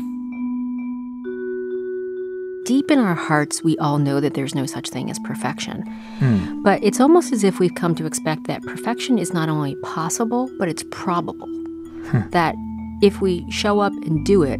Deep 2.65 2.91
in 2.91 2.99
our 2.99 3.15
hearts, 3.15 3.63
we 3.63 3.77
all 3.79 3.97
know 3.97 4.19
that 4.19 4.35
there's 4.35 4.53
no 4.53 4.65
such 4.65 4.89
thing 4.89 5.09
as 5.09 5.17
perfection. 5.19 5.81
Hmm. 6.19 6.61
But 6.61 6.83
it's 6.83 6.99
almost 6.99 7.31
as 7.33 7.43
if 7.43 7.59
we've 7.59 7.73
come 7.73 7.95
to 7.95 8.05
expect 8.05 8.45
that 8.45 8.61
perfection 8.61 9.17
is 9.17 9.33
not 9.33 9.49
only 9.49 9.75
possible, 9.77 10.51
but 10.59 10.69
it's 10.69 10.83
probable. 10.91 11.47
Hmm. 12.07 12.29
That 12.29 12.55
if 13.01 13.21
we 13.21 13.49
show 13.49 13.79
up 13.79 13.93
and 14.03 14.23
do 14.25 14.43
it, 14.43 14.59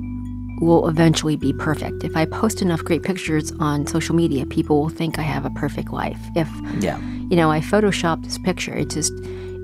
will 0.59 0.87
eventually 0.87 1.35
be 1.35 1.53
perfect. 1.53 2.03
If 2.03 2.15
I 2.15 2.25
post 2.25 2.61
enough 2.61 2.83
great 2.83 3.03
pictures 3.03 3.51
on 3.59 3.87
social 3.87 4.15
media, 4.15 4.45
people 4.45 4.81
will 4.81 4.89
think 4.89 5.17
I 5.17 5.23
have 5.23 5.45
a 5.45 5.49
perfect 5.49 5.91
life. 5.91 6.19
If 6.35 6.49
yeah. 6.79 6.99
you 7.29 7.35
know, 7.35 7.51
I 7.51 7.59
photoshopped 7.59 8.23
this 8.23 8.37
picture, 8.37 8.75
it's 8.75 8.95
just 8.95 9.13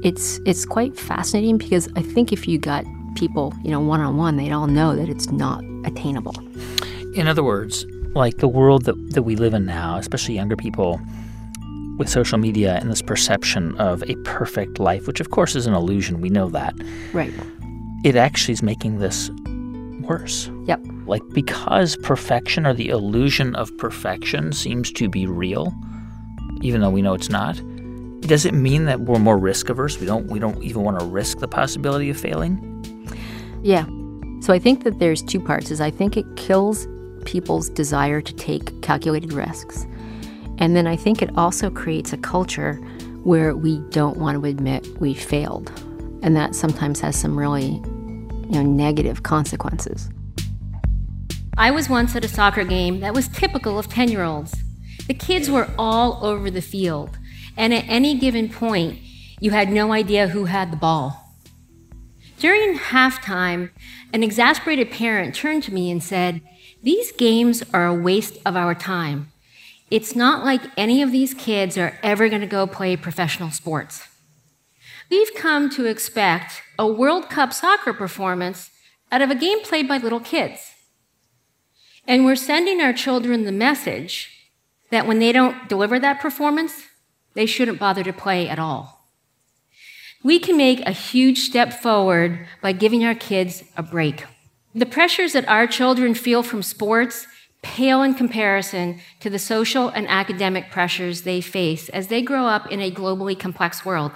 it's 0.03 0.39
it's 0.45 0.65
quite 0.65 0.97
fascinating 0.97 1.57
because 1.57 1.89
I 1.95 2.01
think 2.01 2.31
if 2.31 2.47
you 2.47 2.57
got 2.57 2.85
people, 3.15 3.53
you 3.63 3.71
know, 3.71 3.79
one 3.79 4.01
on 4.01 4.17
one, 4.17 4.37
they'd 4.37 4.51
all 4.51 4.67
know 4.67 4.95
that 4.95 5.09
it's 5.09 5.31
not 5.31 5.63
attainable. 5.85 6.35
In 7.15 7.27
other 7.27 7.43
words, 7.43 7.85
like 8.13 8.37
the 8.37 8.47
world 8.47 8.85
that, 8.85 8.95
that 9.13 9.23
we 9.23 9.35
live 9.35 9.53
in 9.53 9.65
now, 9.65 9.97
especially 9.97 10.35
younger 10.35 10.55
people 10.55 10.99
with 11.97 12.09
social 12.09 12.37
media 12.37 12.77
and 12.81 12.91
this 12.91 13.01
perception 13.01 13.75
of 13.77 14.03
a 14.03 14.15
perfect 14.23 14.79
life, 14.79 15.07
which 15.07 15.19
of 15.19 15.31
course 15.31 15.55
is 15.55 15.65
an 15.65 15.73
illusion, 15.73 16.19
we 16.19 16.29
know 16.29 16.49
that. 16.49 16.73
Right. 17.13 17.33
It 18.03 18.15
actually 18.15 18.53
is 18.53 18.61
making 18.61 18.99
this 18.99 19.31
worse. 20.07 20.49
Yep. 20.65 20.81
Like 21.05 21.21
because 21.29 21.95
perfection 21.97 22.65
or 22.65 22.73
the 22.73 22.89
illusion 22.89 23.55
of 23.55 23.75
perfection 23.77 24.51
seems 24.51 24.91
to 24.93 25.09
be 25.09 25.27
real, 25.27 25.73
even 26.61 26.81
though 26.81 26.89
we 26.89 27.01
know 27.01 27.13
it's 27.13 27.29
not, 27.29 27.61
does 28.21 28.45
it 28.45 28.53
mean 28.53 28.85
that 28.85 29.01
we're 29.01 29.19
more 29.19 29.37
risk 29.37 29.69
averse? 29.69 29.99
We 29.99 30.05
don't 30.05 30.27
we 30.27 30.39
don't 30.39 30.61
even 30.63 30.83
want 30.83 30.99
to 30.99 31.05
risk 31.05 31.39
the 31.39 31.47
possibility 31.47 32.09
of 32.09 32.19
failing? 32.19 32.71
Yeah. 33.61 33.85
So 34.41 34.53
I 34.53 34.59
think 34.59 34.83
that 34.83 34.99
there's 34.99 35.21
two 35.21 35.39
parts 35.39 35.71
is 35.71 35.81
I 35.81 35.91
think 35.91 36.17
it 36.17 36.25
kills 36.35 36.87
people's 37.25 37.69
desire 37.69 38.21
to 38.21 38.33
take 38.35 38.81
calculated 38.81 39.33
risks. 39.33 39.85
And 40.57 40.75
then 40.75 40.87
I 40.87 40.95
think 40.95 41.21
it 41.21 41.29
also 41.37 41.69
creates 41.69 42.13
a 42.13 42.17
culture 42.17 42.75
where 43.23 43.55
we 43.55 43.79
don't 43.89 44.17
want 44.17 44.39
to 44.39 44.47
admit 44.47 44.87
we 44.99 45.13
failed. 45.13 45.71
And 46.21 46.35
that 46.35 46.55
sometimes 46.55 46.99
has 47.01 47.15
some 47.19 47.37
really 47.37 47.81
you 48.45 48.51
know, 48.51 48.63
negative 48.63 49.23
consequences. 49.23 50.09
I 51.57 51.71
was 51.71 51.89
once 51.89 52.15
at 52.15 52.25
a 52.25 52.27
soccer 52.27 52.63
game 52.63 52.99
that 52.99 53.13
was 53.13 53.27
typical 53.27 53.79
of 53.79 53.87
10 53.87 54.09
year 54.09 54.23
olds. 54.23 54.55
The 55.07 55.13
kids 55.13 55.49
were 55.49 55.69
all 55.77 56.25
over 56.25 56.49
the 56.49 56.61
field, 56.61 57.17
and 57.55 57.73
at 57.73 57.85
any 57.87 58.17
given 58.17 58.49
point, 58.49 58.99
you 59.39 59.51
had 59.51 59.69
no 59.69 59.91
idea 59.91 60.29
who 60.29 60.45
had 60.45 60.71
the 60.71 60.77
ball. 60.77 61.33
During 62.39 62.77
halftime, 62.77 63.71
an 64.13 64.23
exasperated 64.23 64.91
parent 64.91 65.35
turned 65.35 65.63
to 65.63 65.73
me 65.73 65.89
and 65.89 66.03
said, 66.03 66.41
These 66.83 67.11
games 67.13 67.63
are 67.73 67.85
a 67.85 67.93
waste 67.93 68.37
of 68.45 68.55
our 68.55 68.75
time. 68.75 69.31
It's 69.91 70.15
not 70.15 70.43
like 70.43 70.61
any 70.75 71.01
of 71.01 71.11
these 71.11 71.33
kids 71.33 71.77
are 71.77 71.97
ever 72.01 72.27
going 72.27 72.41
to 72.41 72.47
go 72.47 72.67
play 72.67 72.97
professional 72.97 73.51
sports. 73.51 74.07
We've 75.09 75.33
come 75.35 75.69
to 75.71 75.85
expect 75.85 76.63
a 76.79 76.87
World 76.87 77.29
Cup 77.29 77.53
soccer 77.53 77.93
performance 77.93 78.71
out 79.11 79.21
of 79.21 79.29
a 79.29 79.35
game 79.35 79.61
played 79.61 79.87
by 79.87 79.97
little 79.97 80.19
kids. 80.19 80.73
And 82.07 82.25
we're 82.25 82.35
sending 82.35 82.81
our 82.81 82.93
children 82.93 83.45
the 83.45 83.51
message 83.51 84.31
that 84.91 85.07
when 85.07 85.19
they 85.19 85.31
don't 85.31 85.69
deliver 85.69 85.99
that 85.99 86.19
performance, 86.19 86.85
they 87.33 87.45
shouldn't 87.45 87.79
bother 87.79 88.03
to 88.03 88.13
play 88.13 88.47
at 88.47 88.59
all. 88.59 89.09
We 90.23 90.39
can 90.39 90.57
make 90.57 90.81
a 90.81 90.91
huge 90.91 91.39
step 91.39 91.71
forward 91.73 92.47
by 92.61 92.71
giving 92.71 93.05
our 93.05 93.15
kids 93.15 93.63
a 93.77 93.83
break. 93.83 94.25
The 94.73 94.85
pressures 94.85 95.33
that 95.33 95.47
our 95.47 95.67
children 95.67 96.15
feel 96.15 96.41
from 96.41 96.63
sports 96.63 97.27
pale 97.61 98.03
in 98.03 98.13
comparison 98.13 98.99
to 99.19 99.29
the 99.29 99.39
social 99.39 99.89
and 99.89 100.07
academic 100.07 100.69
pressures 100.69 101.23
they 101.23 101.41
face 101.41 101.89
as 101.89 102.07
they 102.07 102.21
grow 102.21 102.45
up 102.45 102.71
in 102.71 102.79
a 102.79 102.91
globally 102.91 103.37
complex 103.37 103.83
world. 103.83 104.11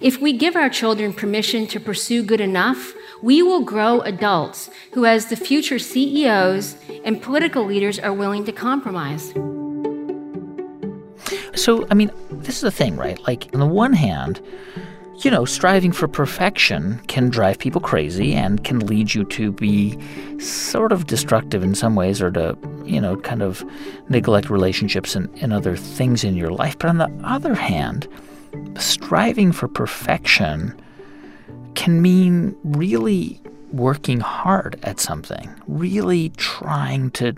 If 0.00 0.20
we 0.20 0.34
give 0.34 0.56
our 0.56 0.68
children 0.68 1.14
permission 1.14 1.66
to 1.68 1.80
pursue 1.80 2.22
good 2.22 2.40
enough, 2.40 2.92
we 3.22 3.42
will 3.42 3.62
grow 3.62 4.00
adults 4.02 4.68
who, 4.92 5.06
as 5.06 5.26
the 5.26 5.36
future 5.36 5.78
CEOs 5.78 6.76
and 7.04 7.22
political 7.22 7.64
leaders, 7.64 7.98
are 7.98 8.12
willing 8.12 8.44
to 8.44 8.52
compromise. 8.52 9.32
So, 11.54 11.86
I 11.90 11.94
mean, 11.94 12.10
this 12.30 12.56
is 12.56 12.60
the 12.60 12.70
thing, 12.70 12.96
right? 12.96 13.18
Like, 13.26 13.48
on 13.54 13.60
the 13.60 13.66
one 13.66 13.94
hand, 13.94 14.42
you 15.24 15.30
know, 15.30 15.46
striving 15.46 15.92
for 15.92 16.06
perfection 16.06 17.00
can 17.06 17.30
drive 17.30 17.58
people 17.58 17.80
crazy 17.80 18.34
and 18.34 18.62
can 18.64 18.80
lead 18.80 19.14
you 19.14 19.24
to 19.24 19.50
be 19.50 19.98
sort 20.38 20.92
of 20.92 21.06
destructive 21.06 21.62
in 21.62 21.74
some 21.74 21.94
ways 21.94 22.20
or 22.20 22.30
to, 22.32 22.54
you 22.84 23.00
know, 23.00 23.16
kind 23.16 23.40
of 23.40 23.64
neglect 24.10 24.50
relationships 24.50 25.16
and, 25.16 25.34
and 25.40 25.54
other 25.54 25.74
things 25.74 26.22
in 26.22 26.36
your 26.36 26.50
life. 26.50 26.76
But 26.78 26.90
on 26.90 26.98
the 26.98 27.10
other 27.24 27.54
hand, 27.54 28.06
striving 28.78 29.52
for 29.52 29.68
perfection 29.68 30.78
can 31.74 32.02
mean 32.02 32.56
really 32.64 33.40
working 33.72 34.20
hard 34.20 34.78
at 34.82 35.00
something, 35.00 35.54
really 35.66 36.30
trying 36.30 37.10
to 37.12 37.34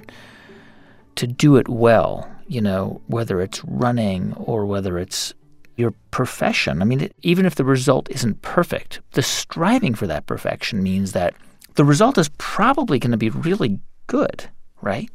to 1.17 1.27
do 1.27 1.57
it 1.57 1.69
well, 1.69 2.31
you 2.47 2.61
know, 2.61 3.01
whether 3.09 3.41
it's 3.41 3.65
running 3.65 4.33
or 4.35 4.65
whether 4.65 4.99
it's 4.99 5.35
your 5.77 5.93
profession. 6.13 6.81
I 6.81 6.85
mean, 6.85 7.11
even 7.23 7.45
if 7.45 7.57
the 7.57 7.65
result 7.65 8.09
isn't 8.11 8.43
perfect, 8.43 9.01
the 9.13 9.23
striving 9.23 9.95
for 9.95 10.07
that 10.07 10.27
perfection 10.27 10.83
means 10.83 11.13
that 11.13 11.35
the 11.75 11.85
result 11.85 12.19
is 12.19 12.31
probably 12.39 12.99
going 12.99 13.11
to 13.11 13.17
be 13.17 13.31
really 13.31 13.81
good, 14.07 14.49
right? 14.81 15.11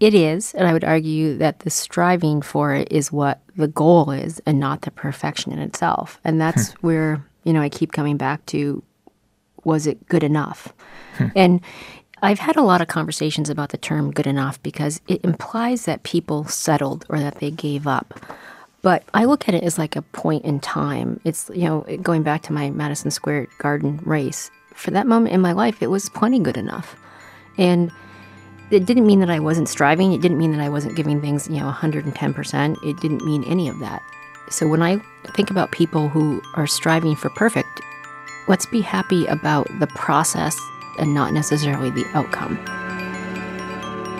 It 0.00 0.14
is, 0.14 0.54
and 0.54 0.66
I 0.66 0.72
would 0.72 0.84
argue 0.84 1.36
that 1.36 1.60
the 1.60 1.70
striving 1.70 2.40
for 2.40 2.74
it 2.74 2.88
is 2.90 3.12
what 3.12 3.42
the 3.54 3.68
goal 3.68 4.10
is 4.10 4.40
and 4.46 4.58
not 4.58 4.82
the 4.82 4.90
perfection 4.90 5.52
in 5.52 5.58
itself. 5.58 6.18
And 6.24 6.40
that's 6.40 6.72
hmm. 6.72 6.86
where, 6.86 7.26
you 7.44 7.52
know, 7.52 7.60
I 7.60 7.68
keep 7.68 7.92
coming 7.92 8.16
back 8.16 8.44
to 8.46 8.82
was 9.62 9.86
it 9.86 10.08
good 10.08 10.24
enough? 10.24 10.72
Hmm. 11.18 11.26
And 11.36 11.60
I've 12.22 12.38
had 12.38 12.56
a 12.56 12.62
lot 12.62 12.80
of 12.80 12.88
conversations 12.88 13.50
about 13.50 13.70
the 13.70 13.78
term 13.78 14.10
good 14.10 14.26
enough 14.26 14.62
because 14.62 15.00
it 15.06 15.22
implies 15.24 15.84
that 15.84 16.02
people 16.02 16.44
settled 16.44 17.04
or 17.08 17.18
that 17.20 17.36
they 17.40 17.50
gave 17.50 17.86
up. 17.86 18.18
But 18.82 19.04
I 19.12 19.24
look 19.24 19.48
at 19.48 19.54
it 19.54 19.62
as 19.62 19.78
like 19.78 19.96
a 19.96 20.02
point 20.02 20.44
in 20.44 20.60
time. 20.60 21.20
It's, 21.24 21.50
you 21.54 21.64
know, 21.64 21.80
going 22.02 22.22
back 22.22 22.42
to 22.42 22.52
my 22.52 22.70
Madison 22.70 23.10
Square 23.10 23.48
Garden 23.58 24.00
race. 24.04 24.50
For 24.74 24.90
that 24.92 25.06
moment 25.06 25.34
in 25.34 25.42
my 25.42 25.52
life, 25.52 25.82
it 25.82 25.88
was 25.88 26.08
plenty 26.08 26.38
good 26.38 26.56
enough. 26.56 26.96
And 27.58 27.90
it 28.70 28.86
didn't 28.86 29.06
mean 29.06 29.20
that 29.20 29.30
I 29.30 29.40
wasn't 29.40 29.68
striving. 29.68 30.12
It 30.12 30.20
didn't 30.20 30.38
mean 30.38 30.52
that 30.52 30.60
I 30.60 30.68
wasn't 30.68 30.96
giving 30.96 31.20
things, 31.20 31.48
you 31.48 31.58
know, 31.60 31.70
110%. 31.70 32.76
It 32.84 33.00
didn't 33.00 33.24
mean 33.24 33.44
any 33.44 33.68
of 33.68 33.78
that. 33.80 34.02
So 34.48 34.66
when 34.66 34.82
I 34.82 35.00
think 35.34 35.50
about 35.50 35.72
people 35.72 36.08
who 36.08 36.42
are 36.54 36.66
striving 36.66 37.16
for 37.16 37.30
perfect, 37.30 37.80
let's 38.48 38.66
be 38.66 38.80
happy 38.80 39.26
about 39.26 39.68
the 39.78 39.86
process 39.88 40.58
and 40.98 41.14
not 41.14 41.32
necessarily 41.32 41.90
the 41.90 42.06
outcome. 42.14 42.56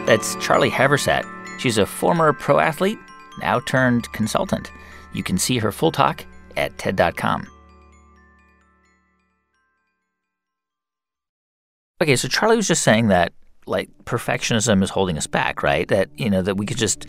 That's 0.07 0.34
Charly 0.36 0.70
Haversat. 0.70 1.24
She's 1.59 1.78
a 1.78 1.86
former 1.86 2.32
pro 2.32 2.59
athlete, 2.59 2.98
now 3.40 3.61
turned 3.61 4.11
consultant. 4.12 4.70
You 5.12 5.22
can 5.22 5.38
see 5.38 5.59
her 5.59 5.72
full 5.72 5.92
talk 5.92 6.24
at 6.57 6.76
TED.com. 6.78 7.46
Okay, 12.03 12.16
so 12.16 12.28
Charly 12.28 12.57
was 12.57 12.66
just 12.66 12.82
saying 12.82 13.09
that 13.09 13.32
like 13.71 13.89
perfectionism 14.05 14.83
is 14.83 14.91
holding 14.91 15.16
us 15.16 15.27
back, 15.27 15.62
right? 15.62 15.89
That 15.89 16.11
you 16.16 16.29
know 16.29 16.43
that 16.43 16.57
we 16.57 16.66
could 16.66 16.77
just 16.77 17.07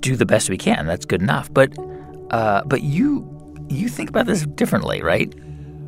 do 0.00 0.16
the 0.16 0.26
best 0.26 0.50
we 0.50 0.58
can. 0.58 0.86
That's 0.86 1.04
good 1.04 1.22
enough. 1.22 1.52
But 1.52 1.72
uh, 2.30 2.64
but 2.64 2.82
you 2.82 3.30
you 3.68 3.88
think 3.88 4.08
about 4.08 4.26
this 4.26 4.44
differently, 4.46 5.02
right? 5.02 5.32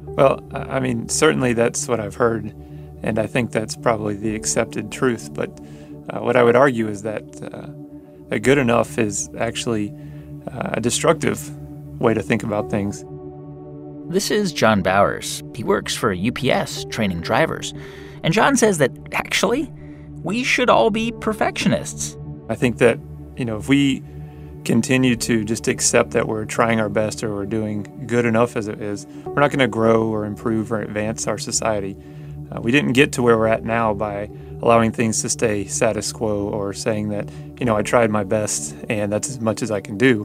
Well, 0.04 0.46
I 0.52 0.80
mean, 0.80 1.08
certainly 1.08 1.52
that's 1.52 1.88
what 1.88 2.00
I've 2.00 2.14
heard, 2.14 2.54
and 3.02 3.18
I 3.18 3.26
think 3.26 3.50
that's 3.50 3.76
probably 3.76 4.14
the 4.14 4.34
accepted 4.34 4.92
truth. 4.92 5.34
But 5.34 5.50
uh, 6.10 6.20
what 6.20 6.36
I 6.36 6.42
would 6.42 6.56
argue 6.56 6.88
is 6.88 7.02
that 7.02 7.24
uh, 7.42 7.68
that 8.28 8.40
good 8.40 8.58
enough 8.58 8.98
is 8.98 9.28
actually 9.38 9.92
uh, 10.52 10.70
a 10.74 10.80
destructive 10.80 11.50
way 12.00 12.14
to 12.14 12.22
think 12.22 12.42
about 12.42 12.70
things. 12.70 13.04
This 14.08 14.30
is 14.30 14.52
Jon 14.52 14.82
Bowers. 14.82 15.42
He 15.54 15.64
works 15.64 15.96
for 15.96 16.14
UPS 16.14 16.84
training 16.90 17.22
drivers. 17.22 17.74
And 18.22 18.32
Jon 18.32 18.56
says 18.56 18.78
that 18.78 18.92
actually, 19.12 19.70
we 20.26 20.42
should 20.42 20.68
all 20.68 20.90
be 20.90 21.12
perfectionists. 21.12 22.16
I 22.48 22.56
think 22.56 22.78
that, 22.78 22.98
you 23.36 23.44
know, 23.44 23.58
if 23.58 23.68
we 23.68 24.02
continue 24.64 25.14
to 25.14 25.44
just 25.44 25.68
accept 25.68 26.10
that 26.10 26.26
we're 26.26 26.44
trying 26.44 26.80
our 26.80 26.88
best 26.88 27.22
or 27.22 27.32
we're 27.32 27.46
doing 27.46 28.04
good 28.08 28.24
enough 28.24 28.56
as 28.56 28.66
it 28.66 28.82
is, 28.82 29.06
we're 29.24 29.40
not 29.40 29.50
going 29.50 29.60
to 29.60 29.68
grow 29.68 30.08
or 30.08 30.24
improve 30.24 30.72
or 30.72 30.82
advance 30.82 31.28
our 31.28 31.38
society. 31.38 31.96
Uh, 32.50 32.60
we 32.60 32.72
didn't 32.72 32.92
get 32.92 33.12
to 33.12 33.22
where 33.22 33.38
we're 33.38 33.46
at 33.46 33.64
now 33.64 33.94
by 33.94 34.28
allowing 34.62 34.90
things 34.90 35.22
to 35.22 35.28
stay 35.28 35.64
status 35.64 36.10
quo 36.10 36.48
or 36.48 36.72
saying 36.72 37.10
that, 37.10 37.30
you 37.60 37.64
know, 37.64 37.76
I 37.76 37.82
tried 37.82 38.10
my 38.10 38.24
best 38.24 38.74
and 38.88 39.12
that's 39.12 39.30
as 39.30 39.38
much 39.38 39.62
as 39.62 39.70
I 39.70 39.80
can 39.80 39.96
do. 39.96 40.24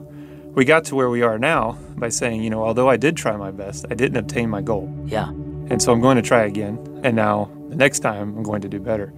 We 0.56 0.66
got 0.66 0.84
to 0.86 0.96
where 0.96 1.12
we 1.12 1.22
are 1.22 1.38
now 1.38 1.78
by 1.96 2.10
saying, 2.10 2.42
you 2.42 2.50
know, 2.50 2.64
although 2.64 2.90
I 2.90 2.98
did 2.98 3.16
try 3.16 3.38
my 3.38 3.52
best, 3.52 3.86
I 3.92 3.94
didn't 3.94 4.18
obtain 4.18 4.50
my 4.50 4.64
goal. 4.64 4.92
Yeah. 5.06 5.30
And 5.30 5.80
so 5.80 5.94
I'm 5.94 6.02
going 6.02 6.16
to 6.16 6.24
try 6.24 6.46
again. 6.46 7.02
And 7.04 7.16
now 7.16 7.52
the 7.70 7.76
next 7.76 8.00
time 8.00 8.36
I'm 8.36 8.44
going 8.44 8.62
to 8.62 8.68
do 8.68 8.80
better. 8.80 9.14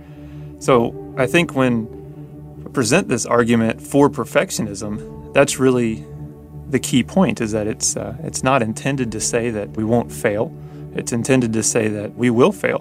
So 0.64 1.14
I 1.18 1.28
think 1.28 1.56
when 1.56 1.90
I 2.66 2.70
present 2.70 3.10
this 3.10 3.26
argument 3.26 3.82
for 3.82 4.10
perfectionism, 4.10 5.34
that's 5.34 5.60
really 5.60 6.06
the 6.70 6.80
key 6.80 7.04
point 7.04 7.42
is 7.42 7.52
that 7.52 7.68
it's 7.68 7.98
uh, 7.98 8.16
it's 8.24 8.44
not 8.44 8.64
intended 8.64 9.12
to 9.12 9.20
say 9.20 9.50
that 9.50 9.72
we 9.72 9.84
won't 9.84 10.10
fail. 10.10 10.56
It's 10.96 11.12
intended 11.12 11.52
to 11.52 11.64
say 11.64 11.90
that 11.90 12.16
we 12.16 12.30
will 12.30 12.54
fail. 12.54 12.80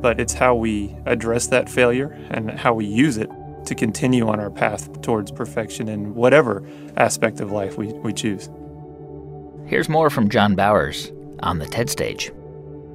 But 0.00 0.20
it's 0.20 0.32
how 0.32 0.54
we 0.54 0.94
address 1.06 1.48
that 1.48 1.68
failure 1.68 2.16
and 2.30 2.52
how 2.52 2.72
we 2.72 2.86
use 2.86 3.16
it 3.16 3.32
to 3.64 3.74
continue 3.74 4.28
on 4.28 4.38
our 4.38 4.50
path 4.50 5.02
towards 5.02 5.32
perfection 5.32 5.88
in 5.88 6.14
whatever 6.14 6.62
aspect 6.96 7.40
of 7.40 7.50
life 7.50 7.76
we, 7.76 7.88
we 7.94 8.12
choose. 8.12 8.48
Here's 9.66 9.88
more 9.88 10.08
from 10.08 10.28
Jon 10.28 10.54
Bowers 10.54 11.10
on 11.40 11.58
the 11.58 11.66
TED 11.66 11.90
stage. 11.90 12.30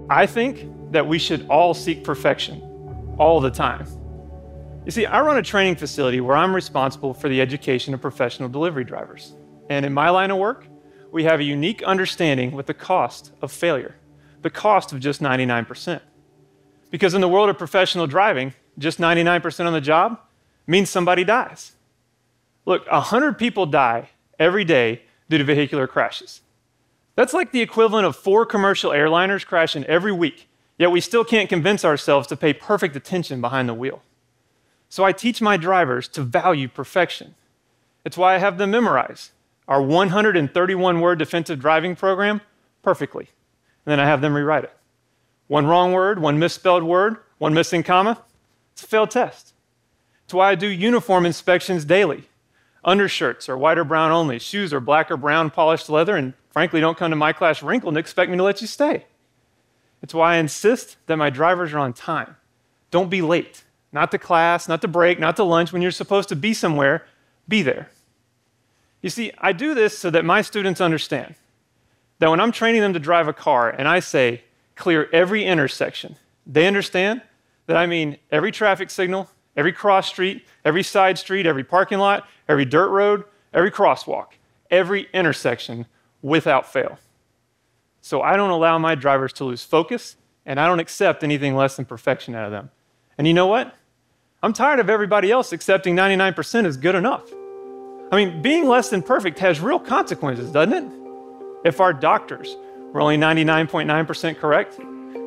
I 0.10 0.28
think 0.28 0.66
that 0.94 1.08
we 1.08 1.20
should 1.20 1.46
all 1.50 1.74
seek 1.74 2.06
perfection 2.06 2.64
all 3.20 3.40
the 3.40 3.52
time. 3.52 3.86
You 4.86 4.92
see, 4.92 5.06
I 5.06 5.22
run 5.22 5.38
a 5.38 5.44
training 5.44 5.76
facility 5.76 6.22
where 6.22 6.36
I'm 6.36 6.56
responsible 6.56 7.14
for 7.14 7.30
the 7.30 7.42
education 7.42 7.94
of 7.94 8.02
professional 8.02 8.50
delivery 8.50 8.86
drivers. 8.86 9.36
And 9.70 9.86
in 9.86 9.94
my 9.94 10.10
line 10.10 10.32
of 10.32 10.38
work, 10.38 10.66
we 11.12 11.26
have 11.26 11.40
a 11.40 11.44
unique 11.44 11.84
understanding 11.84 12.52
with 12.52 12.66
the 12.66 12.74
cost 12.74 13.32
of 13.42 13.52
failure, 13.52 13.96
the 14.42 14.50
cost 14.50 14.92
of 14.92 15.00
just 15.00 15.22
99%. 15.22 16.02
Because 16.90 17.14
in 17.14 17.22
the 17.22 17.28
world 17.28 17.50
of 17.50 17.58
professional 17.58 18.08
driving, 18.08 18.54
just 18.78 19.00
99% 19.00 19.66
on 19.68 19.74
the 19.74 19.82
job 19.82 20.20
means 20.66 20.90
somebody 20.90 21.24
dies. 21.24 21.74
Look, 22.66 22.90
100 22.90 23.38
people 23.38 23.66
die 23.66 24.10
every 24.40 24.64
day 24.64 25.04
due 25.30 25.38
to 25.38 25.44
vehicular 25.44 25.88
crashes. 25.88 26.42
That's 27.16 27.34
like 27.34 27.52
the 27.52 27.62
equivalent 27.62 28.08
of 28.08 28.16
four 28.16 28.46
commercial 28.46 28.92
airliners 28.92 29.46
crashing 29.46 29.84
every 29.86 30.12
week 30.12 30.49
Yet 30.80 30.92
we 30.92 31.02
still 31.02 31.26
can't 31.26 31.50
convince 31.50 31.86
ourselves 31.86 32.26
to 32.28 32.38
pay 32.38 32.54
perfect 32.54 32.96
attention 32.96 33.42
behind 33.42 33.70
the 33.70 33.74
wheel. 33.76 34.02
So 34.88 35.04
I 35.04 35.12
teach 35.12 35.42
my 35.42 35.58
drivers 35.58 36.08
to 36.08 36.24
value 36.24 36.68
perfection. 36.68 37.36
It's 38.04 38.18
why 38.18 38.34
I 38.34 38.38
have 38.40 38.58
them 38.58 38.72
memorize 38.72 39.32
our 39.68 39.84
131 39.84 41.00
word 41.00 41.20
defensive 41.20 41.60
driving 41.60 41.96
program 41.96 42.42
perfectly. 42.82 43.30
And 43.86 43.92
then 43.92 44.00
I 44.00 44.06
have 44.06 44.22
them 44.22 44.34
rewrite 44.34 44.64
it. 44.64 44.74
One 45.48 45.68
wrong 45.68 45.92
word, 45.92 46.20
one 46.20 46.40
misspelled 46.40 46.84
word, 46.84 47.18
one 47.38 47.54
missing 47.54 47.84
comma, 47.84 48.24
it's 48.74 48.84
a 48.84 48.88
failed 48.88 49.12
test. 49.12 49.54
It's 50.26 50.34
why 50.34 50.52
I 50.52 50.56
do 50.56 50.68
uniform 50.68 51.26
inspections 51.26 51.86
daily. 51.86 52.24
Undershirts 52.86 53.50
are 53.50 53.58
white 53.58 53.78
or 53.78 53.84
brown 53.84 54.12
only, 54.12 54.40
shoes 54.40 54.74
are 54.74 54.80
black 54.80 55.12
or 55.12 55.18
brown 55.18 55.50
polished 55.50 55.90
leather, 55.90 56.16
and 56.16 56.34
frankly, 56.52 56.80
don't 56.80 56.98
come 56.98 57.10
to 57.10 57.16
my 57.16 57.34
class 57.34 57.62
wrinkled 57.62 57.94
and 57.94 57.98
expect 57.98 58.32
me 58.32 58.38
to 58.38 58.44
let 58.44 58.62
you 58.62 58.68
stay. 58.68 59.06
It's 60.02 60.14
why 60.14 60.36
I 60.36 60.38
insist 60.38 60.98
that 61.08 61.18
my 61.18 61.30
drivers 61.30 61.74
are 61.74 61.80
on 61.80 61.94
time. 61.94 62.36
Don't 62.92 63.10
be 63.10 63.22
late. 63.22 63.64
Not 63.92 64.12
to 64.12 64.18
class, 64.18 64.68
not 64.68 64.82
to 64.82 64.88
break, 64.88 65.20
not 65.20 65.36
to 65.38 65.44
lunch. 65.44 65.74
When 65.74 65.82
you're 65.82 65.92
supposed 65.92 66.30
to 66.30 66.36
be 66.36 66.54
somewhere, 66.54 67.06
be 67.48 67.62
there. 67.62 67.90
You 69.02 69.10
see, 69.10 69.32
I 69.40 69.52
do 69.52 69.74
this 69.74 69.98
so 69.98 70.10
that 70.10 70.26
my 70.26 70.42
students 70.42 70.82
understand 70.82 71.36
that 72.20 72.30
when 72.30 72.40
I'm 72.40 72.52
training 72.52 72.82
them 72.82 72.94
to 72.94 73.00
drive 73.00 73.28
a 73.28 73.34
car 73.34 73.70
and 73.70 73.88
I 73.88 74.00
say, 74.00 74.44
clear 74.76 75.10
every 75.12 75.44
intersection, 75.44 76.18
they 76.46 76.68
understand 76.68 77.22
that 77.68 77.78
I 77.78 77.86
mean 77.86 78.18
every 78.32 78.52
traffic 78.52 78.90
signal, 78.90 79.30
every 79.56 79.72
cross 79.72 80.08
street, 80.08 80.46
every 80.66 80.84
side 80.84 81.18
street, 81.18 81.46
every 81.46 81.64
parking 81.64 82.00
lot, 82.00 82.28
every 82.48 82.66
dirt 82.66 82.90
road, 82.90 83.24
every 83.54 83.72
crosswalk, 83.72 84.28
every 84.70 85.08
intersection 85.14 85.86
without 86.22 86.72
fail. 86.72 87.00
So 88.10 88.22
I 88.24 88.36
don't 88.38 88.50
allow 88.50 88.80
my 88.80 88.96
drivers 88.96 89.34
to 89.34 89.44
lose 89.44 89.64
focus, 89.64 90.16
and 90.44 90.60
I 90.60 90.66
don't 90.66 90.80
accept 90.80 91.24
anything 91.24 91.56
less 91.56 91.76
than 91.76 91.86
perfection 91.86 92.34
out 92.34 92.46
of 92.46 92.52
them. 92.52 92.72
And 93.20 93.28
you 93.28 93.36
know 93.36 93.46
what? 93.46 93.76
I'm 94.42 94.52
tired 94.52 94.80
of 94.80 94.90
everybody 94.90 95.30
else 95.30 95.54
accepting 95.54 95.96
99% 95.96 96.66
is 96.66 96.76
good 96.76 96.96
enough. 96.96 97.32
I 98.12 98.16
mean, 98.16 98.42
being 98.42 98.68
less 98.68 98.90
than 98.90 99.04
perfect 99.04 99.38
has 99.38 99.60
real 99.60 99.78
consequences, 99.78 100.50
doesn't 100.50 100.74
it? 100.74 100.92
If 101.64 101.80
our 101.80 101.94
doctors 101.94 102.58
were 102.94 103.02
only 103.02 103.18
99.9% 103.18 104.40
correct, 104.40 104.80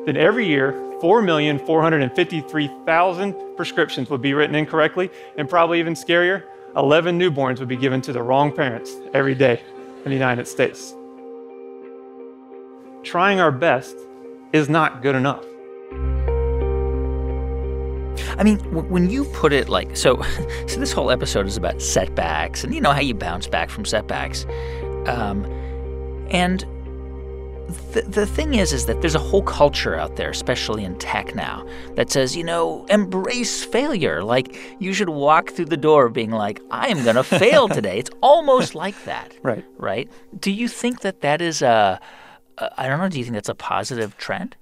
then 0.05 0.17
every 0.17 0.45
year 0.45 0.73
4,453,000 1.01 3.55
prescriptions 3.55 4.09
would 4.09 4.21
be 4.21 4.33
written 4.33 4.55
incorrectly, 4.55 5.09
and 5.37 5.49
probably 5.49 5.79
even 5.79 5.93
scarier, 5.93 6.43
11 6.75 7.17
newborns 7.17 7.59
would 7.59 7.69
be 7.69 7.77
given 7.77 8.01
to 8.01 8.11
the 8.11 8.21
wrong 8.21 8.51
parents 8.51 8.93
every 9.13 9.35
day 9.35 9.61
in 10.03 10.09
the 10.09 10.17
United 10.17 10.49
States 10.49 10.93
trying 13.03 13.39
our 13.39 13.51
best 13.51 13.97
is 14.53 14.69
not 14.69 15.01
good 15.01 15.15
enough. 15.15 15.43
I 18.37 18.43
mean, 18.43 18.57
when 18.89 19.09
you 19.09 19.25
put 19.25 19.53
it 19.53 19.69
like 19.69 19.95
so, 19.95 20.21
so 20.67 20.79
this 20.79 20.91
whole 20.91 21.11
episode 21.11 21.45
is 21.47 21.57
about 21.57 21.81
setbacks 21.81 22.63
and 22.63 22.73
you 22.73 22.81
know 22.81 22.91
how 22.91 23.01
you 23.01 23.13
bounce 23.13 23.47
back 23.47 23.69
from 23.69 23.85
setbacks. 23.85 24.45
Um, 25.05 25.45
and 26.29 26.65
the, 27.93 28.03
the 28.07 28.25
thing 28.25 28.55
is, 28.55 28.73
is 28.73 28.85
that 28.85 29.01
there's 29.01 29.15
a 29.15 29.19
whole 29.19 29.41
culture 29.41 29.95
out 29.95 30.15
there, 30.15 30.29
especially 30.29 30.83
in 30.83 30.97
tech 30.97 31.35
now, 31.35 31.65
that 31.95 32.11
says, 32.11 32.35
you 32.35 32.43
know, 32.43 32.85
embrace 32.85 33.63
failure. 33.63 34.23
Like 34.23 34.57
you 34.79 34.93
should 34.93 35.09
walk 35.09 35.51
through 35.51 35.65
the 35.65 35.77
door 35.77 36.09
being 36.09 36.31
like, 36.31 36.61
I 36.71 36.87
am 36.87 37.03
going 37.03 37.15
to 37.15 37.23
fail 37.23 37.67
today. 37.69 37.99
It's 37.99 38.11
almost 38.21 38.75
like 38.75 39.01
that. 39.05 39.33
Right. 39.41 39.65
Right. 39.77 40.09
Do 40.39 40.51
you 40.51 40.67
think 40.67 41.01
that 41.01 41.21
that 41.21 41.41
is 41.41 41.61
a 41.61 41.67
uh, 41.67 41.97
I 42.57 42.87
don't 42.87 42.99
know. 42.99 43.09
Do 43.09 43.17
you 43.17 43.23
think 43.23 43.35
that's 43.35 43.49
a 43.49 43.55
positive 43.55 44.17
trend? 44.17 44.55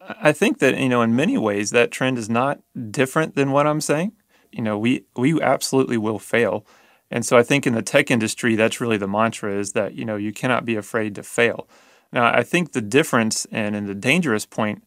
I 0.00 0.32
think 0.32 0.58
that 0.58 0.78
you 0.78 0.88
know, 0.88 1.02
in 1.02 1.16
many 1.16 1.36
ways, 1.36 1.70
that 1.70 1.90
trend 1.90 2.18
is 2.18 2.28
not 2.28 2.60
different 2.90 3.34
than 3.34 3.50
what 3.52 3.66
I'm 3.66 3.80
saying. 3.80 4.12
You 4.52 4.62
know, 4.62 4.78
we 4.78 5.04
we 5.16 5.40
absolutely 5.40 5.98
will 5.98 6.18
fail, 6.18 6.66
and 7.10 7.24
so 7.24 7.36
I 7.36 7.42
think 7.42 7.66
in 7.66 7.74
the 7.74 7.82
tech 7.82 8.10
industry, 8.10 8.54
that's 8.54 8.80
really 8.80 8.96
the 8.96 9.08
mantra: 9.08 9.58
is 9.58 9.72
that 9.72 9.94
you 9.94 10.04
know 10.04 10.16
you 10.16 10.32
cannot 10.32 10.64
be 10.64 10.76
afraid 10.76 11.14
to 11.16 11.22
fail. 11.22 11.68
Now, 12.12 12.32
I 12.32 12.42
think 12.44 12.72
the 12.72 12.80
difference 12.80 13.46
and, 13.50 13.74
and 13.74 13.88
the 13.88 13.94
dangerous 13.94 14.46
point 14.46 14.84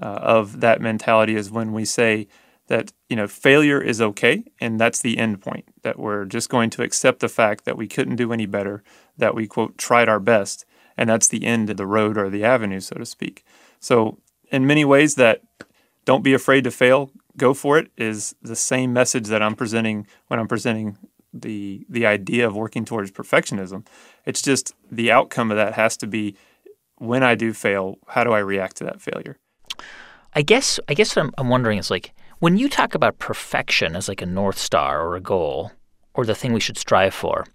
uh, 0.00 0.06
of 0.06 0.60
that 0.60 0.80
mentality 0.80 1.36
is 1.36 1.50
when 1.50 1.72
we 1.72 1.84
say 1.84 2.28
that 2.68 2.92
you 3.10 3.16
know 3.16 3.28
failure 3.28 3.80
is 3.80 4.00
okay 4.00 4.44
and 4.60 4.80
that's 4.80 5.00
the 5.00 5.18
end 5.18 5.42
point 5.42 5.66
that 5.82 5.98
we're 5.98 6.24
just 6.24 6.48
going 6.48 6.70
to 6.70 6.82
accept 6.82 7.20
the 7.20 7.28
fact 7.28 7.64
that 7.64 7.76
we 7.76 7.86
couldn't 7.86 8.16
do 8.16 8.32
any 8.32 8.46
better 8.46 8.82
that 9.18 9.34
we 9.34 9.46
quote 9.46 9.76
tried 9.76 10.08
our 10.08 10.20
best 10.20 10.64
and 10.96 11.08
that's 11.08 11.28
the 11.28 11.44
end 11.44 11.70
of 11.70 11.76
the 11.76 11.86
road 11.86 12.16
or 12.16 12.28
the 12.30 12.44
avenue 12.44 12.80
so 12.80 12.96
to 12.96 13.06
speak. 13.06 13.44
So 13.80 14.18
in 14.50 14.66
many 14.66 14.84
ways 14.84 15.14
that 15.16 15.42
don't 16.04 16.22
be 16.22 16.34
afraid 16.34 16.64
to 16.64 16.70
fail 16.70 17.10
go 17.36 17.54
for 17.54 17.78
it 17.78 17.90
is 17.96 18.34
the 18.42 18.56
same 18.56 18.92
message 18.92 19.28
that 19.28 19.40
i'm 19.40 19.54
presenting 19.54 20.06
when 20.28 20.38
i'm 20.38 20.46
presenting 20.46 20.98
the 21.32 21.84
the 21.88 22.06
idea 22.06 22.46
of 22.46 22.54
working 22.54 22.84
towards 22.84 23.10
perfectionism. 23.10 23.86
It's 24.26 24.42
just 24.42 24.74
the 24.90 25.10
outcome 25.10 25.50
of 25.50 25.56
that 25.56 25.74
has 25.74 25.96
to 25.98 26.06
be 26.06 26.36
when 26.96 27.22
i 27.22 27.34
do 27.34 27.52
fail 27.52 27.98
how 28.08 28.24
do 28.24 28.32
i 28.32 28.38
react 28.38 28.76
to 28.76 28.84
that 28.84 29.00
failure? 29.00 29.38
I 30.34 30.42
guess 30.42 30.78
I 30.88 30.94
guess 30.94 31.16
what 31.16 31.24
I'm, 31.24 31.32
I'm 31.38 31.48
wondering 31.48 31.78
is 31.78 31.90
like 31.90 32.12
when 32.38 32.56
you 32.56 32.68
talk 32.68 32.94
about 32.94 33.18
perfection 33.18 33.96
as 33.96 34.08
like 34.08 34.22
a 34.22 34.26
north 34.26 34.58
star 34.58 35.00
or 35.00 35.16
a 35.16 35.20
goal 35.20 35.72
or 36.14 36.26
the 36.26 36.34
thing 36.34 36.52
we 36.52 36.60
should 36.60 36.78
strive 36.78 37.14
for, 37.14 37.46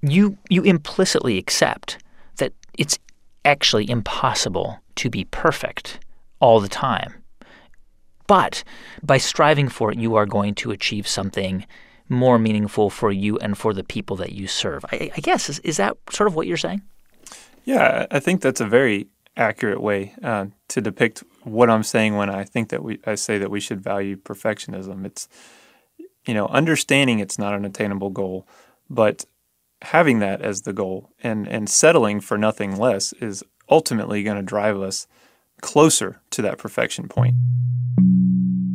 you 0.00 0.38
you 0.48 0.62
implicitly 0.62 1.36
accept 1.36 1.98
it's 2.78 2.98
actually 3.44 3.88
impossible 3.90 4.80
to 4.96 5.10
be 5.10 5.24
perfect 5.24 6.00
all 6.40 6.60
the 6.60 6.68
time. 6.68 7.14
But 8.26 8.62
by 9.02 9.18
striving 9.18 9.68
for 9.68 9.90
it, 9.90 9.98
you 9.98 10.14
are 10.14 10.26
going 10.26 10.54
to 10.56 10.70
achieve 10.70 11.08
something 11.08 11.66
more 12.08 12.38
meaningful 12.38 12.90
for 12.90 13.10
you 13.10 13.38
and 13.38 13.56
for 13.56 13.74
the 13.74 13.84
people 13.84 14.16
that 14.16 14.32
you 14.32 14.46
serve. 14.46 14.84
I, 14.92 15.10
I 15.16 15.20
guess 15.20 15.48
is, 15.48 15.58
is 15.60 15.76
that 15.78 15.96
sort 16.10 16.28
of 16.28 16.34
what 16.34 16.46
you're 16.46 16.56
saying? 16.56 16.82
Yeah, 17.64 18.06
I 18.10 18.20
think 18.20 18.40
that's 18.40 18.60
a 18.60 18.66
very 18.66 19.08
accurate 19.36 19.80
way 19.80 20.14
uh, 20.22 20.46
to 20.68 20.80
depict 20.80 21.22
what 21.44 21.70
I'm 21.70 21.82
saying 21.82 22.16
when 22.16 22.30
I 22.30 22.44
think 22.44 22.70
that 22.70 22.82
we 22.82 22.98
I 23.06 23.14
say 23.14 23.38
that 23.38 23.50
we 23.50 23.60
should 23.60 23.80
value 23.82 24.16
perfectionism. 24.16 25.04
It's 25.04 25.28
you 26.26 26.34
know 26.34 26.46
understanding 26.46 27.18
it's 27.18 27.38
not 27.38 27.54
an 27.54 27.64
attainable 27.64 28.10
goal, 28.10 28.46
but 28.90 29.24
having 29.82 30.18
that 30.18 30.42
as 30.42 30.62
the 30.62 30.72
goal 30.72 31.10
and 31.22 31.46
and 31.46 31.68
settling 31.68 32.20
for 32.20 32.36
nothing 32.36 32.76
less 32.76 33.12
is 33.14 33.44
ultimately 33.70 34.22
going 34.22 34.36
to 34.36 34.42
drive 34.42 34.80
us 34.80 35.06
closer 35.60 36.20
to 36.30 36.42
that 36.42 36.58
perfection 36.58 37.08
point. 37.08 37.34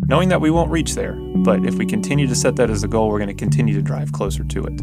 Knowing 0.06 0.30
that 0.30 0.41
we 0.41 0.51
won't 0.51 0.70
reach 0.70 0.95
there, 0.95 1.14
but 1.43 1.66
if 1.66 1.76
we 1.76 1.86
continue 1.86 2.28
to 2.28 2.36
set 2.36 2.56
that 2.58 2.70
as 2.70 2.84
a 2.84 2.88
goal, 2.88 3.10
we're 3.10 3.18
going 3.20 3.28
to 3.28 3.34
continue 3.34 3.74
to 3.74 3.82
drive 3.82 4.12
closer 4.12 4.43
to 4.43 4.66
it. 4.66 4.78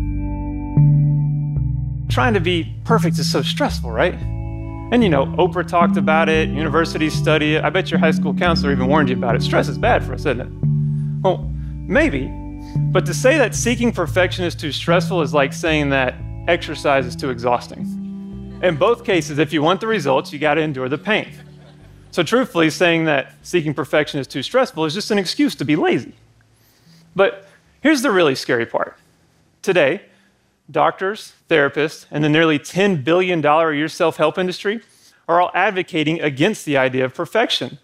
Trying 2.10 2.34
to 2.34 2.40
be 2.40 2.74
perfect 2.84 3.18
is 3.18 3.30
so 3.30 3.42
stressful, 3.42 3.90
right? 3.90 4.14
And 4.92 5.04
you 5.04 5.08
know, 5.08 5.26
Oprah 5.26 5.66
talked 5.66 5.96
about 5.96 6.28
it, 6.28 6.48
universities 6.48 7.14
study 7.14 7.54
it. 7.54 7.64
I 7.64 7.70
bet 7.70 7.90
your 7.90 8.00
high 8.00 8.10
school 8.10 8.34
counselor 8.34 8.72
even 8.72 8.88
warned 8.88 9.08
you 9.08 9.16
about 9.16 9.36
it. 9.36 9.42
Stress 9.42 9.68
is 9.68 9.78
bad 9.78 10.04
for 10.04 10.14
us, 10.14 10.20
isn't 10.20 10.40
it? 10.40 10.48
Well, 11.22 11.48
maybe. 11.86 12.32
But 12.76 13.06
to 13.06 13.14
say 13.14 13.38
that 13.38 13.54
seeking 13.54 13.92
perfection 13.92 14.44
is 14.44 14.54
too 14.54 14.72
stressful 14.72 15.22
is 15.22 15.32
like 15.32 15.52
saying 15.52 15.90
that 15.90 16.14
exercise 16.48 17.06
is 17.06 17.16
too 17.16 17.30
exhausting. 17.30 18.58
In 18.62 18.76
both 18.76 19.04
cases, 19.04 19.38
if 19.38 19.52
you 19.52 19.62
want 19.62 19.80
the 19.80 19.86
results, 19.86 20.32
you 20.32 20.38
got 20.38 20.54
to 20.54 20.60
endure 20.60 20.88
the 20.88 20.98
pain. 20.98 21.32
So, 22.10 22.22
truthfully, 22.22 22.70
saying 22.70 23.04
that 23.04 23.34
seeking 23.42 23.72
perfection 23.72 24.18
is 24.18 24.26
too 24.26 24.42
stressful 24.42 24.84
is 24.84 24.94
just 24.94 25.10
an 25.10 25.18
excuse 25.18 25.54
to 25.56 25.64
be 25.64 25.76
lazy. 25.76 26.14
But 27.14 27.46
here's 27.80 28.02
the 28.02 28.10
really 28.10 28.34
scary 28.34 28.66
part. 28.66 28.96
Today, 29.62 30.02
doctors, 30.70 31.34
therapists, 31.48 32.06
and 32.10 32.24
the 32.24 32.28
nearly 32.28 32.58
$10 32.58 33.04
billion 33.04 33.44
a 33.44 33.72
year 33.72 33.88
self 33.88 34.16
help 34.16 34.38
industry 34.38 34.80
are 35.28 35.40
all 35.40 35.50
advocating 35.54 36.20
against 36.20 36.64
the 36.64 36.76
idea 36.76 37.04
of 37.04 37.14
perfection 37.14 37.78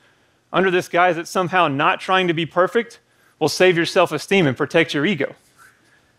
under 0.53 0.71
this 0.71 0.89
guise 0.89 1.17
that 1.17 1.29
somehow 1.29 1.69
not 1.69 2.01
trying 2.01 2.27
to 2.27 2.35
be 2.35 2.47
perfect 2.47 2.99
will 3.39 3.49
save 3.49 3.77
your 3.77 3.87
self 3.87 4.13
esteem 4.13 4.47
and 4.47 4.57
protect 4.57 4.95
your 4.95 5.07
ego. 5.07 5.35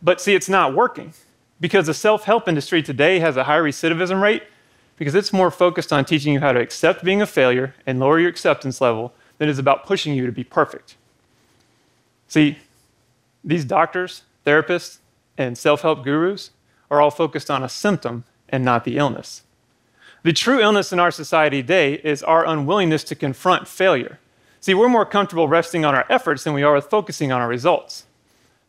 But 0.01 0.21
see, 0.21 0.35
it's 0.35 0.49
not 0.49 0.73
working 0.73 1.13
because 1.59 1.87
the 1.87 1.93
self 1.93 2.25
help 2.25 2.47
industry 2.47 2.83
today 2.83 3.19
has 3.19 3.37
a 3.37 3.45
high 3.45 3.57
recidivism 3.57 4.21
rate 4.21 4.43
because 4.97 5.15
it's 5.15 5.33
more 5.33 5.51
focused 5.51 5.93
on 5.93 6.05
teaching 6.05 6.33
you 6.33 6.39
how 6.39 6.51
to 6.51 6.59
accept 6.59 7.03
being 7.03 7.21
a 7.21 7.27
failure 7.27 7.73
and 7.85 7.99
lower 7.99 8.19
your 8.19 8.29
acceptance 8.29 8.81
level 8.81 9.13
than 9.37 9.47
it 9.47 9.51
is 9.51 9.59
about 9.59 9.85
pushing 9.85 10.13
you 10.13 10.25
to 10.25 10.31
be 10.31 10.43
perfect. 10.43 10.95
See, 12.27 12.57
these 13.43 13.65
doctors, 13.65 14.23
therapists, 14.45 14.97
and 15.37 15.57
self 15.57 15.81
help 15.81 16.03
gurus 16.03 16.51
are 16.89 17.01
all 17.01 17.11
focused 17.11 17.49
on 17.51 17.63
a 17.63 17.69
symptom 17.69 18.23
and 18.49 18.63
not 18.63 18.83
the 18.83 18.97
illness. 18.97 19.43
The 20.23 20.33
true 20.33 20.59
illness 20.59 20.91
in 20.91 20.99
our 20.99 21.11
society 21.11 21.61
today 21.61 21.95
is 21.95 22.23
our 22.23 22.45
unwillingness 22.45 23.03
to 23.05 23.15
confront 23.15 23.67
failure. 23.67 24.19
See, 24.59 24.73
we're 24.73 24.89
more 24.89 25.05
comfortable 25.05 25.47
resting 25.47 25.85
on 25.85 25.95
our 25.95 26.05
efforts 26.09 26.43
than 26.43 26.53
we 26.53 26.63
are 26.63 26.73
with 26.73 26.85
focusing 26.85 27.31
on 27.31 27.41
our 27.41 27.47
results. 27.47 28.05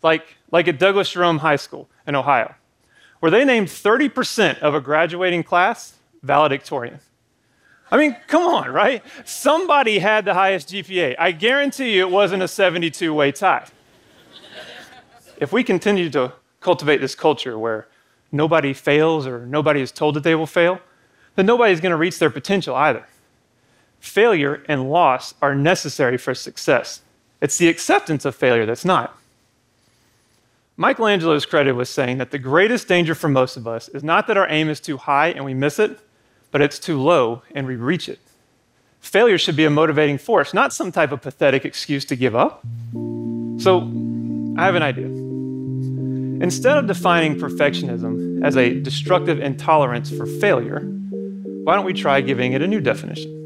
Like, 0.02 0.36
like 0.50 0.68
at 0.68 0.78
Dublin 0.78 1.04
Jerome 1.04 1.38
High 1.38 1.56
School 1.56 1.88
in 2.06 2.14
Ohio, 2.14 2.54
where 3.20 3.30
they 3.30 3.44
named 3.44 3.68
30% 3.68 4.60
of 4.60 4.74
a 4.74 4.80
graduating 4.80 5.42
class 5.42 5.94
valedictorian. 6.22 7.00
I 7.90 7.96
mean, 7.96 8.16
come 8.26 8.42
on, 8.42 8.70
right? 8.70 9.02
Somebody 9.24 9.98
had 9.98 10.24
the 10.24 10.34
highest 10.34 10.68
GPA. 10.68 11.16
I 11.18 11.32
guarantee 11.32 11.96
you 11.96 12.06
it 12.06 12.10
wasn't 12.10 12.42
a 12.42 12.48
72 12.48 13.12
way 13.14 13.32
tie. 13.32 13.66
If 15.38 15.52
we 15.52 15.64
continue 15.64 16.10
to 16.10 16.32
cultivate 16.60 17.00
this 17.00 17.14
culture 17.14 17.58
where 17.58 17.88
nobody 18.30 18.74
fails 18.74 19.26
or 19.26 19.46
nobody 19.46 19.80
is 19.80 19.90
told 19.90 20.16
that 20.16 20.22
they 20.22 20.34
will 20.34 20.46
fail, 20.46 20.80
then 21.36 21.46
nobody's 21.46 21.80
going 21.80 21.90
to 21.90 21.96
reach 21.96 22.18
their 22.18 22.30
potential 22.30 22.74
either. 22.74 23.06
Failure 24.00 24.62
and 24.68 24.90
loss 24.90 25.34
are 25.42 25.54
necessary 25.54 26.16
for 26.16 26.34
success. 26.34 27.00
It's 27.40 27.58
the 27.58 27.68
acceptance 27.68 28.24
of 28.24 28.34
failure 28.34 28.66
that's 28.66 28.84
not. 28.84 29.16
Michelangelo 30.76 31.34
is 31.34 31.44
credited 31.44 31.76
with 31.76 31.88
saying 31.88 32.18
that 32.18 32.30
the 32.30 32.38
greatest 32.38 32.86
danger 32.86 33.14
for 33.14 33.28
most 33.28 33.56
of 33.56 33.66
us 33.66 33.88
is 33.88 34.04
not 34.04 34.28
that 34.28 34.36
our 34.36 34.48
aim 34.48 34.68
is 34.68 34.78
too 34.78 34.96
high 34.96 35.28
and 35.28 35.44
we 35.44 35.52
miss 35.52 35.78
it, 35.78 35.98
but 36.52 36.60
it's 36.60 36.78
too 36.78 37.00
low 37.00 37.42
and 37.54 37.66
we 37.66 37.74
reach 37.74 38.08
it. 38.08 38.20
Failure 39.00 39.38
should 39.38 39.56
be 39.56 39.64
a 39.64 39.70
motivating 39.70 40.18
force, 40.18 40.54
not 40.54 40.72
some 40.72 40.92
type 40.92 41.12
of 41.12 41.20
pathetic 41.20 41.64
excuse 41.64 42.04
to 42.04 42.16
give 42.16 42.36
up. 42.36 42.64
So, 43.58 43.80
I 44.56 44.64
have 44.64 44.74
an 44.74 44.82
idea. 44.82 45.06
Instead 46.40 46.76
of 46.78 46.86
defining 46.86 47.36
perfectionism 47.36 48.44
as 48.44 48.56
a 48.56 48.78
destructive 48.80 49.40
intolerance 49.40 50.10
for 50.10 50.26
failure, 50.26 50.80
why 51.64 51.74
don't 51.74 51.84
we 51.84 51.92
try 51.92 52.20
giving 52.20 52.52
it 52.52 52.62
a 52.62 52.66
new 52.68 52.80
definition? 52.80 53.37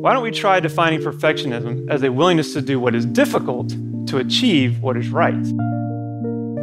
Why 0.00 0.14
don't 0.14 0.22
we 0.22 0.30
try 0.30 0.60
defining 0.60 1.00
perfectionism 1.00 1.90
as 1.90 2.02
a 2.02 2.10
willingness 2.10 2.54
to 2.54 2.62
do 2.62 2.80
what 2.80 2.94
is 2.94 3.04
difficult 3.04 3.68
to 4.06 4.16
achieve 4.16 4.82
what 4.82 4.96
is 4.96 5.10
right? 5.10 5.44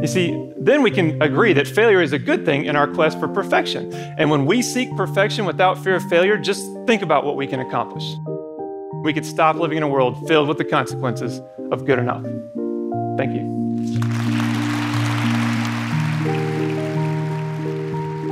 You 0.01 0.07
see, 0.07 0.51
then 0.57 0.81
we 0.81 0.89
can 0.89 1.21
agree 1.21 1.53
that 1.53 1.67
failure 1.67 2.01
is 2.01 2.13
a 2.13 2.17
good 2.17 2.45
thing 2.45 2.65
in 2.65 2.75
our 2.75 2.87
quest 2.87 3.19
for 3.19 3.27
perfection. 3.27 3.93
And 3.93 4.31
when 4.31 4.47
we 4.47 4.63
seek 4.63 4.89
perfection 4.97 5.45
without 5.45 5.77
fear 5.83 5.97
of 5.97 6.09
failure, 6.09 6.35
just 6.35 6.65
think 6.87 7.03
about 7.03 7.25
what 7.25 7.35
we 7.35 7.45
can 7.45 7.59
accomplish. 7.59 8.03
We 9.03 9.13
could 9.13 9.25
stop 9.25 9.55
living 9.55 9.77
in 9.77 9.83
a 9.83 9.87
world 9.87 10.27
filled 10.27 10.47
with 10.47 10.57
the 10.57 10.65
consequences 10.65 11.39
of 11.71 11.85
good 11.85 11.99
enough. 11.99 12.23
Thank 13.19 13.35
you. 13.35 13.55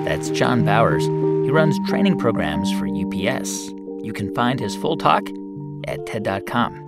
That's 0.04 0.32
Jon 0.32 0.66
Bowers. 0.66 1.04
He 1.04 1.52
runs 1.52 1.78
training 1.88 2.18
programs 2.18 2.72
for 2.80 2.88
UPS. 2.88 3.75
You 4.06 4.14
can 4.14 4.34
find 4.36 4.60
his 4.60 4.76
full 4.76 4.98
talk 4.98 5.28
at 5.88 6.06
TED.com. 6.06 6.84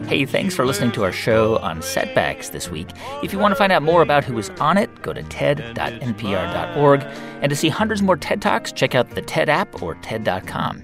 Hey, 0.07 0.23
thanks 0.23 0.53
for 0.53 0.67
listening 0.67 0.91
to 0.91 1.03
our 1.03 1.11
show 1.11 1.57
on 1.57 1.81
setbacks 1.81 2.49
this 2.49 2.69
week. 2.69 2.89
If 3.23 3.33
you 3.33 3.39
want 3.39 3.53
to 3.53 3.55
find 3.55 3.71
out 3.71 3.81
more 3.81 4.03
about 4.03 4.23
who 4.23 4.35
was 4.35 4.51
on 4.61 4.77
it, 4.77 5.01
go 5.01 5.13
to 5.13 5.23
ted.npr.org. 5.23 7.01
And 7.41 7.49
to 7.49 7.55
see 7.55 7.69
hundreds 7.69 8.03
more 8.03 8.15
TED 8.15 8.39
Talks, 8.39 8.71
check 8.71 8.93
out 8.93 9.09
the 9.09 9.23
TED 9.23 9.49
app 9.49 9.81
or 9.81 9.95
TED.com. 9.95 10.83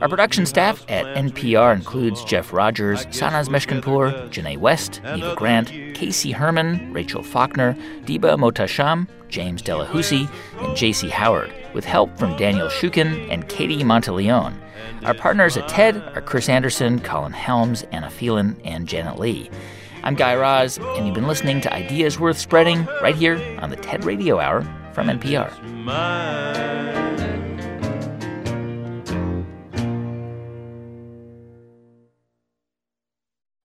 Our 0.00 0.08
production 0.08 0.46
staff 0.46 0.82
at 0.88 1.04
NPR 1.14 1.74
includes 1.74 2.24
Jeff 2.24 2.54
Rogers, 2.54 3.04
Sanaz 3.06 3.50
Meshkinpour, 3.50 4.10
Janae 4.30 4.56
West, 4.56 5.02
Neva 5.04 5.34
Grant, 5.36 5.68
Casey 5.94 6.32
Herman, 6.32 6.90
Rachel 6.90 7.22
Faulkner, 7.22 7.74
Diba 8.04 8.38
Mohtasham, 8.38 9.06
James 9.28 9.62
Delahoussaye, 9.62 10.28
and 10.60 10.74
J.C. 10.74 11.10
Howard, 11.10 11.52
with 11.74 11.84
help 11.84 12.16
from 12.18 12.34
Daniel 12.38 12.68
Shukin 12.68 13.30
and 13.30 13.46
Katie 13.48 13.84
Monteleone. 13.84 14.58
Our 15.04 15.14
partners 15.14 15.56
at 15.56 15.68
TED 15.68 15.96
are 16.14 16.20
Chris 16.20 16.48
Anderson, 16.48 17.00
Colin 17.00 17.32
Helms, 17.32 17.82
Anna 17.92 18.10
Phelan, 18.10 18.56
and 18.64 18.88
Janet 18.88 19.18
Lee. 19.18 19.50
I'm 20.02 20.14
Guy 20.14 20.34
Raz, 20.34 20.78
and 20.78 21.06
you've 21.06 21.14
been 21.14 21.26
listening 21.26 21.60
to 21.62 21.72
Ideas 21.72 22.20
Worth 22.20 22.38
Spreading 22.38 22.86
right 23.02 23.14
here 23.14 23.36
on 23.60 23.70
the 23.70 23.76
TED 23.76 24.04
Radio 24.04 24.38
Hour 24.38 24.62
from 24.92 25.08
NPR. 25.08 25.50